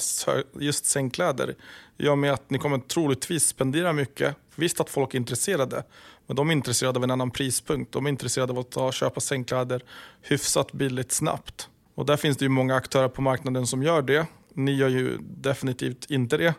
just 0.59 0.85
sängkläder. 0.85 1.55
I 1.97 2.07
och 2.07 2.17
med 2.17 2.33
att 2.33 2.49
ni 2.49 2.57
kommer 2.57 2.77
troligtvis 2.77 3.47
spendera 3.47 3.93
mycket. 3.93 4.35
Visst 4.55 4.79
att 4.79 4.89
folk 4.89 5.13
är 5.13 5.17
intresserade. 5.17 5.83
Men 6.27 6.35
de 6.35 6.49
är 6.49 6.53
intresserade 6.53 6.99
av 6.99 7.03
en 7.03 7.11
annan 7.11 7.31
prispunkt. 7.31 7.91
De 7.91 8.05
är 8.05 8.09
intresserade 8.09 8.53
av 8.53 8.59
att 8.59 8.71
ta, 8.71 8.91
köpa 8.91 9.19
sängkläder 9.19 9.83
hyfsat 10.21 10.71
billigt 10.71 11.11
snabbt. 11.11 11.69
Och 11.95 12.05
där 12.05 12.17
finns 12.17 12.37
det 12.37 12.45
ju 12.45 12.49
många 12.49 12.75
aktörer 12.75 13.07
på 13.07 13.21
marknaden 13.21 13.67
som 13.67 13.83
gör 13.83 14.01
det. 14.01 14.27
Ni 14.53 14.75
gör 14.75 14.89
ju 14.89 15.17
definitivt 15.21 16.11
inte 16.11 16.37
det. 16.37 16.53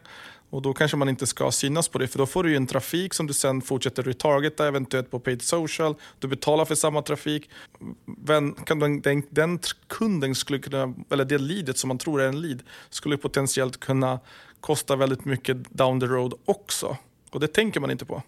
Och 0.55 0.63
då 0.63 0.75
kanske 0.75 0.97
man 0.97 1.09
inte 1.09 1.27
ska 1.27 1.51
synas 1.51 1.89
på 1.89 1.99
det, 1.99 2.09
för 2.09 2.19
då 2.19 2.27
får 2.27 2.43
du 2.43 2.51
ju 2.51 2.57
en 2.57 2.67
trafik 2.67 3.15
som 3.15 3.27
du 3.27 3.33
sen 3.33 3.63
fortsätter 3.63 4.03
retargeta, 4.03 4.69
eventuellt 4.69 5.11
på 5.11 5.21
paid 5.21 5.43
social. 5.43 5.95
Du 6.19 6.29
betalar 6.29 6.65
för 6.65 6.75
samma 6.75 7.03
trafik. 7.03 7.51
Den, 8.05 8.55
den, 9.03 9.23
den 9.31 9.59
kunden 9.87 10.35
skulle 10.35 10.59
kunna, 10.59 10.95
eller 11.11 11.25
det 11.25 11.39
leadet 11.39 11.79
som 11.79 11.89
man 11.89 11.99
tror 11.99 12.21
är 12.23 12.29
en 12.29 12.41
lead, 12.41 12.63
skulle 12.91 13.17
potentiellt 13.17 13.81
kunna 13.81 14.21
kosta 14.61 14.97
väldigt 14.97 15.25
mycket 15.25 15.71
down 15.71 16.01
the 16.01 16.07
road 16.07 16.35
också. 16.45 16.97
Och 17.31 17.41
det 17.41 17.49
tänker 17.49 17.81
man 17.81 17.91
inte 17.91 18.05
på. 18.05 18.23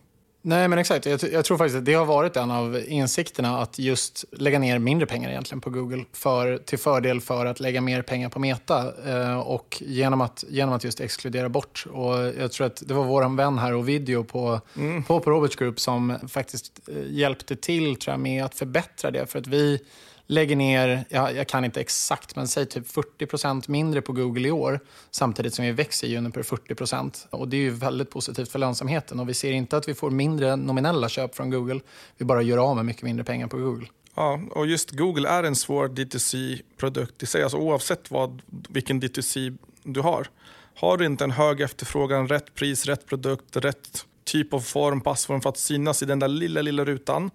Nej, 0.48 0.68
men 0.68 0.78
exakt. 0.78 1.06
Jag, 1.06 1.20
jag, 1.32 1.44
tror 1.44 1.58
faktiskt 1.58 1.76
att 1.76 1.84
det 1.84 1.94
har 1.94 2.04
varit 2.04 2.36
en 2.36 2.50
av 2.50 2.80
insikterna 2.86 3.58
att 3.58 3.78
just 3.78 4.24
lägga 4.32 4.58
ner 4.58 4.78
mindre 4.78 5.06
pengar 5.06 5.30
egentligen 5.30 5.60
på 5.60 5.70
Google 5.70 6.04
för, 6.12 6.58
till 6.58 6.78
fördel 6.78 7.20
för 7.20 7.46
att 7.46 7.60
lägga 7.60 7.80
mer 7.80 8.02
pengar 8.02 8.28
på 8.28 8.38
Meta 8.38 8.92
eh, 9.06 9.38
och 9.38 9.82
genom 9.86 10.20
att, 10.20 10.44
genom 10.48 10.74
att 10.74 10.84
just 10.84 11.00
exkludera 11.00 11.48
bort. 11.48 11.86
Och 11.92 12.14
jag 12.38 12.52
tror 12.52 12.66
att 12.66 12.82
det 12.86 12.94
var 12.94 13.04
vår 13.04 13.36
vän 13.36 13.58
här 13.58 13.74
och 13.74 13.88
video 13.88 14.24
på, 14.24 14.60
mm. 14.76 15.04
på, 15.04 15.20
på 15.20 15.30
Roberts 15.30 15.56
Group 15.56 15.80
som 15.80 16.14
faktiskt 16.28 16.80
eh, 16.88 16.94
hjälpte 17.06 17.56
till 17.56 17.96
tror 17.96 18.12
jag, 18.12 18.20
med 18.20 18.44
att 18.44 18.54
förbättra 18.54 19.10
det. 19.10 19.26
För 19.26 19.38
att 19.38 19.46
vi 19.46 19.80
lägger 20.26 20.56
ner, 20.56 21.04
jag, 21.08 21.36
jag 21.36 21.48
kan 21.48 21.64
inte 21.64 21.80
exakt, 21.80 22.36
men 22.36 22.48
säg 22.48 22.66
typ 22.66 22.86
40% 22.86 23.70
mindre 23.70 24.02
på 24.02 24.12
Google 24.12 24.48
i 24.48 24.50
år 24.50 24.80
samtidigt 25.10 25.54
som 25.54 25.64
vi 25.64 25.72
växer 25.72 26.06
Juniper 26.06 26.42
40 26.42 27.26
Och 27.30 27.48
Det 27.48 27.56
är 27.56 27.60
ju 27.60 27.70
väldigt 27.70 28.10
positivt 28.10 28.48
för 28.48 28.58
lönsamheten 28.58 29.20
och 29.20 29.28
vi 29.28 29.34
ser 29.34 29.52
inte 29.52 29.76
att 29.76 29.88
vi 29.88 29.94
får 29.94 30.10
mindre 30.10 30.56
nominella 30.56 31.08
köp 31.08 31.34
från 31.34 31.50
Google. 31.50 31.80
Vi 32.16 32.24
bara 32.24 32.42
gör 32.42 32.58
av 32.58 32.76
med 32.76 32.84
mycket 32.84 33.02
mindre 33.02 33.24
pengar 33.24 33.46
på 33.46 33.56
Google. 33.56 33.86
Ja, 34.14 34.40
och 34.50 34.66
just 34.66 34.90
Google 34.90 35.28
är 35.28 35.42
en 35.42 35.56
svår 35.56 35.88
D2C-produkt 35.88 37.22
i 37.22 37.26
sig, 37.26 37.42
alltså 37.42 37.58
oavsett 37.58 38.10
vad, 38.10 38.42
vilken 38.68 39.02
D2C 39.02 39.58
du 39.82 40.00
har. 40.00 40.26
Har 40.74 40.96
du 40.96 41.06
inte 41.06 41.24
en 41.24 41.30
hög 41.30 41.60
efterfrågan, 41.60 42.28
rätt 42.28 42.54
pris, 42.54 42.86
rätt 42.86 43.06
produkt, 43.06 43.56
rätt 43.56 44.04
typ 44.24 44.54
av 44.54 44.60
form, 44.60 45.00
passform 45.00 45.40
för 45.40 45.48
att 45.48 45.58
synas 45.58 46.02
i 46.02 46.06
den 46.06 46.18
där 46.18 46.28
lilla, 46.28 46.62
lilla 46.62 46.84
rutan 46.84 47.30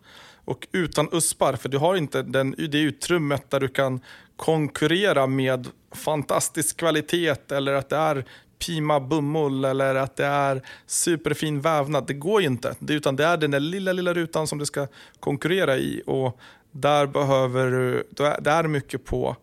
och 0.51 0.67
utan 0.71 1.09
uspar, 1.11 1.55
för 1.55 1.69
du 1.69 1.77
har 1.77 1.95
inte 1.95 2.21
den, 2.21 2.55
det 2.57 2.79
utrymmet 2.79 3.49
där 3.49 3.59
du 3.59 3.67
kan 3.67 3.99
konkurrera 4.35 5.27
med 5.27 5.67
fantastisk 5.91 6.77
kvalitet 6.77 7.35
eller 7.51 7.73
att 7.73 7.89
det 7.89 7.95
är 7.95 8.25
Pima 8.65 8.99
bomull 8.99 9.65
eller 9.65 9.95
att 9.95 10.15
det 10.15 10.25
är 10.25 10.61
superfin 10.85 11.61
vävnad. 11.61 12.07
Det 12.07 12.13
går 12.13 12.41
ju 12.41 12.47
inte. 12.47 12.75
Det, 12.79 12.93
utan 12.93 13.15
det 13.15 13.25
är 13.25 13.37
den 13.37 13.51
där 13.51 13.59
lilla, 13.59 13.93
lilla 13.93 14.13
rutan 14.13 14.47
som 14.47 14.57
du 14.57 14.65
ska 14.65 14.87
konkurrera 15.19 15.77
i. 15.77 16.03
Och 16.05 16.39
där 16.71 17.07
behöver 17.07 17.71
du, 17.71 18.07
det 18.41 18.51
är 18.51 18.63
mycket 18.63 19.05
på 19.05 19.35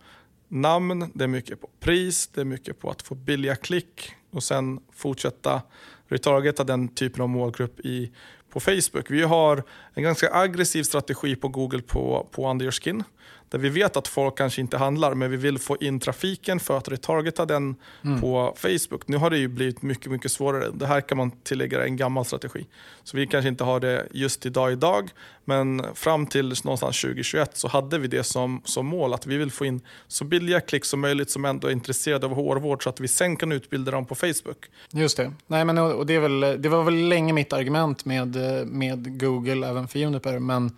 namn, 0.48 1.10
det 1.14 1.24
är 1.24 1.28
mycket 1.28 1.60
på 1.60 1.68
pris, 1.80 2.30
det 2.34 2.40
är 2.40 2.44
mycket 2.44 2.80
på 2.80 2.90
att 2.90 3.02
få 3.02 3.14
billiga 3.14 3.56
klick 3.56 4.10
och 4.30 4.42
sen 4.42 4.80
fortsätta 4.92 5.62
retargeta 6.08 6.64
den 6.64 6.88
typen 6.88 7.22
av 7.22 7.28
målgrupp 7.28 7.80
i 7.80 8.10
på 8.58 8.62
Facebook. 8.64 9.10
Vi 9.10 9.22
har 9.22 9.62
en 9.94 10.02
ganska 10.02 10.30
aggressiv 10.32 10.82
strategi 10.82 11.36
på 11.36 11.48
Google 11.48 11.82
på, 11.82 12.28
på 12.32 12.50
Under 12.50 12.64
Your 12.64 12.72
Skin. 12.72 13.02
Där 13.48 13.58
vi 13.58 13.68
vet 13.68 13.96
att 13.96 14.08
folk 14.08 14.38
kanske 14.38 14.60
inte 14.60 14.76
handlar, 14.76 15.14
men 15.14 15.30
vi 15.30 15.36
vill 15.36 15.58
få 15.58 15.76
in 15.76 16.00
trafiken 16.00 16.60
för 16.60 16.78
att 16.78 16.88
retargeta 16.88 17.46
den 17.46 17.76
mm. 18.04 18.20
på 18.20 18.54
Facebook. 18.56 19.08
Nu 19.08 19.16
har 19.16 19.30
det 19.30 19.38
ju 19.38 19.48
blivit 19.48 19.82
mycket, 19.82 20.12
mycket 20.12 20.32
svårare. 20.32 20.70
Det 20.74 20.86
här 20.86 21.00
kan 21.00 21.18
man 21.18 21.30
tillägga 21.30 21.84
en 21.84 21.96
gammal 21.96 22.24
strategi. 22.24 22.66
Så 23.04 23.16
vi 23.16 23.26
kanske 23.26 23.48
inte 23.48 23.64
har 23.64 23.80
det 23.80 24.06
just 24.10 24.46
idag 24.46 24.72
idag, 24.72 25.10
men 25.44 25.84
fram 25.94 26.26
till 26.26 26.54
någonstans 26.64 27.00
2021 27.00 27.56
så 27.56 27.68
hade 27.68 27.98
vi 27.98 28.08
det 28.08 28.24
som, 28.24 28.62
som 28.64 28.86
mål 28.86 29.14
att 29.14 29.26
vi 29.26 29.36
vill 29.36 29.50
få 29.50 29.64
in 29.64 29.80
så 30.08 30.24
billiga 30.24 30.60
klick 30.60 30.84
som 30.84 31.00
möjligt 31.00 31.30
som 31.30 31.44
ändå 31.44 31.68
är 31.68 31.72
intresserade 31.72 32.26
av 32.26 32.34
hårvård 32.34 32.82
så 32.82 32.90
att 32.90 33.00
vi 33.00 33.08
sen 33.08 33.36
kan 33.36 33.52
utbilda 33.52 33.90
dem 33.90 34.06
på 34.06 34.14
Facebook. 34.14 34.66
Just 34.90 35.16
det. 35.16 35.32
Nej, 35.46 35.64
men, 35.64 35.78
och 35.78 36.06
det, 36.06 36.14
är 36.14 36.20
väl, 36.20 36.62
det 36.62 36.68
var 36.68 36.82
väl 36.82 37.08
länge 37.08 37.32
mitt 37.32 37.52
argument 37.52 38.04
med, 38.04 38.36
med 38.66 39.20
Google 39.20 39.68
även 39.68 39.88
för 39.88 39.98
Juniper, 39.98 40.38
men 40.38 40.76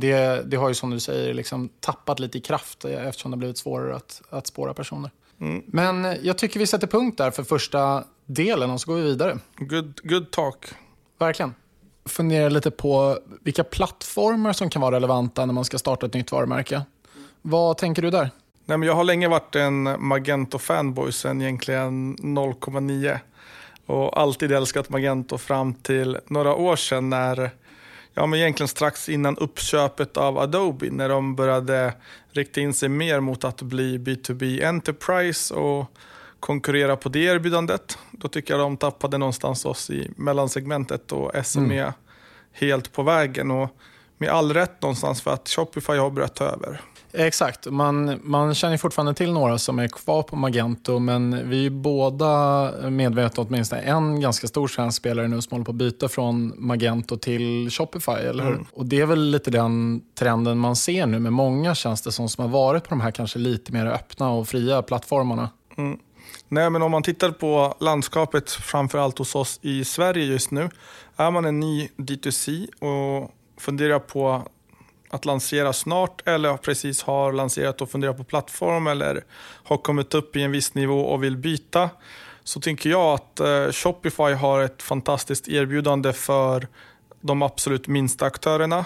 det, 0.00 0.42
det 0.50 0.56
har 0.56 0.68
ju 0.68 0.74
som 0.74 0.90
du 0.90 1.00
säger 1.00 1.34
liksom 1.34 1.68
tappat 1.80 2.20
lite 2.20 2.38
i 2.38 2.40
kraft 2.40 2.84
eftersom 2.84 3.30
det 3.30 3.34
har 3.34 3.38
blivit 3.38 3.58
svårare 3.58 3.96
att, 3.96 4.22
att 4.30 4.46
spåra 4.46 4.74
personer. 4.74 5.10
Mm. 5.40 5.62
Men 5.66 6.16
jag 6.22 6.38
tycker 6.38 6.60
vi 6.60 6.66
sätter 6.66 6.86
punkt 6.86 7.18
där 7.18 7.30
för 7.30 7.42
första 7.42 8.04
delen 8.26 8.70
och 8.70 8.80
så 8.80 8.90
går 8.90 8.96
vi 8.96 9.02
vidare. 9.02 9.38
Good, 9.56 10.00
good 10.02 10.30
talk. 10.30 10.66
Verkligen. 11.18 11.54
Fundera 12.04 12.48
lite 12.48 12.70
på 12.70 13.18
vilka 13.42 13.64
plattformar 13.64 14.52
som 14.52 14.70
kan 14.70 14.82
vara 14.82 14.96
relevanta 14.96 15.46
när 15.46 15.54
man 15.54 15.64
ska 15.64 15.78
starta 15.78 16.06
ett 16.06 16.14
nytt 16.14 16.32
varumärke. 16.32 16.82
Vad 17.42 17.78
tänker 17.78 18.02
du 18.02 18.10
där? 18.10 18.30
Nej, 18.64 18.78
men 18.78 18.82
jag 18.82 18.94
har 18.94 19.04
länge 19.04 19.28
varit 19.28 19.56
en 19.56 19.88
Magento-fanboy 19.88 21.10
sen 21.10 21.42
egentligen 21.42 22.16
0,9 22.16 23.18
och 23.86 24.20
alltid 24.20 24.52
älskat 24.52 24.88
Magento 24.88 25.38
fram 25.38 25.74
till 25.74 26.18
några 26.26 26.54
år 26.54 26.76
sedan 26.76 27.10
när 27.10 27.50
ja, 28.18 28.26
men 28.26 28.40
egentligen 28.40 28.68
strax 28.68 29.08
innan 29.08 29.36
uppköpet 29.36 30.16
av 30.16 30.38
Adobe 30.38 30.90
när 30.90 31.08
de 31.08 31.36
började 31.36 31.94
rikta 32.30 32.60
in 32.60 32.74
sig 32.74 32.88
mer 32.88 33.20
mot 33.20 33.44
att 33.44 33.62
bli 33.62 33.98
B2B 33.98 34.64
Enterprise 34.64 35.54
och 35.54 35.86
konkurrera 36.40 36.96
på 36.96 37.08
det 37.08 37.18
erbjudandet. 37.18 37.98
Då 38.10 38.28
tycker 38.28 38.54
jag 38.54 38.60
de 38.60 38.76
tappade 38.76 39.18
någonstans 39.18 39.64
oss 39.64 39.90
i 39.90 40.10
mellansegmentet 40.16 41.12
och 41.12 41.46
SME 41.46 41.80
mm. 41.80 41.92
helt 42.52 42.92
på 42.92 43.02
vägen. 43.02 43.50
Och 43.50 43.68
med 44.18 44.28
all 44.28 44.54
rätt 44.54 44.82
någonstans 44.82 45.22
för 45.22 45.30
att 45.30 45.48
Shopify 45.48 45.96
har 45.96 46.10
börjat 46.10 46.34
ta 46.34 46.44
över. 46.44 46.80
Exakt. 47.18 47.66
Man, 47.66 48.20
man 48.22 48.54
känner 48.54 48.76
fortfarande 48.76 49.14
till 49.14 49.32
några 49.32 49.58
som 49.58 49.78
är 49.78 49.88
kvar 49.88 50.22
på 50.22 50.36
Magento 50.36 50.98
men 50.98 51.48
vi 51.48 51.66
är 51.66 51.70
båda 51.70 52.72
medvetna 52.90 53.42
åtminstone 53.42 53.82
en 53.82 54.20
ganska 54.20 54.46
stor 54.46 54.68
svensk 54.68 54.98
spelare 54.98 55.28
nu 55.28 55.42
som 55.42 55.50
håller 55.54 55.64
på 55.64 55.70
att 55.70 55.76
byta 55.76 56.08
från 56.08 56.54
Magento 56.56 57.16
till 57.16 57.70
Shopify. 57.70 58.12
Eller 58.12 58.44
hur? 58.44 58.52
Mm. 58.52 58.66
Och 58.72 58.86
Det 58.86 59.00
är 59.00 59.06
väl 59.06 59.30
lite 59.30 59.50
den 59.50 60.00
trenden 60.18 60.58
man 60.58 60.76
ser 60.76 61.06
nu 61.06 61.18
med 61.18 61.32
många 61.32 61.74
tjänster 61.74 62.10
som, 62.10 62.28
som 62.28 62.42
har 62.42 62.50
varit 62.50 62.84
på 62.84 62.90
de 62.90 63.00
här 63.00 63.10
kanske 63.10 63.38
lite 63.38 63.72
mer 63.72 63.86
öppna 63.86 64.30
och 64.30 64.48
fria 64.48 64.82
plattformarna. 64.82 65.50
Mm. 65.76 65.98
Nej, 66.48 66.70
men 66.70 66.82
om 66.82 66.90
man 66.90 67.02
tittar 67.02 67.30
på 67.30 67.74
landskapet, 67.80 68.50
framförallt 68.50 69.18
hos 69.18 69.34
oss 69.34 69.58
i 69.62 69.84
Sverige 69.84 70.24
just 70.24 70.50
nu, 70.50 70.70
är 71.16 71.30
man 71.30 71.44
en 71.44 71.60
ny 71.60 71.88
D2C 71.96 72.66
och 72.84 73.30
funderar 73.60 73.98
på 73.98 74.42
att 75.10 75.24
lansera 75.24 75.72
snart 75.72 76.28
eller 76.28 76.56
precis 76.56 77.02
har 77.02 77.32
lanserat 77.32 77.80
och 77.80 77.90
funderar 77.90 78.12
på 78.12 78.24
plattform 78.24 78.86
eller 78.86 79.24
har 79.64 79.76
kommit 79.76 80.14
upp 80.14 80.36
i 80.36 80.42
en 80.42 80.52
viss 80.52 80.74
nivå 80.74 81.00
och 81.00 81.24
vill 81.24 81.36
byta 81.36 81.90
så 82.44 82.60
tänker 82.60 82.90
jag 82.90 83.14
att 83.14 83.40
eh, 83.40 83.72
Shopify 83.72 84.32
har 84.32 84.60
ett 84.60 84.82
fantastiskt 84.82 85.48
erbjudande 85.48 86.12
för 86.12 86.68
de 87.20 87.42
absolut 87.42 87.88
minsta 87.88 88.26
aktörerna. 88.26 88.84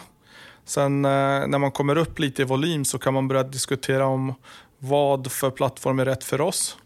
Sen 0.64 1.04
eh, 1.04 1.10
när 1.46 1.58
man 1.58 1.70
kommer 1.70 1.98
upp 1.98 2.18
lite 2.18 2.42
i 2.42 2.44
volym 2.44 2.84
så 2.84 2.98
kan 2.98 3.14
man 3.14 3.28
börja 3.28 3.42
diskutera 3.42 4.06
om 4.06 4.34
vad 4.78 5.32
för 5.32 5.50
plattform 5.50 5.98
är 5.98 6.04
rätt 6.04 6.24
för 6.24 6.40
oss. 6.40 6.76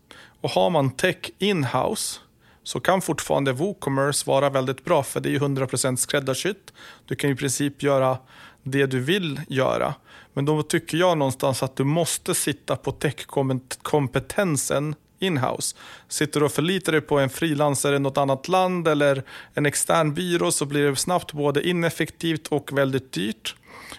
Och 0.40 0.50
har 0.50 0.70
man 0.70 0.90
tech 0.90 1.16
in-house 1.38 2.20
så 2.62 2.80
kan 2.80 3.02
fortfarande 3.02 3.52
WooCommerce 3.52 4.24
vara 4.26 4.50
väldigt 4.50 4.84
bra 4.84 5.02
för 5.02 5.20
det 5.20 5.34
är 5.34 5.38
100% 5.38 5.96
skräddarsytt. 5.96 6.72
Du 7.04 7.16
kan 7.16 7.30
i 7.30 7.36
princip 7.36 7.82
göra 7.82 8.18
det 8.66 8.86
du 8.86 9.00
vill 9.00 9.40
göra. 9.48 9.94
Men 10.32 10.44
då 10.44 10.62
tycker 10.62 10.98
jag 10.98 11.18
någonstans 11.18 11.62
att 11.62 11.76
du 11.76 11.84
måste 11.84 12.34
sitta 12.34 12.76
på 12.76 12.92
techkompetensen 12.92 14.94
inhouse. 15.18 15.76
Sitter 16.08 16.40
du 16.40 16.46
och 16.46 16.52
förlitar 16.52 16.92
dig 16.92 17.00
på 17.00 17.18
en 17.18 17.30
frilansare 17.30 17.96
i 17.96 17.98
något 17.98 18.18
annat 18.18 18.48
land 18.48 18.88
eller 18.88 19.22
en 19.54 19.66
extern 19.66 20.14
byrå 20.14 20.50
så 20.50 20.64
blir 20.64 20.90
det 20.90 20.96
snabbt 20.96 21.32
både 21.32 21.68
ineffektivt 21.68 22.46
och 22.46 22.78
väldigt 22.78 23.12
dyrt. 23.12 23.56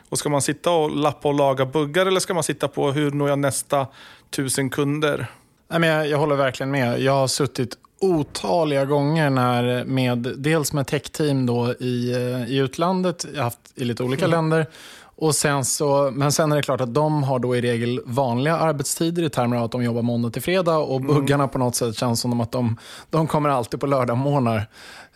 Och 0.10 0.20
Ska 0.20 0.30
man 0.30 0.42
sitta 0.42 0.72
och 0.72 0.92
lappa 0.92 1.28
och 1.28 1.34
laga 1.34 1.66
buggar 1.66 2.06
eller 2.06 2.20
ska 2.20 2.34
man 2.34 2.44
sitta 2.44 2.68
på 2.68 2.92
hur 2.92 3.12
når 3.12 3.30
jag 3.30 3.40
nästa 3.40 3.88
tusen 4.30 4.70
kunder? 4.70 5.28
Nej, 5.68 5.80
men 5.80 5.90
jag, 5.90 6.08
jag 6.08 6.18
håller 6.18 6.36
verkligen 6.36 6.72
med. 6.72 7.02
Jag 7.02 7.14
har 7.14 7.28
suttit 7.28 7.78
otaliga 8.00 8.86
gånger 8.86 9.30
när 9.30 9.86
med, 9.86 10.34
dels 10.38 10.74
med 10.74 10.88
techteam 10.88 11.46
då 11.46 11.74
i, 11.74 12.12
eh, 12.14 12.52
i 12.52 12.58
utlandet, 12.58 13.26
jag 13.34 13.38
har 13.38 13.44
haft 13.44 13.60
i 13.76 13.86
lite 13.86 14.04
olika 14.04 14.26
mm. 14.26 14.32
länder 14.32 14.66
Och 15.20 15.36
sen 15.36 15.66
så, 15.66 16.12
men 16.14 16.32
sen 16.32 16.52
är 16.52 16.56
det 16.56 16.62
klart 16.62 16.82
att 16.82 16.94
de 16.94 17.24
har 17.24 17.40
då 17.40 17.56
i 17.56 17.62
regel 17.62 18.02
vanliga 18.06 18.58
arbetstider 18.58 19.24
i 19.24 19.30
termer 19.30 19.58
av 19.58 19.64
att 19.64 19.72
de 19.72 19.84
jobbar 19.84 20.02
måndag 20.02 20.30
till 20.30 20.42
fredag 20.42 20.78
och 20.78 21.00
mm. 21.02 21.08
buggarna 21.16 21.48
på 21.48 21.60
något 21.60 21.76
sätt 21.76 21.98
känns 21.98 22.22
som 22.22 22.42
att 22.42 22.52
de, 22.52 22.78
de 23.10 23.28
kommer 23.28 23.50
alltid 23.50 23.80
på 23.80 23.88
lördagmorgnar. 23.88 24.68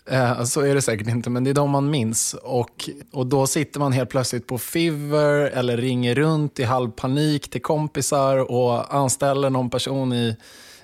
Eh, 0.06 0.44
så 0.44 0.62
är 0.62 0.76
det 0.76 0.82
säkert 0.82 1.08
inte, 1.08 1.30
men 1.30 1.44
det 1.44 1.50
är 1.50 1.54
de 1.54 1.70
man 1.70 1.90
minns. 1.90 2.36
Och, 2.44 2.90
och 3.12 3.28
då 3.28 3.48
sitter 3.48 3.80
man 3.80 3.92
helt 3.92 4.10
plötsligt 4.10 4.48
på 4.48 4.58
Fiverr 4.58 5.50
eller 5.50 5.78
ringer 5.78 6.16
runt 6.16 6.60
i 6.60 6.64
halv 6.64 6.92
panik 6.92 7.50
till 7.50 7.62
kompisar 7.62 8.52
och 8.52 8.96
anställer 8.96 9.50
någon 9.50 9.70
person 9.70 10.14
i, 10.14 10.36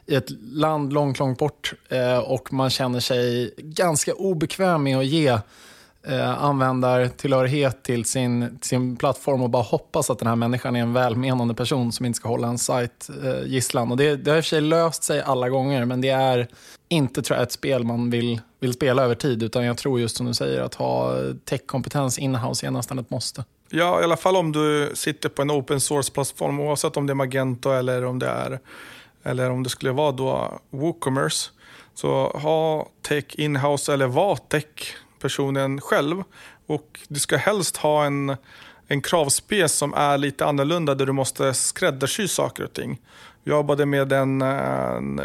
i 0.07 0.15
ett 0.15 0.29
land 0.41 0.93
långt, 0.93 1.19
långt 1.19 1.37
bort 1.37 1.73
eh, 1.89 2.17
och 2.17 2.53
man 2.53 2.69
känner 2.69 2.99
sig 2.99 3.53
ganska 3.57 4.13
obekväm 4.13 4.83
med 4.83 4.97
att 4.97 5.05
ge 5.05 5.39
eh, 6.07 6.43
användartillhörighet 6.43 7.83
till 7.83 8.05
sin, 8.05 8.59
sin 8.61 8.95
plattform 8.95 9.41
och 9.41 9.49
bara 9.49 9.63
hoppas 9.63 10.09
att 10.09 10.19
den 10.19 10.27
här 10.27 10.35
människan 10.35 10.75
är 10.75 10.81
en 10.81 10.93
välmenande 10.93 11.53
person 11.53 11.91
som 11.91 12.05
inte 12.05 12.17
ska 12.17 12.29
hålla 12.29 12.47
en 12.47 12.57
sajt 12.57 13.09
eh, 13.23 13.47
gisslan. 13.47 13.91
Och 13.91 13.97
det, 13.97 14.15
det 14.15 14.31
har 14.31 14.37
i 14.37 14.39
och 14.39 14.43
för 14.43 14.49
sig 14.49 14.61
löst 14.61 15.03
sig 15.03 15.21
alla 15.21 15.49
gånger, 15.49 15.85
men 15.85 16.01
det 16.01 16.09
är 16.09 16.47
inte 16.89 17.21
tror 17.21 17.37
jag, 17.37 17.43
ett 17.43 17.51
spel 17.51 17.83
man 17.83 18.09
vill, 18.09 18.41
vill 18.59 18.73
spela 18.73 19.03
över 19.03 19.15
tid, 19.15 19.43
utan 19.43 19.65
jag 19.65 19.77
tror 19.77 19.99
just 19.99 20.17
som 20.17 20.25
du 20.25 20.33
säger, 20.33 20.61
att 20.61 20.75
ha 20.75 21.15
techkompetens 21.45 22.19
inhouse 22.19 22.67
är 22.67 22.71
nästan 22.71 22.99
ett 22.99 23.09
måste. 23.09 23.43
Ja, 23.69 24.01
i 24.01 24.03
alla 24.03 24.17
fall 24.17 24.35
om 24.35 24.51
du 24.51 24.91
sitter 24.93 25.29
på 25.29 25.41
en 25.41 25.51
open 25.51 25.79
source-plattform, 25.79 26.59
oavsett 26.59 26.97
om 26.97 27.07
det 27.07 27.13
är 27.13 27.15
Magento 27.15 27.71
eller 27.71 28.05
om 28.05 28.19
det 28.19 28.27
är 28.27 28.59
eller 29.23 29.49
om 29.49 29.63
det 29.63 29.69
skulle 29.69 29.91
vara 29.91 30.11
då 30.11 30.59
WooCommerce. 30.69 31.51
Så 31.93 32.29
ha 32.29 32.89
tech 33.01 33.25
inhouse 33.29 33.93
eller 33.93 34.07
var 34.07 34.35
tech 34.35 34.95
personen 35.19 35.81
själv. 35.81 36.23
Och 36.67 36.99
du 37.07 37.19
ska 37.19 37.37
helst 37.37 37.77
ha 37.77 38.05
en, 38.05 38.35
en 38.87 39.01
kravspec 39.01 39.71
som 39.71 39.93
är 39.93 40.17
lite 40.17 40.45
annorlunda 40.45 40.95
där 40.95 41.05
du 41.05 41.11
måste 41.11 41.53
skräddarsy 41.53 42.27
saker 42.27 42.63
och 42.63 42.73
ting. 42.73 43.01
Jag 43.43 43.55
jobbade 43.55 43.85
med 43.85 44.11
en, 44.11 44.41
en 44.41 45.21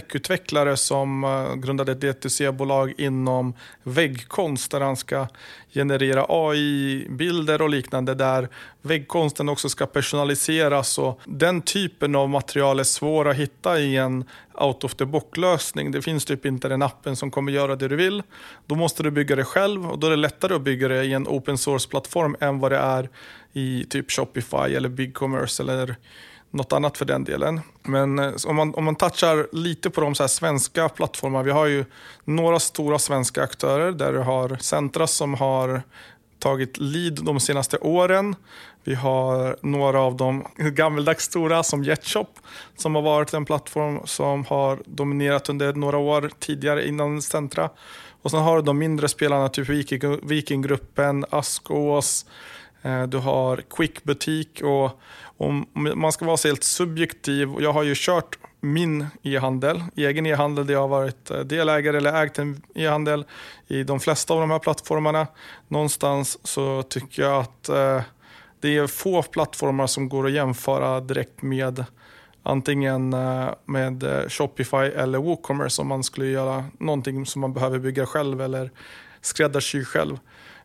techutvecklare 0.00 0.76
som 0.76 1.24
eh, 1.24 1.54
grundade 1.54 1.92
ett 1.92 2.00
DTC-bolag 2.00 2.94
inom 2.98 3.54
väggkonst 3.82 4.70
där 4.70 4.80
han 4.80 4.96
ska 4.96 5.26
generera 5.74 6.26
AI-bilder 6.28 7.62
och 7.62 7.68
liknande 7.68 8.14
där 8.14 8.48
väggkonsten 8.82 9.48
också 9.48 9.68
ska 9.68 9.86
personaliseras 9.86 10.98
och 10.98 11.20
den 11.24 11.62
typen 11.62 12.14
av 12.14 12.28
material 12.28 12.80
är 12.80 12.84
svår 12.84 13.28
att 13.28 13.36
hitta 13.36 13.80
i 13.80 13.96
en 13.96 14.24
out 14.54 14.84
of 14.84 14.94
the 14.94 15.04
box-lösning. 15.04 15.90
Det 15.90 16.02
finns 16.02 16.24
typ 16.24 16.46
inte 16.46 16.68
den 16.68 16.82
appen 16.82 17.16
som 17.16 17.30
kommer 17.30 17.52
göra 17.52 17.76
det 17.76 17.88
du 17.88 17.96
vill. 17.96 18.22
Då 18.66 18.74
måste 18.74 19.02
du 19.02 19.10
bygga 19.10 19.36
det 19.36 19.44
själv 19.44 19.90
och 19.90 19.98
då 19.98 20.06
är 20.06 20.10
det 20.10 20.16
lättare 20.16 20.54
att 20.54 20.62
bygga 20.62 20.88
det 20.88 21.04
i 21.04 21.12
en 21.12 21.28
open 21.28 21.58
source-plattform 21.58 22.36
än 22.40 22.58
vad 22.58 22.72
det 22.72 22.78
är 22.78 23.08
i 23.52 23.84
typ 23.90 24.10
Shopify 24.10 24.74
eller 24.74 24.88
BigCommerce 24.88 25.62
eller 25.62 25.96
något 26.54 26.72
annat 26.72 26.98
för 26.98 27.04
den 27.04 27.24
delen. 27.24 27.60
Men 27.82 28.18
eh, 28.18 28.32
om 28.46 28.56
man, 28.56 28.74
om 28.74 28.84
man 28.84 28.96
touchar 28.96 29.48
lite 29.52 29.90
på 29.90 30.00
de 30.00 30.14
så 30.14 30.28
svenska 30.28 30.88
plattformarna. 30.88 31.42
Vi 31.42 31.50
har 31.50 31.66
ju 31.66 31.84
några 32.24 32.60
stora 32.60 32.98
svenska 32.98 33.42
aktörer 33.42 33.92
där 33.92 34.12
du 34.12 34.18
har 34.18 34.56
Centra 34.60 35.06
som 35.06 35.34
har 35.34 35.82
tagit 36.38 36.78
lead 36.78 37.24
de 37.24 37.40
senaste 37.40 37.78
åren. 37.78 38.36
Vi 38.84 38.94
har 38.94 39.56
några 39.62 40.00
av 40.00 40.16
de 40.16 40.44
gammeldags 40.56 41.24
stora 41.24 41.62
som 41.62 41.84
Jetshop 41.84 42.38
som 42.76 42.94
har 42.94 43.02
varit 43.02 43.34
en 43.34 43.44
plattform 43.44 44.00
som 44.04 44.44
har 44.44 44.82
dominerat 44.86 45.48
under 45.48 45.72
några 45.72 45.98
år 45.98 46.30
tidigare 46.38 46.88
innan 46.88 47.22
Centra. 47.22 47.70
Och 48.22 48.30
sen 48.30 48.40
har 48.40 48.56
du 48.56 48.62
de 48.62 48.78
mindre 48.78 49.08
spelarna, 49.08 49.48
typ 49.48 49.68
Vikinggruppen, 50.22 51.24
Askås, 51.30 52.26
eh, 52.82 53.02
du 53.02 53.18
har 53.18 53.62
Quick 53.70 54.04
Butik 54.04 54.62
och 54.62 55.00
om 55.36 55.66
man 55.74 56.12
ska 56.12 56.24
vara 56.24 56.36
så 56.36 56.48
helt 56.48 56.64
subjektiv, 56.64 57.54
och 57.54 57.62
jag 57.62 57.72
har 57.72 57.82
ju 57.82 57.94
kört 57.96 58.38
min 58.60 59.06
e-handel, 59.22 59.82
egen 59.96 60.26
e-handel 60.26 60.66
där 60.66 60.74
jag 60.74 60.80
har 60.80 60.88
varit 60.88 61.30
eh, 61.30 61.38
delägare 61.38 61.96
eller 61.96 62.24
ägt 62.24 62.38
en 62.38 62.62
e-handel 62.74 63.24
i 63.66 63.82
de 63.82 64.00
flesta 64.00 64.34
av 64.34 64.40
de 64.40 64.50
här 64.50 64.58
plattformarna. 64.58 65.26
Någonstans 65.68 66.38
så 66.42 66.82
tycker 66.82 67.22
jag 67.22 67.40
att 67.40 67.68
eh, 67.68 68.02
det 68.60 68.76
är 68.76 68.86
få 68.86 69.22
plattformar 69.22 69.86
som 69.86 70.08
går 70.08 70.26
att 70.26 70.32
jämföra 70.32 71.00
direkt 71.00 71.42
med 71.42 71.84
antingen 72.42 73.12
eh, 73.12 73.48
med 73.64 74.02
eh, 74.02 74.28
Shopify 74.28 74.76
eller 74.76 75.18
WooCommerce 75.18 75.82
om 75.82 75.88
man 75.88 76.02
skulle 76.02 76.26
göra 76.26 76.64
någonting 76.78 77.26
som 77.26 77.40
man 77.40 77.52
behöver 77.52 77.78
bygga 77.78 78.06
själv 78.06 78.40
eller 78.40 78.70
skräddarsy 79.20 79.84
själv. 79.84 80.18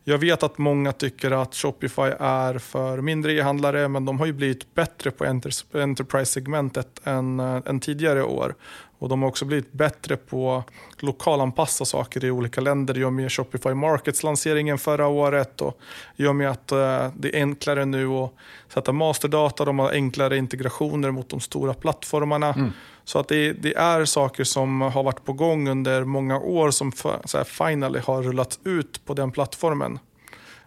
Jag 0.04 0.18
vet 0.18 0.42
att 0.42 0.58
många 0.58 0.92
tycker 0.92 1.30
att 1.30 1.54
Shopify 1.54 2.12
är 2.18 2.58
för 2.58 3.00
mindre 3.00 3.32
e-handlare 3.32 3.88
men 3.88 4.04
de 4.04 4.18
har 4.18 4.26
ju 4.26 4.32
blivit 4.32 4.74
bättre 4.74 5.10
på 5.10 5.24
Enterprise-segmentet 5.24 7.00
än, 7.04 7.40
eh, 7.40 7.62
än 7.66 7.80
tidigare 7.80 8.22
år. 8.22 8.54
Och 9.00 9.08
De 9.08 9.22
har 9.22 9.28
också 9.28 9.44
blivit 9.44 9.72
bättre 9.72 10.16
på 10.16 10.54
att 10.54 11.02
lokalanpassa 11.02 11.84
saker 11.84 12.24
i 12.24 12.30
olika 12.30 12.60
länder 12.60 12.98
i 12.98 13.04
och 13.04 13.12
med 13.12 13.32
Shopify 13.32 13.74
Markets-lanseringen 13.74 14.78
förra 14.78 15.06
året 15.06 15.60
och 15.60 15.78
i 16.16 16.26
och 16.26 16.36
med 16.36 16.50
att 16.50 16.72
äh, 16.72 17.08
det 17.16 17.36
är 17.36 17.40
enklare 17.40 17.84
nu 17.84 18.08
att 18.08 18.32
sätta 18.68 18.92
masterdata, 18.92 19.64
de 19.64 19.78
har 19.78 19.90
enklare 19.90 20.36
integrationer 20.36 21.10
mot 21.10 21.28
de 21.28 21.40
stora 21.40 21.74
plattformarna. 21.74 22.54
Mm. 22.54 22.70
Så 23.04 23.18
att 23.18 23.28
det, 23.28 23.52
det, 23.52 23.74
är 23.74 24.04
saker 24.04 24.44
som 24.44 24.80
har 24.80 25.02
varit 25.02 25.24
på 25.24 25.32
gång 25.32 25.68
under 25.68 26.04
många 26.04 26.38
år 26.38 26.70
som 26.70 26.92
för, 26.92 27.20
så 27.24 27.38
här, 27.38 27.44
finally 27.44 27.98
har 27.98 28.22
rullats 28.22 28.60
ut 28.64 29.04
på 29.04 29.14
den 29.14 29.32
plattformen. 29.32 29.98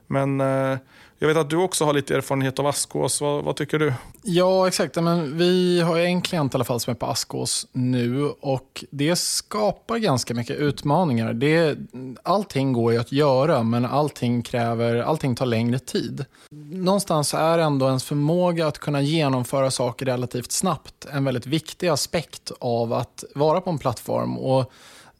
Men 0.07 0.41
eh, 0.41 0.77
jag 1.23 1.27
vet 1.27 1.37
att 1.37 1.49
du 1.49 1.57
också 1.57 1.85
har 1.85 1.93
lite 1.93 2.15
erfarenhet 2.15 2.59
av 2.59 2.67
Askås. 2.67 3.21
Vad, 3.21 3.43
vad, 3.43 3.55
tycker 3.55 3.79
du? 3.79 3.93
Ja, 4.23 4.67
exakt. 4.67 4.95
Men 4.95 5.37
vi 5.37 5.81
har 5.81 5.99
en 5.99 6.21
klient 6.21 6.53
i 6.53 6.57
alla 6.57 6.63
fall 6.63 6.79
som 6.79 6.91
är 6.91 6.95
på 6.95 7.05
Askås 7.05 7.67
nu 7.71 8.25
och 8.25 8.83
det 8.89 9.15
skapar 9.15 9.97
ganska 9.97 10.33
mycket 10.33 10.57
utmaningar. 10.57 11.33
Det, 11.33 11.77
allting 12.23 12.73
går 12.73 12.93
ju 12.93 12.99
att 12.99 13.11
göra, 13.11 13.63
men 13.63 13.85
allting, 13.85 14.41
kräver, 14.41 14.95
allting 14.95 15.35
tar 15.35 15.45
längre 15.45 15.79
tid. 15.79 16.25
Någonstans 16.71 17.33
är 17.33 17.57
ändå 17.57 17.87
ens 17.87 18.03
förmåga 18.03 18.67
att 18.67 18.79
kunna 18.79 19.01
genomföra 19.01 19.71
saker 19.71 20.05
relativt 20.05 20.51
snabbt 20.51 21.05
en 21.13 21.25
väldigt 21.25 21.45
viktig 21.45 21.87
aspekt 21.87 22.51
av 22.59 22.93
att 22.93 23.23
vara 23.35 23.61
på 23.61 23.69
en 23.69 23.79
plattform. 23.79 24.37
Och 24.37 24.71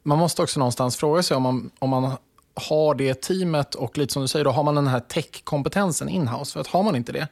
man 0.03 0.17
måste 0.17 0.41
också 0.41 0.59
någonstans 0.59 0.97
fråga 0.97 1.23
sig 1.23 1.37
om 1.37 1.43
man, 1.43 1.71
om 1.79 1.89
man 1.89 2.11
har 2.55 2.95
det 2.95 3.21
teamet 3.21 3.75
och 3.75 3.97
lite 3.97 4.13
som 4.13 4.21
du 4.21 4.27
säger, 4.27 4.45
då 4.45 4.51
har 4.51 4.63
man 4.63 4.75
den 4.75 4.87
här 4.87 4.99
tech-kompetensen 4.99 6.09
inhouse. 6.09 6.53
För 6.53 6.59
att 6.59 6.67
har 6.67 6.83
man 6.83 6.95
inte 6.95 7.11
det, 7.11 7.27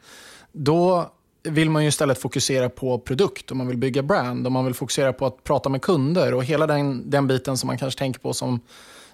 då 0.51 1.11
vill 1.43 1.69
man 1.69 1.84
ju 1.84 1.89
istället 1.89 2.22
fokusera 2.22 2.69
på 2.69 2.99
produkt 2.99 3.51
och 3.51 3.57
man 3.57 3.67
vill 3.67 3.78
bygga 3.78 4.03
brand 4.03 4.45
och 4.45 4.51
man 4.51 4.65
vill 4.65 4.74
fokusera 4.74 5.13
på 5.13 5.26
att 5.26 5.43
prata 5.43 5.69
med 5.69 5.82
kunder 5.82 6.34
och 6.34 6.43
hela 6.43 6.67
den, 6.67 7.09
den 7.09 7.28
biten 7.28 7.57
som 7.57 7.67
man 7.67 7.78
kanske 7.78 7.99
tänker 7.99 8.19
på 8.19 8.34
som, 8.34 8.59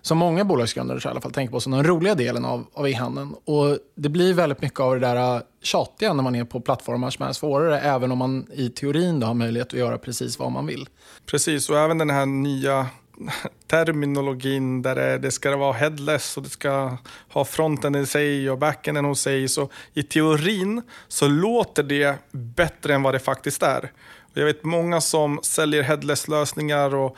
som 0.01 0.18
många 0.18 0.45
bolagsgrundare 0.45 0.99
i 1.05 1.08
alla 1.08 1.22
fall 1.22 1.32
tänker 1.32 1.51
på 1.51 1.60
som 1.60 1.72
den 1.72 1.84
roliga 1.84 2.16
delen 2.16 2.45
av, 2.45 2.66
av 2.74 2.88
e-handeln. 2.88 3.36
Och 3.45 3.78
det 3.95 4.10
blir 4.10 4.34
väldigt 4.34 4.62
mycket 4.62 4.80
av 4.80 4.93
det 4.93 4.99
där 5.08 5.36
äh, 5.36 5.41
tjatiga 5.62 6.14
när 6.14 6.24
man 6.24 6.36
är 6.36 6.43
på 6.43 6.60
plattformar 6.60 7.10
som 7.10 7.26
är 7.26 7.34
svårare, 7.34 7.80
även 7.80 8.12
om 8.12 8.18
man 8.18 8.47
i 8.53 8.70
teorin 8.70 9.20
då 9.20 9.28
har 9.28 9.34
möjlighet 9.34 9.68
att 9.68 9.80
göra 9.80 9.97
precis 9.97 10.39
vad 10.39 10.51
man 10.51 10.66
vill. 10.66 10.89
Precis, 11.26 11.70
och 11.70 11.78
även 11.78 11.97
den 11.97 12.10
här 12.10 12.26
nya 12.26 12.88
terminologin 13.68 14.82
där 14.82 15.20
det 15.20 15.32
ska 15.32 15.57
vara 15.57 15.74
headless 15.74 16.38
och 16.38 16.43
det 16.43 16.49
ska 16.49 16.97
ha 17.30 17.45
fronten 17.45 17.95
i 17.95 18.05
sig 18.05 18.49
och 18.49 18.57
backenden 18.57 19.05
hos 19.05 19.22
sig. 19.22 19.47
Så 19.47 19.70
i 19.93 20.03
teorin 20.03 20.82
så 21.07 21.28
låter 21.28 21.84
det 21.84 22.15
bättre 22.32 22.95
än 22.95 23.03
vad 23.03 23.13
det 23.13 23.20
faktiskt 23.20 23.63
är. 23.63 23.91
Jag 24.34 24.45
vet 24.45 24.63
många 24.63 25.01
som 25.01 25.39
säljer 25.43 25.84
headless-lösningar 25.84 26.95
och 26.95 27.18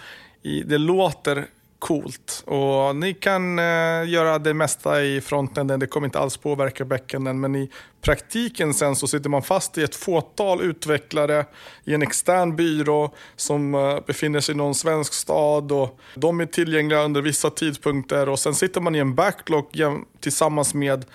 det 0.66 0.78
låter 0.78 1.46
coolt. 1.80 2.44
Och 2.46 2.96
ni 2.96 3.14
kan 3.14 3.60
eh, 3.60 4.10
göra 4.10 4.40
det 4.40 4.54
mesta 4.54 5.04
i 5.04 5.22
frontenden, 5.22 5.80
det 5.80 5.88
kommer 5.88 6.08
inte 6.08 6.20
alls 6.20 6.38
påverka 6.38 6.86
backenden. 6.86 7.40
Men 7.40 7.56
i 7.56 7.70
praktiken 8.02 8.74
sen 8.74 8.96
så 8.96 9.08
sitter 9.08 9.30
man 9.30 9.42
fast 9.42 9.78
i 9.78 9.84
ett 9.84 9.96
fåtal 9.96 10.62
utvecklare 10.62 11.46
i 11.84 11.94
en 11.94 12.02
extern 12.02 12.56
byrå 12.56 13.14
som 13.36 13.76
eh, 13.76 14.00
befinner 14.08 14.40
sig 14.40 14.56
i 14.56 14.58
någon 14.58 14.76
svensk 14.76 15.14
stad. 15.14 15.72
Och 15.72 16.00
de 16.16 16.40
är 16.40 16.46
tillgängliga 16.46 17.04
under 17.04 17.22
vissa 17.22 17.50
tidpunkter 17.50 18.30
och 18.30 18.40
sen 18.40 18.56
sitter 18.56 18.82
man 18.82 18.96
i 18.96 19.00
en 19.00 19.16
backlog 19.16 19.66
tillsammans 20.20 20.74
med 20.74 21.06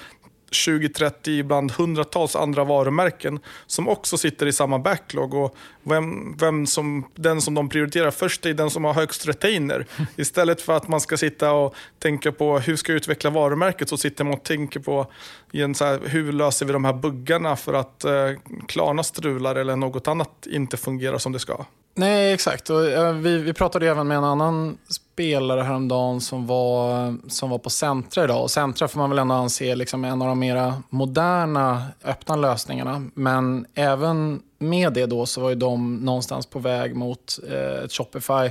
20, 0.55 0.89
30, 0.89 1.31
ibland 1.31 1.73
hundratals 1.73 2.37
andra 2.37 2.65
varumärken 2.65 3.39
som 3.67 3.89
också 3.89 4.19
sitter 4.19 4.47
i 4.47 4.53
samma 4.53 4.79
backlog. 4.79 5.35
Och 5.35 5.57
vem, 5.83 6.37
vem 6.37 6.67
som, 6.67 7.05
den 7.15 7.41
som 7.41 7.55
de 7.55 7.69
prioriterar 7.69 8.11
först 8.11 8.47
är 8.47 8.55
den 8.55 8.71
som 8.71 8.85
har 8.85 8.95
högst 8.95 9.27
retainer. 9.27 9.87
Istället 10.17 10.63
för 10.63 10.77
att 10.77 10.89
man 10.89 11.01
ska 11.01 11.17
sitta 11.17 11.53
och 11.53 11.75
tänka 11.99 12.33
på 12.33 12.59
hur 12.59 12.77
ska 12.77 12.93
jag 12.93 12.97
utveckla 12.97 13.31
varumärket 13.31 13.89
så 13.89 13.97
sitter 13.97 14.25
man 14.25 14.35
och 14.35 14.43
tänker 14.43 14.81
på 14.81 15.07
igen, 15.53 15.75
så 15.75 15.85
här, 15.85 16.01
hur 16.05 16.33
löser 16.33 16.67
vi 16.67 16.73
de 16.73 16.85
här 16.85 16.93
buggarna 16.93 17.57
för 17.57 17.75
att 17.75 18.05
eh, 18.05 18.31
Klarna 18.69 19.03
strular 19.03 19.57
eller 19.57 19.77
något 19.77 20.09
annat 20.09 20.47
inte 20.47 20.77
fungerar 20.77 21.19
som 21.19 21.33
det 21.33 21.39
ska. 21.39 21.65
Nej, 21.95 22.33
exakt. 22.33 22.71
Och, 22.71 22.81
uh, 22.81 23.13
vi, 23.13 23.39
vi 23.39 23.53
pratade 23.53 23.89
även 23.89 24.09
med 24.09 24.17
en 24.17 24.25
annan 24.25 24.79
spelare 25.15 25.63
häromdagen 25.63 26.21
som 26.21 26.47
var, 26.47 27.17
som 27.29 27.51
var 27.51 27.59
på 27.59 27.71
Centra 27.71 28.25
idag. 28.25 28.43
Och 28.43 28.51
Centra 28.51 28.89
får 28.89 29.01
man 29.01 29.11
väl 29.11 29.19
ändå 29.19 29.35
anse 29.35 29.75
liksom 29.75 30.05
en 30.05 30.23
av 30.23 30.29
de 30.29 30.39
mera 30.39 30.83
moderna 30.91 31.83
öppna 32.05 32.37
lösningarna. 32.37 33.07
Men 33.15 33.67
även 33.75 34.43
med 34.59 34.93
det 34.93 35.07
då 35.07 35.27
så 35.27 35.41
var 35.41 35.49
ju 35.49 35.55
de 35.55 35.97
någonstans 35.97 36.47
på 36.47 36.59
väg 36.59 36.97
mot 36.97 37.39
eh, 37.49 37.89
Shopify. 37.89 38.51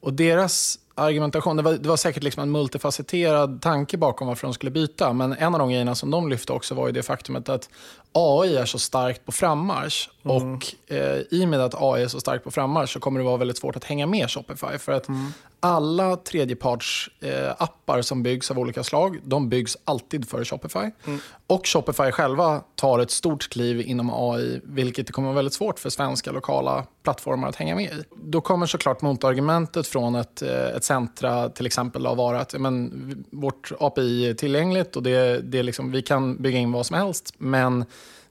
Och 0.00 0.12
deras 0.12 0.78
argumentation, 0.94 1.56
det 1.56 1.62
var, 1.62 1.72
det 1.72 1.88
var 1.88 1.96
säkert 1.96 2.22
liksom 2.22 2.42
en 2.42 2.50
multifacetterad 2.50 3.62
tanke 3.62 3.96
bakom 3.96 4.28
varför 4.28 4.46
de 4.46 4.54
skulle 4.54 4.70
byta. 4.70 5.12
Men 5.12 5.32
en 5.32 5.54
av 5.54 5.58
de 5.58 5.70
grejerna 5.70 5.94
som 5.94 6.10
de 6.10 6.28
lyfte 6.28 6.52
också 6.52 6.74
var 6.74 6.86
ju 6.86 6.92
det 6.92 7.02
faktumet 7.02 7.48
att 7.48 7.68
AI 8.12 8.56
är 8.56 8.64
så 8.64 8.78
starkt 8.78 9.26
på 9.26 9.32
frammarsch. 9.32 10.08
Mm. 10.24 10.54
Och 10.54 10.74
eh, 10.86 11.20
i 11.30 11.44
och 11.44 11.48
med 11.48 11.60
att 11.60 11.74
AI 11.82 12.02
är 12.02 12.08
så 12.08 12.20
starkt 12.20 12.44
på 12.44 12.50
frammarsch 12.50 12.90
så 12.92 13.00
kommer 13.00 13.20
det 13.20 13.24
vara 13.26 13.36
väldigt 13.36 13.58
svårt 13.58 13.76
att 13.76 13.84
hänga 13.84 14.06
med 14.06 14.30
Shopify. 14.30 14.78
För 14.78 14.92
att 14.92 15.08
mm. 15.08 15.32
alla 15.60 16.16
tredjepartsappar 16.16 17.96
eh, 17.96 18.02
som 18.02 18.22
byggs 18.22 18.50
av 18.50 18.58
olika 18.58 18.84
slag, 18.84 19.18
de 19.24 19.48
byggs 19.48 19.76
alltid 19.84 20.28
för 20.28 20.44
Shopify. 20.44 20.90
Mm. 21.04 21.20
Och 21.46 21.66
Shopify 21.66 22.10
själva 22.10 22.62
tar 22.74 22.98
ett 22.98 23.10
stort 23.10 23.48
kliv 23.48 23.80
inom 23.80 24.10
AI, 24.14 24.60
vilket 24.64 25.06
det 25.06 25.12
kommer 25.12 25.28
vara 25.28 25.36
väldigt 25.36 25.54
svårt 25.54 25.78
för 25.78 25.90
svenska 25.90 26.32
lokala 26.32 26.86
plattformar 27.02 27.48
att 27.48 27.56
hänga 27.56 27.74
med 27.74 27.84
i. 27.84 28.04
Då 28.24 28.40
kommer 28.40 28.66
såklart 28.66 29.02
motargumentet 29.02 29.86
från 29.86 30.14
ett, 30.14 30.42
eh, 30.42 30.66
ett 30.66 30.84
centra 30.84 31.48
till 31.48 31.66
exempel 31.66 32.06
att 32.06 32.16
vara 32.16 32.40
att 32.40 32.54
men, 32.58 33.24
vårt 33.30 33.72
API 33.80 34.28
är 34.28 34.34
tillgängligt 34.34 34.96
och 34.96 35.02
det, 35.02 35.40
det 35.40 35.62
liksom, 35.62 35.92
vi 35.92 36.02
kan 36.02 36.42
bygga 36.42 36.58
in 36.58 36.72
vad 36.72 36.86
som 36.86 36.96
helst. 36.96 37.34
Men 37.38 37.84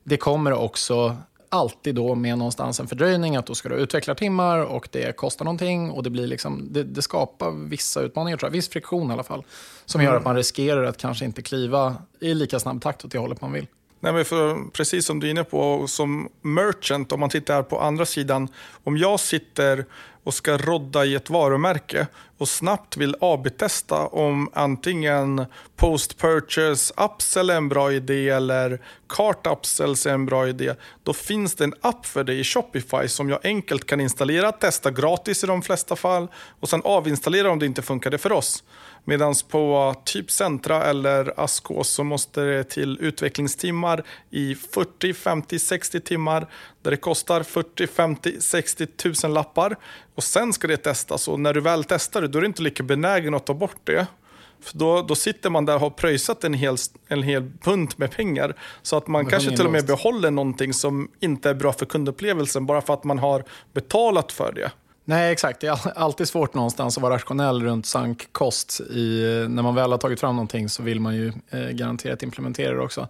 det 0.04 0.18
kommer 0.18 0.54
också 0.54 1.18
alltid 1.52 1.96
då 1.96 2.16
med 2.16 2.38
någonstans 2.38 2.80
en 2.80 2.88
fördröjning 2.88 3.36
att 3.36 3.46
då 3.46 3.56
ska 3.56 3.70
du 3.70 3.76
utveckla 3.76 4.16
timmar 4.16 4.60
och 4.60 4.88
det 4.92 5.16
kostar 5.16 5.46
någonting 5.46 5.92
och 5.92 6.04
det, 6.04 6.10
blir 6.10 6.28
liksom, 6.28 6.68
det, 6.72 6.84
det 6.84 7.02
skapar 7.02 7.52
vissa 7.52 8.02
utmaningar, 8.02 8.38
tror 8.38 8.48
jag. 8.48 8.54
viss 8.54 8.70
friktion 8.70 9.10
i 9.10 9.14
alla 9.14 9.24
fall, 9.24 9.44
som 9.86 10.02
mm. 10.02 10.12
gör 10.12 10.18
att 10.18 10.26
man 10.26 10.36
riskerar 10.36 10.84
att 10.84 10.98
kanske 10.98 11.26
inte 11.26 11.42
kliva 11.42 11.96
i 12.20 12.34
lika 12.34 12.60
snabb 12.60 12.82
takt 12.82 13.06
åt 13.06 13.12
det 13.12 13.18
hållet 13.18 13.42
man 13.42 13.52
vill. 13.52 13.68
Nej, 14.00 14.14
men 14.14 14.26
för, 14.26 14.72
precis 14.72 15.06
som 15.06 15.20
du 15.20 15.28
är 15.28 15.32
inne 15.32 15.44
på, 15.44 15.88
som 15.88 16.30
merchant, 16.42 17.12
om 17.12 17.20
man 17.20 17.30
tittar 17.30 17.64
på 17.64 17.80
andra 17.80 18.06
sidan, 18.06 18.48
om 18.84 18.98
jag 18.98 19.20
sitter 19.20 19.86
och 20.24 20.34
ska 20.34 20.58
rodda 20.58 21.06
i 21.06 21.16
ett 21.16 21.30
varumärke 21.30 22.08
och 22.38 22.50
snabbt 22.50 22.98
vill 22.98 23.16
AB-testa 23.20 24.08
om 24.08 24.50
antingen 24.54 25.46
post-purchase 25.76 26.94
upsell 26.98 27.50
är 27.50 27.56
en 27.56 27.70
bra 27.70 27.92
idé 27.92 28.30
eller 28.30 28.82
cart 29.10 29.48
upsells 29.48 30.06
är 30.06 30.14
en 30.14 30.26
bra 30.26 30.48
idé. 30.48 30.74
Då 31.04 31.14
finns 31.14 31.56
det 31.56 31.64
en 31.64 31.74
app 31.82 32.06
för 32.06 32.24
det 32.24 32.34
i 32.34 32.44
Shopify 32.44 33.08
som 33.08 33.30
jag 33.30 33.46
enkelt 33.46 33.86
kan 33.86 34.02
installera, 34.02 34.52
testa 34.52 34.92
gratis 34.92 35.44
i 35.44 35.48
de 35.48 35.62
flesta 35.62 35.96
fall 35.96 36.28
och 36.60 36.70
sen 36.70 36.82
avinstallera 36.84 37.52
om 37.52 37.60
det 37.60 37.66
inte 37.66 37.82
funkade 37.82 38.18
för 38.18 38.32
oss. 38.32 38.64
Medan 39.04 39.36
på 39.50 39.96
typ 40.06 40.32
Centra 40.32 40.84
eller 40.84 41.34
Askås 41.40 41.90
så 41.90 42.04
måste 42.04 42.42
det 42.42 42.64
till 42.64 42.98
utvecklingstimmar 43.02 44.04
i 44.30 44.56
40, 44.56 45.14
50, 45.14 45.60
60 45.60 46.00
timmar 46.00 46.48
där 46.82 46.92
det 46.92 46.98
kostar 46.98 47.44
40, 47.44 47.88
50, 47.88 48.42
60 48.42 48.86
tusen 48.86 49.34
lappar. 49.34 49.76
Och 50.16 50.24
sen 50.24 50.54
ska 50.54 50.68
det 50.68 50.78
testas 50.78 51.28
och 51.28 51.40
när 51.40 51.54
du 51.54 51.62
väl 51.62 51.84
testar 51.84 52.22
det 52.22 52.28
då 52.28 52.38
är 52.38 52.42
du 52.42 52.48
inte 52.48 52.62
lika 52.62 52.84
benägen 52.84 53.34
att 53.34 53.46
ta 53.46 53.54
bort 53.54 53.82
det. 53.84 54.08
För 54.62 54.78
då, 54.78 55.02
då 55.02 55.16
sitter 55.16 55.50
man 55.50 55.66
där 55.66 55.76
och 55.76 55.82
har 55.82 55.90
pröjsat 55.90 56.44
en 56.44 56.54
hel, 56.54 56.76
en 57.08 57.24
hel 57.24 57.52
punt 57.62 57.98
med 57.98 58.12
pengar. 58.12 58.56
Så 58.82 58.98
att 58.98 59.08
man 59.08 59.26
kanske 59.26 59.58
till 59.58 59.66
och 59.66 59.72
med 59.72 59.86
behåller 59.86 60.32
någonting 60.32 60.74
som 60.74 61.12
inte 61.20 61.50
är 61.50 61.54
bra 61.54 61.74
för 61.74 61.86
kundupplevelsen 61.86 62.66
bara 62.66 62.82
för 62.82 62.94
att 62.94 63.04
man 63.04 63.20
har 63.20 63.44
betalat 63.74 64.32
för 64.32 64.52
det. 64.54 64.72
Nej, 65.06 65.32
exakt. 65.32 65.62
Det 65.62 65.68
är 65.68 65.98
alltid 65.98 66.28
svårt 66.28 66.54
någonstans 66.54 66.98
att 66.98 67.04
vara 67.04 67.16
rationell 67.16 67.64
runt 67.64 67.86
sank 67.86 68.28
kost. 68.32 68.82
I, 68.82 69.46
när 69.50 69.64
man 69.64 69.76
väl 69.76 69.92
har 69.92 69.98
tagit 69.98 70.20
fram 70.20 70.36
någonting 70.36 70.70
så 70.70 70.84
vill 70.84 71.00
man 71.00 71.16
ju 71.16 71.34
eh, 71.50 71.60
garanterat 71.60 72.24
implementera 72.24 72.74
det 72.74 72.82
också. 72.82 73.08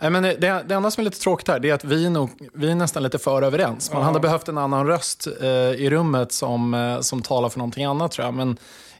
Men 0.00 0.22
det, 0.22 0.64
det 0.66 0.74
enda 0.74 0.90
som 0.90 1.00
är 1.00 1.04
lite 1.04 1.20
tråkigt 1.20 1.48
här 1.48 1.66
är 1.66 1.74
att 1.74 1.84
vi 1.84 2.06
är, 2.06 2.10
nog, 2.10 2.30
vi 2.54 2.70
är 2.70 2.74
nästan 2.74 3.02
lite 3.02 3.18
för 3.18 3.42
överens. 3.42 3.92
Man 3.92 4.00
ja. 4.00 4.06
hade 4.06 4.20
behövt 4.20 4.48
en 4.48 4.58
annan 4.58 4.86
röst 4.86 5.28
eh, 5.40 5.48
i 5.48 5.90
rummet 5.90 6.32
som, 6.32 6.74
eh, 6.74 7.00
som 7.00 7.22
talar 7.22 7.48
för 7.48 7.58
någonting 7.58 7.84
annat 7.84 8.12
tror 8.12 8.24
jag. 8.24 8.34
Men 8.34 8.56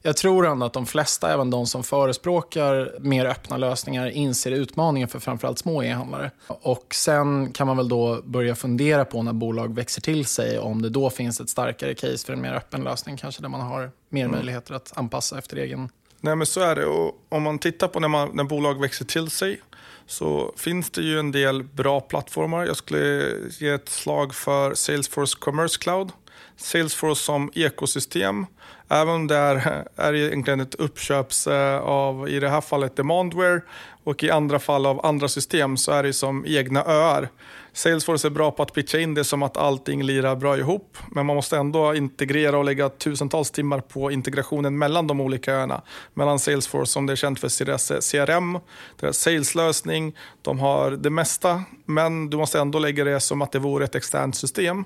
jag 0.06 0.16
tror 0.16 0.46
ändå 0.46 0.66
att 0.66 0.72
de 0.72 0.86
flesta, 0.86 1.32
även 1.32 1.50
de 1.50 1.66
som 1.66 1.84
förespråkar 1.84 2.98
mer 3.00 3.26
öppna 3.26 3.56
lösningar, 3.56 4.10
inser 4.10 4.50
utmaningen 4.50 5.08
för 5.08 5.18
framförallt 5.18 5.58
små 5.58 5.82
e-handlare. 5.82 6.30
Och 6.46 6.94
sen 6.94 7.52
kan 7.52 7.66
man 7.66 7.76
väl 7.76 7.88
då 7.88 8.22
börja 8.24 8.54
fundera 8.54 9.04
på 9.04 9.22
när 9.22 9.32
bolag 9.32 9.74
växer 9.74 10.00
till 10.00 10.26
sig, 10.26 10.58
om 10.58 10.82
det 10.82 10.88
då 10.88 11.10
finns 11.10 11.40
ett 11.40 11.48
starkare 11.48 11.94
case 11.94 12.26
för 12.26 12.32
en 12.32 12.40
mer 12.40 12.52
öppen 12.52 12.84
lösning, 12.84 13.16
kanske 13.16 13.42
där 13.42 13.48
man 13.48 13.60
har 13.60 13.90
mer 14.08 14.24
mm. 14.24 14.36
möjligheter 14.36 14.74
att 14.74 14.92
anpassa 14.96 15.38
efter 15.38 15.56
egen 15.56 15.88
Nej 16.20 16.36
men 16.36 16.46
så 16.46 16.60
är 16.60 16.76
det. 16.76 16.86
Och 16.86 17.12
om 17.28 17.42
man 17.42 17.58
tittar 17.58 17.88
på 17.88 18.00
när, 18.00 18.08
man, 18.08 18.30
när 18.34 18.44
bolag 18.44 18.80
växer 18.80 19.04
till 19.04 19.30
sig 19.30 19.60
så 20.06 20.54
finns 20.56 20.90
det 20.90 21.02
ju 21.02 21.18
en 21.18 21.32
del 21.32 21.62
bra 21.62 22.00
plattformar. 22.00 22.66
Jag 22.66 22.76
skulle 22.76 23.32
ge 23.58 23.68
ett 23.68 23.88
slag 23.88 24.34
för 24.34 24.74
Salesforce 24.74 25.36
Commerce 25.40 25.78
Cloud. 25.78 26.12
Salesforce 26.56 27.22
som 27.22 27.50
ekosystem 27.54 28.46
Även 28.88 29.14
om 29.14 29.26
det 29.26 29.36
är, 29.36 29.84
är 29.96 30.14
egentligen 30.14 30.60
ett 30.60 30.74
uppköps 30.74 31.46
eh, 31.46 31.78
av, 31.80 32.28
i 32.28 32.40
det 32.40 32.48
här 32.48 32.60
fallet, 32.60 32.96
Demandware 32.96 33.60
och 34.04 34.24
i 34.24 34.30
andra 34.30 34.58
fall 34.58 34.86
av 34.86 35.06
andra 35.06 35.28
system 35.28 35.76
så 35.76 35.92
är 35.92 36.02
det 36.02 36.12
som 36.12 36.44
egna 36.46 36.84
öar. 36.84 37.28
Salesforce 37.72 38.28
är 38.28 38.30
bra 38.30 38.50
på 38.50 38.62
att 38.62 38.72
pitcha 38.72 38.98
in 38.98 39.14
det 39.14 39.24
som 39.24 39.42
att 39.42 39.56
allting 39.56 40.02
lirar 40.02 40.36
bra 40.36 40.58
ihop, 40.58 40.98
men 41.10 41.26
man 41.26 41.36
måste 41.36 41.56
ändå 41.56 41.94
integrera 41.94 42.58
och 42.58 42.64
lägga 42.64 42.88
tusentals 42.88 43.50
timmar 43.50 43.80
på 43.80 44.10
integrationen 44.10 44.78
mellan 44.78 45.06
de 45.06 45.20
olika 45.20 45.52
öarna. 45.52 45.82
Mellan 46.14 46.38
Salesforce, 46.38 46.92
som 46.92 47.06
det 47.06 47.12
är 47.12 47.16
känt 47.16 47.40
för 47.40 47.64
deras 47.64 47.90
eh, 47.90 47.98
CRM, 47.98 48.58
deras 49.00 49.18
saleslösning, 49.18 50.16
de 50.42 50.58
har 50.58 50.90
det 50.90 51.10
mesta, 51.10 51.62
men 51.86 52.30
du 52.30 52.36
måste 52.36 52.60
ändå 52.60 52.78
lägga 52.78 53.04
det 53.04 53.20
som 53.20 53.42
att 53.42 53.52
det 53.52 53.58
vore 53.58 53.84
ett 53.84 53.94
externt 53.94 54.36
system. 54.36 54.84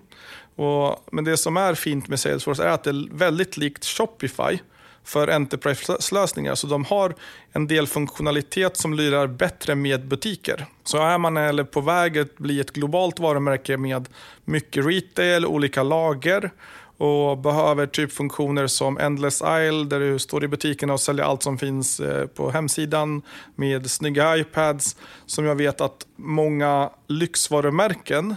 Och, 0.59 1.05
men 1.13 1.25
det 1.25 1.37
som 1.37 1.57
är 1.57 1.75
fint 1.75 2.09
med 2.09 2.21
Salesforce 2.21 2.63
är 2.63 2.69
att 2.69 2.85
det 2.85 2.91
är 2.91 3.17
väldigt 3.17 3.57
likt 3.57 3.85
Shopify 3.85 4.59
för 5.05 5.29
Enterprise-lösningar. 5.29 6.55
Så 6.55 6.67
de 6.67 6.85
har 6.85 7.15
en 7.53 7.67
del 7.67 7.87
funktionalitet 7.87 8.77
som 8.77 8.95
lirar 8.95 9.27
bättre 9.27 9.75
med 9.75 10.07
butiker. 10.09 10.67
Så 10.85 10.99
är 10.99 11.19
man 11.19 11.37
eller 11.37 11.65
på 11.65 11.81
väg 11.81 12.19
att 12.19 12.39
bli 12.39 12.61
ett 12.61 12.71
globalt 12.73 13.19
varumärke 13.19 13.77
med 13.77 14.09
mycket 14.45 14.87
retail, 14.87 15.47
olika 15.47 15.83
lager 15.83 16.51
och 16.97 17.39
behöver 17.39 17.87
typ 17.87 18.13
funktioner 18.13 18.67
som 18.67 18.99
Endless 18.99 19.41
Isle 19.43 19.85
där 19.85 20.01
du 20.01 20.19
står 20.19 20.45
i 20.45 20.49
butikerna 20.49 20.93
och 20.93 21.01
säljer 21.01 21.25
allt 21.25 21.43
som 21.43 21.59
finns 21.59 22.01
eh, 22.01 22.27
på 22.27 22.51
hemsidan 22.51 23.23
med 23.55 23.91
snygga 23.91 24.37
iPads 24.37 24.97
som 25.27 25.45
jag 25.45 25.55
vet 25.55 25.81
att 25.81 26.07
många 26.17 26.91
lyxvarumärken 27.07 28.37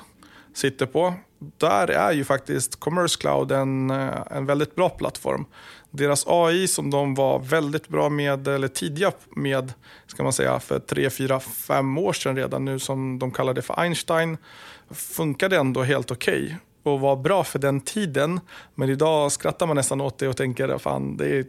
sitter 0.53 0.85
på 0.85 1.13
där 1.57 1.87
är 1.87 2.11
ju 2.11 2.23
faktiskt 2.23 2.79
Commerce 2.79 3.19
Cloud 3.19 3.51
en, 3.51 3.89
eh, 3.89 4.21
en 4.31 4.45
väldigt 4.45 4.75
bra 4.75 4.89
plattform. 4.89 5.45
Deras 5.91 6.23
AI 6.27 6.67
som 6.67 6.89
de 6.89 7.15
var 7.15 7.39
väldigt 7.39 7.87
bra 7.87 8.09
med, 8.09 8.47
eller 8.47 8.67
tidiga 8.67 9.11
med, 9.35 9.73
ska 10.07 10.23
man 10.23 10.33
säga, 10.33 10.59
för 10.59 10.79
tre, 10.79 11.09
fyra, 11.09 11.39
fem 11.39 11.97
år 11.97 12.13
sedan 12.13 12.35
redan 12.35 12.65
nu 12.65 12.79
som 12.79 13.19
de 13.19 13.31
kallade 13.31 13.61
för 13.61 13.79
Einstein, 13.79 14.37
funkade 14.91 15.57
ändå 15.57 15.83
helt 15.83 16.11
okej. 16.11 16.43
Okay 16.43 16.55
och 16.83 16.99
var 16.99 17.15
bra 17.15 17.43
för 17.43 17.59
den 17.59 17.81
tiden. 17.81 18.39
Men 18.75 18.89
idag 18.89 19.31
skrattar 19.31 19.67
man 19.67 19.75
nästan 19.75 20.01
åt 20.01 20.17
det 20.17 20.27
och 20.27 20.37
tänker 20.37 20.77
fan, 20.77 21.17
det 21.17 21.25
är 21.25 21.45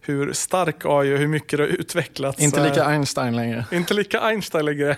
hur 0.00 0.32
stark 0.32 0.84
AI 0.84 1.14
och 1.14 1.18
hur 1.18 1.26
mycket 1.26 1.58
det 1.58 1.62
har 1.64 1.68
utvecklats. 1.68 2.40
Inte 2.40 2.68
lika 2.68 2.84
Einstein 2.84 3.36
längre. 3.36 3.64
Inte 3.72 3.94
lika 3.94 4.20
Einstein 4.20 4.64
längre. 4.64 4.96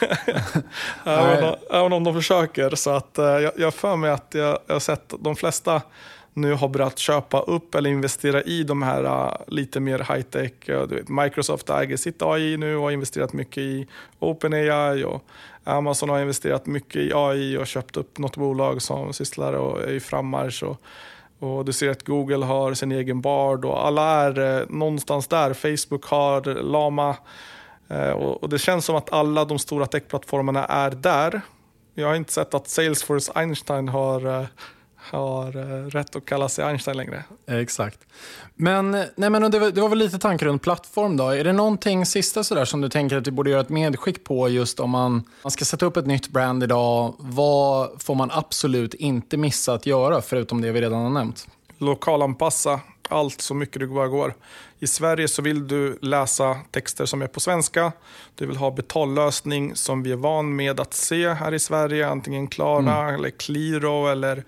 även, 1.04 1.44
om, 1.44 1.54
även 1.70 1.92
om 1.92 2.04
de 2.04 2.14
försöker. 2.14 2.74
Så 2.74 2.90
att, 2.90 3.18
eh, 3.18 3.24
jag 3.24 3.66
har 3.66 3.70
för 3.70 3.96
mig 3.96 4.10
att 4.10 4.28
jag, 4.30 4.58
jag 4.66 4.74
har 4.74 4.80
sett 4.80 5.14
de 5.20 5.36
flesta 5.36 5.82
nu 6.40 6.54
har 6.54 6.68
börjat 6.68 6.98
köpa 6.98 7.40
upp 7.40 7.74
eller 7.74 7.90
investera 7.90 8.42
i 8.42 8.62
de 8.62 8.82
här 8.82 9.04
uh, 9.04 9.32
lite 9.46 9.80
mer 9.80 9.98
high-tech. 9.98 10.52
Uh, 10.68 10.88
du 10.88 10.94
vet, 10.94 11.08
Microsoft 11.08 11.70
äger 11.70 11.96
sitt 11.96 12.22
AI 12.22 12.56
nu 12.56 12.76
och 12.76 12.82
har 12.82 12.90
investerat 12.90 13.32
mycket 13.32 13.58
i 13.58 13.86
OpenAI 14.18 15.04
och 15.04 15.24
Amazon 15.64 16.08
har 16.08 16.20
investerat 16.20 16.66
mycket 16.66 16.96
i 16.96 17.12
AI 17.14 17.56
och 17.56 17.66
köpt 17.66 17.96
upp 17.96 18.18
något 18.18 18.36
bolag 18.36 18.82
som 18.82 19.12
sysslar 19.12 19.52
och 19.52 19.82
är 19.82 19.92
i 19.92 20.00
frammarsch. 20.00 20.62
Och, 20.62 20.82
och 21.38 21.64
du 21.64 21.72
ser 21.72 21.90
att 21.90 22.04
Google 22.04 22.44
har 22.44 22.74
sin 22.74 22.92
egen 22.92 23.20
Bard 23.20 23.64
och 23.64 23.86
alla 23.86 24.02
är 24.02 24.60
eh, 24.60 24.66
någonstans 24.68 25.28
där. 25.28 25.54
Facebook 25.54 26.04
har 26.04 26.62
Lama. 26.62 27.16
Eh, 27.88 28.10
och, 28.10 28.42
och, 28.42 28.48
det 28.48 28.58
känns 28.58 28.84
som 28.84 28.96
att 28.96 29.12
alla 29.12 29.44
de 29.44 29.58
stora 29.58 29.86
techplattformarna 29.86 30.64
är 30.64 30.90
där. 30.90 31.40
Jag 31.94 32.08
har 32.08 32.14
inte 32.14 32.32
sett 32.32 32.54
att 32.54 32.68
Salesforce 32.68 33.32
Einstein 33.34 33.88
har 33.88 34.40
eh, 34.40 34.46
har 35.10 35.56
eh, 35.56 35.86
rätt 35.86 36.16
att 36.16 36.24
kalla 36.24 36.48
sig 36.48 36.64
Einstein 36.64 36.96
längre. 36.96 37.24
Exakt. 37.46 37.98
Men, 38.54 38.90
nej 38.90 39.30
men 39.30 39.50
det, 39.50 39.58
var, 39.58 39.70
det 39.70 39.80
var 39.80 39.88
väl 39.88 39.98
lite 39.98 40.18
tankar 40.18 40.46
runt 40.46 40.62
plattform 40.62 41.16
då. 41.16 41.28
Är 41.28 41.44
det 41.44 41.52
någonting 41.52 42.06
sista 42.06 42.44
sådär 42.44 42.64
som 42.64 42.80
du 42.80 42.88
tänker 42.88 43.16
att 43.16 43.24
du 43.24 43.30
borde 43.30 43.50
göra 43.50 43.60
ett 43.60 43.68
medskick 43.68 44.24
på 44.24 44.48
just 44.48 44.80
om 44.80 44.90
man, 44.90 45.22
man 45.42 45.50
ska 45.50 45.64
sätta 45.64 45.86
upp 45.86 45.96
ett 45.96 46.06
nytt 46.06 46.28
brand 46.28 46.62
idag. 46.62 47.14
Vad 47.18 48.02
får 48.02 48.14
man 48.14 48.30
absolut 48.32 48.94
inte 48.94 49.36
missa 49.36 49.74
att 49.74 49.86
göra 49.86 50.22
förutom 50.22 50.60
det 50.60 50.72
vi 50.72 50.80
redan 50.80 51.02
har 51.02 51.10
nämnt? 51.10 51.46
Lokalanpassa 51.78 52.80
allt 53.10 53.40
så 53.40 53.54
mycket 53.54 53.80
det 53.80 53.86
bara 53.86 54.08
går. 54.08 54.34
I 54.82 54.86
Sverige 54.86 55.28
så 55.28 55.42
vill 55.42 55.68
du 55.68 55.98
läsa 56.02 56.56
texter 56.70 57.06
som 57.06 57.22
är 57.22 57.26
på 57.26 57.40
svenska. 57.40 57.92
Du 58.34 58.46
vill 58.46 58.56
ha 58.56 58.70
betallösning 58.70 59.76
som 59.76 60.02
vi 60.02 60.12
är 60.12 60.16
van 60.16 60.56
med 60.56 60.80
att 60.80 60.94
se 60.94 61.28
här 61.28 61.54
i 61.54 61.58
Sverige. 61.58 62.08
Antingen 62.08 62.48
Klara 62.48 62.98
mm. 63.02 63.14
eller 63.14 63.30
Qliro 63.30 64.06
eller 64.06 64.44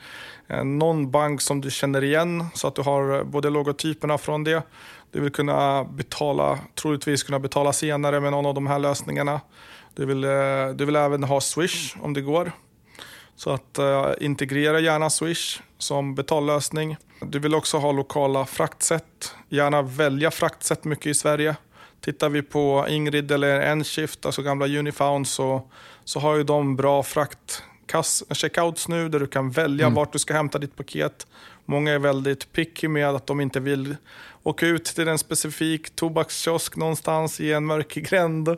eh, 0.48 0.64
någon 0.64 1.10
bank 1.10 1.40
som 1.40 1.60
du 1.60 1.70
känner 1.70 2.04
igen 2.04 2.44
så 2.54 2.68
att 2.68 2.74
du 2.74 2.82
har 2.82 3.24
både 3.24 3.50
logotyperna 3.50 4.18
från 4.18 4.44
det. 4.44 4.62
Du 5.10 5.20
vill 5.20 5.32
kunna 5.32 5.84
betala, 5.84 6.58
troligtvis 6.74 7.22
kunna 7.22 7.38
betala 7.38 7.72
senare 7.72 8.20
med 8.20 8.32
någon 8.32 8.46
av 8.46 8.54
de 8.54 8.66
här 8.66 8.78
lösningarna. 8.78 9.40
Du 9.94 10.06
vill, 10.06 10.24
eh, 10.24 10.68
du 10.74 10.84
vill 10.84 10.96
även 10.96 11.24
ha 11.24 11.40
Swish 11.40 11.96
om 12.00 12.14
det 12.14 12.20
går. 12.20 12.52
Så 13.36 13.50
att 13.50 13.78
uh, 13.78 14.12
integrera 14.20 14.80
gärna 14.80 15.10
Swish 15.10 15.60
som 15.78 16.14
betallösning. 16.14 16.96
Du 17.24 17.38
vill 17.38 17.54
också 17.54 17.78
ha 17.78 17.92
lokala 17.92 18.46
fraktsätt. 18.46 19.34
Gärna 19.48 19.82
välja 19.82 20.30
fraktsätt 20.30 20.84
mycket 20.84 21.06
i 21.06 21.14
Sverige. 21.14 21.56
Tittar 22.00 22.28
vi 22.28 22.42
på 22.42 22.86
Ingrid 22.88 23.30
eller 23.32 23.60
Enshift, 23.60 24.26
alltså 24.26 24.42
gamla 24.42 24.66
Unifound, 24.66 25.28
så, 25.28 25.62
så 26.04 26.20
har 26.20 26.36
ju 26.36 26.44
de 26.44 26.76
bra 26.76 27.02
frakt 27.02 27.62
checkouts 28.30 28.88
nu 28.88 29.08
där 29.08 29.20
du 29.20 29.26
kan 29.26 29.50
välja 29.50 29.86
mm. 29.86 29.94
vart 29.94 30.12
du 30.12 30.18
ska 30.18 30.34
hämta 30.34 30.58
ditt 30.58 30.76
paket. 30.76 31.26
Många 31.64 31.92
är 31.92 31.98
väldigt 31.98 32.52
picky 32.52 32.88
med 32.88 33.08
att 33.08 33.26
de 33.26 33.40
inte 33.40 33.60
vill 33.60 33.96
åka 34.42 34.66
ut 34.66 34.84
till 34.84 35.08
en 35.08 35.18
specifik 35.18 35.96
tobakskiosk 35.96 36.76
någonstans 36.76 37.40
i 37.40 37.52
en 37.52 37.66
mörk 37.66 37.94
gränd 37.94 38.56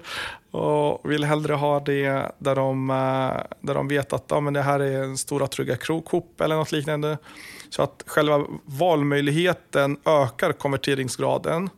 och 0.51 1.11
vill 1.11 1.25
hellre 1.25 1.55
ha 1.55 1.81
det 1.81 2.31
där 2.39 2.55
de, 2.55 2.91
eh, 2.91 3.57
där 3.61 3.75
de 3.75 3.89
vet 3.89 4.13
att 4.13 4.25
ja, 4.29 4.41
men 4.41 4.53
det 4.53 4.63
här 4.63 4.81
är 4.81 5.03
en 5.03 5.19
Stora 5.19 5.47
Trygga 5.47 5.77
Coop 5.77 6.41
eller 6.41 6.57
något 6.57 6.73
liknande. 6.73 7.19
Så 7.75 7.83
att 7.83 8.03
själva 8.07 8.45
valmöjligheten 8.65 9.97
ökar 10.05 10.53
konverteringsgraden, 10.53 11.71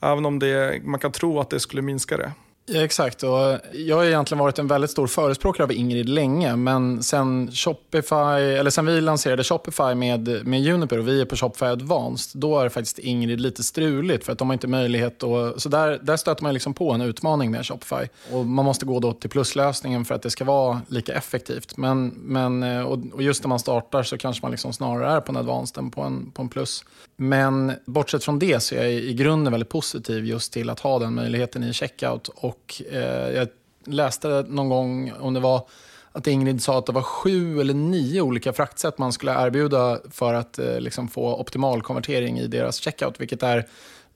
även 0.00 0.26
om 0.26 0.38
det, 0.38 0.80
man 0.84 1.00
kan 1.00 1.12
tro 1.12 1.40
att 1.40 1.50
det 1.50 1.60
skulle 1.60 1.82
minska 1.82 2.16
det. 2.16 2.32
Ja, 2.66 2.84
exakt. 2.84 3.22
Och 3.22 3.58
jag 3.72 3.96
har 3.96 4.04
egentligen 4.04 4.38
varit 4.38 4.58
en 4.58 4.66
väldigt 4.66 4.90
stor 4.90 5.06
förespråkare 5.06 5.64
av 5.64 5.72
Ingrid 5.72 6.08
länge, 6.08 6.56
men 6.56 7.02
sen, 7.02 7.52
Shopify, 7.52 8.14
eller 8.58 8.70
sen 8.70 8.86
vi 8.86 9.00
lanserade 9.00 9.44
Shopify 9.44 9.94
med, 9.94 10.46
med 10.46 10.62
Juniper 10.62 10.98
och 10.98 11.08
vi 11.08 11.20
är 11.20 11.24
på 11.24 11.36
Shopify 11.36 11.64
Advanced, 11.66 12.40
då 12.40 12.58
är 12.58 12.68
faktiskt 12.68 12.98
Ingrid 12.98 13.40
lite 13.40 13.62
struligt 13.62 14.24
för 14.24 14.32
att 14.32 14.38
de 14.38 14.48
har 14.48 14.52
inte 14.52 14.66
möjlighet 14.66 15.22
att... 15.22 15.62
Så 15.62 15.68
där, 15.68 15.98
där 16.02 16.16
stöter 16.16 16.42
man 16.42 16.54
liksom 16.54 16.74
på 16.74 16.92
en 16.92 17.00
utmaning 17.00 17.50
med 17.50 17.66
Shopify. 17.66 18.08
Och 18.32 18.46
man 18.46 18.64
måste 18.64 18.86
gå 18.86 19.00
då 19.00 19.12
till 19.12 19.30
pluslösningen 19.30 20.04
för 20.04 20.14
att 20.14 20.22
det 20.22 20.30
ska 20.30 20.44
vara 20.44 20.80
lika 20.88 21.14
effektivt. 21.14 21.76
Men, 21.76 22.08
men, 22.08 22.62
eh, 22.62 22.82
och, 22.82 22.98
och 23.12 23.22
just 23.22 23.44
när 23.44 23.48
man 23.48 23.58
startar 23.58 24.02
så 24.02 24.18
kanske 24.18 24.42
man 24.42 24.50
liksom 24.50 24.72
snarare 24.72 25.16
är 25.16 25.20
på 25.20 25.32
en 25.32 25.36
Advanced 25.36 25.78
än 25.84 25.90
på 25.90 26.00
en, 26.02 26.30
på 26.30 26.42
en 26.42 26.48
plus. 26.48 26.84
Men 27.16 27.72
bortsett 27.86 28.24
från 28.24 28.38
det 28.38 28.60
så 28.60 28.74
är 28.74 28.82
jag 28.82 28.92
i 28.92 29.14
grunden 29.14 29.52
väldigt 29.52 29.68
positiv 29.68 30.24
just 30.24 30.52
till 30.52 30.70
att 30.70 30.80
ha 30.80 30.98
den 30.98 31.14
möjligheten 31.14 31.64
i 31.64 31.72
checkout. 31.72 32.28
Och, 32.28 32.53
eh, 32.90 33.30
jag 33.30 33.48
läste 33.84 34.44
någon 34.48 34.68
gång 34.68 35.12
om 35.20 35.34
det 35.34 35.40
var 35.40 35.68
att 36.12 36.26
Ingrid 36.26 36.62
sa 36.62 36.78
att 36.78 36.86
det 36.86 36.92
var 36.92 37.02
sju 37.02 37.60
eller 37.60 37.74
nio 37.74 38.20
olika 38.20 38.52
fraktsätt 38.52 38.98
man 38.98 39.12
skulle 39.12 39.46
erbjuda 39.46 40.00
för 40.10 40.34
att 40.34 40.58
eh, 40.58 40.80
liksom 40.80 41.08
få 41.08 41.40
optimal 41.40 41.82
konvertering 41.82 42.38
i 42.38 42.46
deras 42.46 42.76
checkout, 42.76 43.20
vilket 43.20 43.42
är 43.42 43.66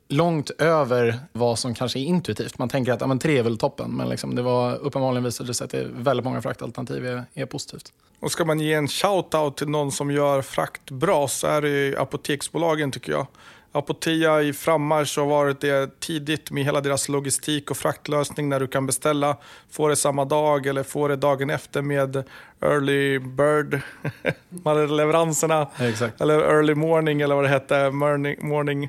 långt 0.09 0.51
över 0.51 1.19
vad 1.33 1.59
som 1.59 1.75
kanske 1.75 1.99
är 1.99 2.03
intuitivt. 2.03 2.59
Man 2.59 2.69
tänker 2.69 2.93
att 2.93 3.01
ja, 3.01 3.07
men 3.07 3.19
tre 3.19 3.39
är 3.39 3.43
väl 3.43 3.59
toppen, 3.59 3.91
men 3.91 4.09
liksom 4.09 4.35
det 4.35 4.43
var, 4.43 4.77
uppenbarligen 4.77 5.25
visade 5.25 5.51
det 5.51 5.55
sig 5.55 5.65
att 5.65 5.71
det 5.71 5.79
är 5.79 5.89
väldigt 5.93 6.25
många 6.25 6.43
fraktalternativ 6.43 7.07
är, 7.07 7.25
är 7.35 7.47
positivt. 7.47 7.93
Och 8.21 8.33
ska 8.33 8.45
man 8.45 8.61
ge 8.61 8.75
en 8.75 8.87
shout-out 8.87 9.55
till 9.55 9.69
någon 9.69 9.93
som 9.93 10.11
gör 10.11 10.43
frakt 10.43 10.91
bra 10.91 11.29
så 11.29 11.47
är 11.47 11.63
det 11.63 11.99
apoteksbolagen 11.99 12.93
tycker 12.93 13.13
jag. 13.13 13.27
Apotea 13.73 14.43
i 14.43 14.53
frammarsch 14.53 15.19
har 15.19 15.27
varit 15.27 15.61
det 15.61 16.01
tidigt 16.01 16.51
med 16.51 16.65
hela 16.65 16.81
deras 16.81 17.09
logistik 17.09 17.71
och 17.71 17.77
fraktlösning 17.77 18.49
när 18.49 18.61
du 18.61 18.67
kan 18.67 18.87
beställa, 18.87 19.37
få 19.71 19.89
det 19.89 19.97
samma 19.97 20.25
dag 20.25 20.67
eller 20.67 20.83
få 20.83 21.09
det 21.09 21.17
dagen 21.17 21.51
efter 21.51 21.83
med 21.83 22.25
early 22.61 23.19
bird, 23.19 23.81
leveranserna. 24.91 25.69
Exakt. 25.81 26.21
Eller 26.21 26.39
early 26.39 26.75
morning 26.75 27.21
eller 27.21 27.35
vad 27.35 27.45
det 27.45 27.49
hette, 27.49 27.91
morning, 27.91 28.49
morning. 28.49 28.89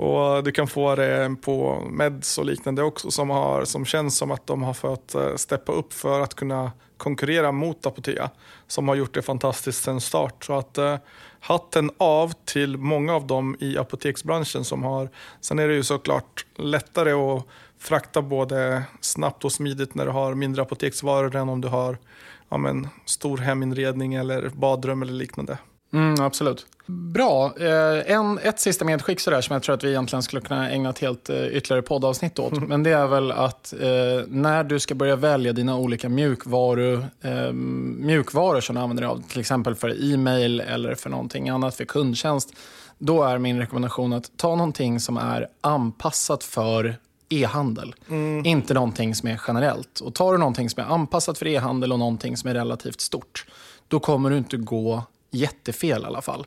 Och 0.00 0.44
du 0.44 0.52
kan 0.52 0.66
få 0.66 0.94
det 0.94 1.36
på 1.42 1.86
meds 1.90 2.38
och 2.38 2.44
liknande 2.44 2.82
också 2.82 3.10
som, 3.10 3.30
har, 3.30 3.64
som 3.64 3.84
känns 3.84 4.16
som 4.16 4.30
att 4.30 4.46
de 4.46 4.62
har 4.62 4.74
fått 4.74 5.14
eh, 5.14 5.34
steppa 5.36 5.72
upp 5.72 5.92
för 5.92 6.20
att 6.20 6.34
kunna 6.34 6.72
konkurrera 6.96 7.52
mot 7.52 7.86
Apotea 7.86 8.30
som 8.66 8.88
har 8.88 8.94
gjort 8.94 9.14
det 9.14 9.22
fantastiskt 9.22 9.84
sedan 9.84 10.00
start. 10.00 10.44
Så 10.44 10.58
att 10.58 10.78
eh, 10.78 10.96
hatten 11.40 11.90
av 11.98 12.32
till 12.44 12.76
många 12.76 13.14
av 13.14 13.26
dem 13.26 13.56
i 13.60 13.78
apoteksbranschen 13.78 14.64
som 14.64 14.82
har, 14.82 15.10
sen 15.40 15.58
är 15.58 15.68
det 15.68 15.74
ju 15.74 15.82
såklart 15.82 16.46
lättare 16.56 17.12
att 17.12 17.46
frakta 17.78 18.22
både 18.22 18.82
snabbt 19.00 19.44
och 19.44 19.52
smidigt 19.52 19.94
när 19.94 20.06
du 20.06 20.12
har 20.12 20.34
mindre 20.34 20.62
apoteksvaror 20.62 21.36
än 21.36 21.48
om 21.48 21.60
du 21.60 21.68
har 21.68 21.98
ja, 22.48 22.56
men, 22.56 22.88
stor 23.04 23.38
heminredning 23.38 24.14
eller 24.14 24.48
badrum 24.48 25.02
eller 25.02 25.12
liknande. 25.12 25.58
Mm, 25.92 26.14
absolut. 26.20 26.66
Bra. 26.90 27.52
Eh, 27.60 28.12
en, 28.12 28.38
ett 28.38 28.60
sista 28.60 28.84
medskick 28.84 29.20
sådär, 29.20 29.40
som 29.40 29.54
jag 29.54 29.62
tror 29.62 29.74
att 29.74 29.84
vi 29.84 29.88
egentligen 29.88 30.22
skulle 30.22 30.42
kunna 30.42 30.70
ägna 30.70 30.90
ett 30.90 30.98
helt 30.98 31.30
eh, 31.30 31.46
ytterligare 31.46 31.82
poddavsnitt 31.82 32.38
åt. 32.38 32.52
Mm. 32.52 32.68
Men 32.68 32.82
det 32.82 32.90
är 32.90 33.06
väl 33.06 33.32
att 33.32 33.72
eh, 33.72 33.88
när 34.28 34.64
du 34.64 34.80
ska 34.80 34.94
börja 34.94 35.16
välja 35.16 35.52
dina 35.52 35.76
olika 35.76 36.08
mjukvaru, 36.08 37.04
eh, 37.20 37.52
mjukvaror 37.52 38.60
som 38.60 38.74
du 38.74 38.82
använder 38.82 39.02
dig 39.02 39.10
av, 39.10 39.22
till 39.28 39.40
exempel 39.40 39.74
för 39.74 40.12
e-mail 40.12 40.60
eller 40.60 40.94
för 40.94 41.10
någonting 41.10 41.48
annat, 41.48 41.74
för 41.74 41.84
kundtjänst. 41.84 42.52
Då 42.98 43.22
är 43.22 43.38
min 43.38 43.58
rekommendation 43.58 44.12
att 44.12 44.30
ta 44.36 44.56
någonting 44.56 45.00
som 45.00 45.16
är 45.16 45.48
anpassat 45.60 46.44
för 46.44 46.96
e-handel. 47.28 47.94
Mm. 48.08 48.46
Inte 48.46 48.74
någonting 48.74 49.14
som 49.14 49.28
är 49.28 49.40
generellt. 49.46 50.00
Och 50.00 50.14
Tar 50.14 50.32
du 50.32 50.38
någonting 50.38 50.70
som 50.70 50.82
är 50.82 50.86
anpassat 50.94 51.38
för 51.38 51.46
e-handel 51.46 51.92
och 51.92 51.98
någonting 51.98 52.36
som 52.36 52.50
är 52.50 52.54
relativt 52.54 53.00
stort, 53.00 53.46
då 53.88 54.00
kommer 54.00 54.30
du 54.30 54.36
inte 54.36 54.56
gå 54.56 55.02
jättefel 55.30 56.02
i 56.02 56.04
alla 56.04 56.22
fall. 56.22 56.46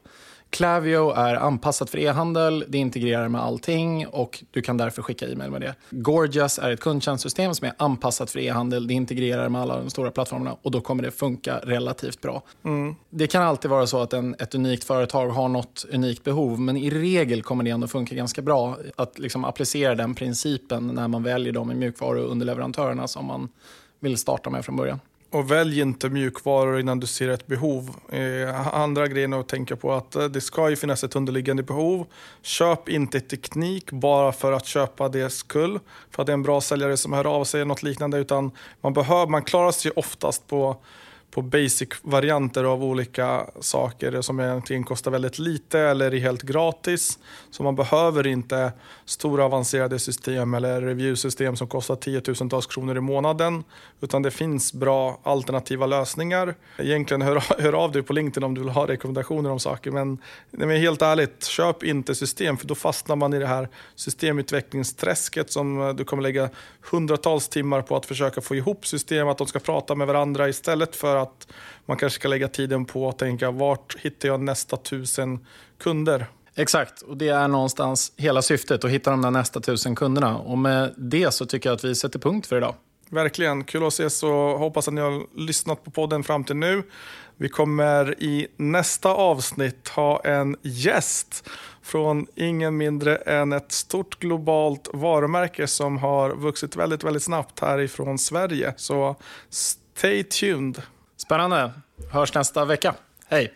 Clavio 0.53 1.11
är 1.11 1.35
anpassat 1.35 1.89
för 1.89 1.97
e-handel, 1.97 2.65
det 2.67 2.77
integrerar 2.77 3.27
med 3.29 3.41
allting 3.41 4.07
och 4.07 4.43
du 4.51 4.61
kan 4.61 4.77
därför 4.77 5.01
skicka 5.01 5.27
e-mail 5.27 5.51
med 5.51 5.61
det. 5.61 5.75
Gorgias 5.89 6.59
är 6.59 6.71
ett 6.71 6.79
kundtjänstsystem 6.79 7.55
som 7.55 7.67
är 7.67 7.73
anpassat 7.77 8.31
för 8.31 8.39
e-handel, 8.39 8.87
det 8.87 8.93
integrerar 8.93 9.49
med 9.49 9.61
alla 9.61 9.77
de 9.77 9.89
stora 9.89 10.11
plattformarna 10.11 10.57
och 10.61 10.71
då 10.71 10.81
kommer 10.81 11.03
det 11.03 11.11
funka 11.11 11.59
relativt 11.63 12.21
bra. 12.21 12.43
Mm. 12.63 12.95
Det 13.09 13.27
kan 13.27 13.43
alltid 13.43 13.71
vara 13.71 13.87
så 13.87 14.01
att 14.01 14.13
en, 14.13 14.35
ett 14.39 14.55
unikt 14.55 14.83
företag 14.83 15.29
har 15.29 15.47
något 15.49 15.85
unikt 15.91 16.23
behov 16.23 16.59
men 16.59 16.77
i 16.77 16.89
regel 16.89 17.43
kommer 17.43 17.63
det 17.63 17.69
ändå 17.69 17.87
funka 17.87 18.15
ganska 18.15 18.41
bra 18.41 18.77
att 18.95 19.19
liksom 19.19 19.45
applicera 19.45 19.95
den 19.95 20.15
principen 20.15 20.87
när 20.87 21.07
man 21.07 21.23
väljer 21.23 21.53
de 21.53 21.79
mjukvaruunderleverantörerna 21.79 23.07
som 23.07 23.25
man 23.25 23.49
vill 23.99 24.17
starta 24.17 24.49
med 24.49 24.65
från 24.65 24.75
början. 24.75 24.99
Och 25.33 25.51
välj 25.51 25.79
inte 25.79 26.09
mjukvaror 26.09 26.79
innan 26.79 26.99
du 26.99 27.07
ser 27.07 27.29
ett 27.29 27.47
behov. 27.47 27.95
Eh, 28.09 28.75
andra 28.75 29.07
grejen 29.07 29.33
att 29.33 29.47
tänka 29.47 29.75
på 29.75 29.93
att 29.93 30.15
eh, 30.15 30.25
det 30.25 30.41
ska 30.41 30.69
ju 30.69 30.75
finnas 30.75 31.03
ett 31.03 31.15
underliggande 31.15 31.63
behov. 31.63 32.05
Köp 32.41 32.89
inte 32.89 33.19
teknik 33.19 33.91
bara 33.91 34.31
för 34.31 34.51
att 34.51 34.65
köpa 34.65 35.09
det 35.09 35.29
skull. 35.29 35.79
För 36.11 36.23
att 36.23 36.25
det 36.25 36.31
är 36.31 36.33
en 36.33 36.43
bra 36.43 36.61
säljare 36.61 36.97
som 36.97 37.13
hör 37.13 37.25
av 37.25 37.43
sig 37.43 37.61
eller 37.61 37.67
något 37.67 37.83
liknande. 37.83 38.17
Utan 38.17 38.51
man, 38.81 38.93
behöver, 38.93 39.27
man 39.27 39.43
klarar 39.43 39.71
sig 39.71 39.91
oftast 39.95 40.47
på 40.47 40.77
på 41.33 41.41
basic-varianter 41.41 42.63
av 42.63 42.83
olika 42.83 43.45
saker 43.59 44.21
som 44.21 44.39
egentligen 44.39 44.83
kostar 44.83 45.11
väldigt 45.11 45.39
lite 45.39 45.79
eller 45.79 46.13
är 46.13 46.19
helt 46.19 46.41
gratis. 46.41 47.19
Så 47.51 47.63
man 47.63 47.75
behöver 47.75 48.27
inte 48.27 48.71
stora 49.05 49.45
avancerade 49.45 49.99
system 49.99 50.53
eller 50.53 50.81
reviewsystem 50.81 51.55
som 51.55 51.67
kostar 51.67 51.95
tiotusentals 51.95 52.65
kronor 52.65 52.97
i 52.97 52.99
månaden. 52.99 53.63
Utan 54.01 54.21
det 54.21 54.31
finns 54.31 54.73
bra 54.73 55.19
alternativa 55.23 55.85
lösningar. 55.85 56.55
Egentligen 56.77 57.21
hör, 57.21 57.43
hör 57.61 57.73
av 57.73 57.91
dig 57.91 58.03
på 58.03 58.13
LinkedIn 58.13 58.43
om 58.43 58.55
du 58.55 58.61
vill 58.61 58.69
ha 58.69 58.87
rekommendationer 58.87 59.49
om 59.49 59.59
saker. 59.59 59.91
Men, 59.91 60.17
men 60.51 60.69
helt 60.69 61.01
ärligt, 61.01 61.45
köp 61.45 61.83
inte 61.83 62.15
system 62.15 62.57
för 62.57 62.67
då 62.67 62.75
fastnar 62.75 63.15
man 63.15 63.33
i 63.33 63.39
det 63.39 63.47
här 63.47 63.69
systemutvecklingsträsket 63.95 65.51
som 65.51 65.81
eh, 65.81 65.89
du 65.93 66.05
kommer 66.05 66.23
lägga 66.23 66.49
hundratals 66.91 67.47
timmar 67.47 67.81
på 67.81 67.95
att 67.95 68.05
försöka 68.05 68.41
få 68.41 68.55
ihop 68.55 68.85
system, 68.85 69.27
att 69.27 69.37
de 69.37 69.47
ska 69.47 69.59
prata 69.59 69.95
med 69.95 70.07
varandra 70.07 70.49
istället 70.49 70.95
för 70.95 71.22
att 71.23 71.47
man 71.85 71.97
kanske 71.97 72.19
ska 72.19 72.27
lägga 72.27 72.47
tiden 72.47 72.85
på 72.85 73.09
att 73.09 73.19
tänka 73.19 73.51
vart 73.51 73.95
hittar 73.99 74.29
jag 74.29 74.39
nästa 74.39 74.77
tusen 74.77 75.45
kunder? 75.79 76.25
Exakt, 76.55 77.01
och 77.01 77.17
det 77.17 77.29
är 77.29 77.47
någonstans 77.47 78.11
hela 78.17 78.41
syftet 78.41 78.83
att 78.83 78.91
hitta 78.91 79.11
de 79.11 79.21
där 79.21 79.31
nästa 79.31 79.59
tusen 79.59 79.95
kunderna. 79.95 80.37
Och 80.37 80.57
med 80.57 80.93
det 80.97 81.31
så 81.33 81.45
tycker 81.45 81.69
jag 81.69 81.75
att 81.75 81.83
vi 81.83 81.95
sätter 81.95 82.19
punkt 82.19 82.47
för 82.47 82.57
idag. 82.57 82.75
Verkligen, 83.09 83.63
kul 83.63 83.83
att 83.83 83.93
ses 83.93 84.23
och 84.23 84.29
hoppas 84.29 84.87
att 84.87 84.93
ni 84.93 85.01
har 85.01 85.39
lyssnat 85.39 85.83
på 85.83 85.91
podden 85.91 86.23
fram 86.23 86.43
till 86.43 86.55
nu. 86.55 86.83
Vi 87.37 87.49
kommer 87.49 88.23
i 88.23 88.47
nästa 88.57 89.09
avsnitt 89.09 89.87
ha 89.87 90.19
en 90.19 90.55
gäst 90.61 91.49
från 91.81 92.27
ingen 92.35 92.77
mindre 92.77 93.15
än 93.15 93.53
ett 93.53 93.71
stort 93.71 94.19
globalt 94.19 94.89
varumärke 94.93 95.67
som 95.67 95.97
har 95.97 96.35
vuxit 96.35 96.75
väldigt, 96.75 97.03
väldigt 97.03 97.23
snabbt 97.23 97.59
härifrån 97.59 98.17
Sverige. 98.17 98.73
Så 98.77 99.15
stay 99.49 100.23
tuned. 100.23 100.81
Spännande. 101.23 101.71
Hörs 102.11 102.33
nästa 102.33 102.65
vecka. 102.65 102.93
Hej! 103.27 103.53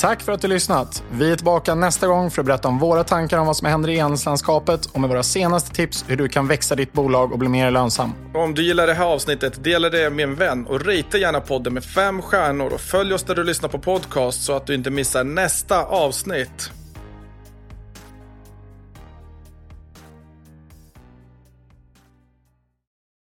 Tack 0.00 0.22
för 0.22 0.32
att 0.32 0.40
du 0.40 0.48
lyssnat. 0.48 1.02
Vi 1.12 1.32
är 1.32 1.36
tillbaka 1.36 1.74
nästa 1.74 2.06
gång 2.06 2.30
för 2.30 2.42
att 2.42 2.46
berätta 2.46 2.68
om 2.68 2.78
våra 2.78 3.04
tankar 3.04 3.38
om 3.38 3.46
vad 3.46 3.56
som 3.56 3.68
händer 3.68 3.88
i 3.88 3.98
enhetslandskapet 3.98 4.86
och 4.86 5.00
med 5.00 5.10
våra 5.10 5.22
senaste 5.22 5.70
tips 5.74 6.04
hur 6.08 6.16
du 6.16 6.28
kan 6.28 6.48
växa 6.48 6.74
ditt 6.74 6.92
bolag 6.92 7.32
och 7.32 7.38
bli 7.38 7.48
mer 7.48 7.70
lönsam. 7.70 8.12
Om 8.34 8.54
du 8.54 8.62
gillar 8.62 8.86
det 8.86 8.94
här 8.94 9.04
avsnittet, 9.04 9.64
dela 9.64 9.90
det 9.90 10.10
med 10.10 10.22
en 10.22 10.34
vän 10.34 10.66
och 10.66 10.86
ratea 10.86 11.20
gärna 11.20 11.40
podden 11.40 11.74
med 11.74 11.84
fem 11.84 12.22
stjärnor 12.22 12.72
och 12.72 12.80
följ 12.80 13.14
oss 13.14 13.22
där 13.22 13.34
du 13.34 13.44
lyssnar 13.44 13.68
på 13.68 13.78
podcast 13.78 14.44
så 14.44 14.52
att 14.52 14.66
du 14.66 14.74
inte 14.74 14.90
missar 14.90 15.24
nästa 15.24 15.84
avsnitt. 15.84 16.70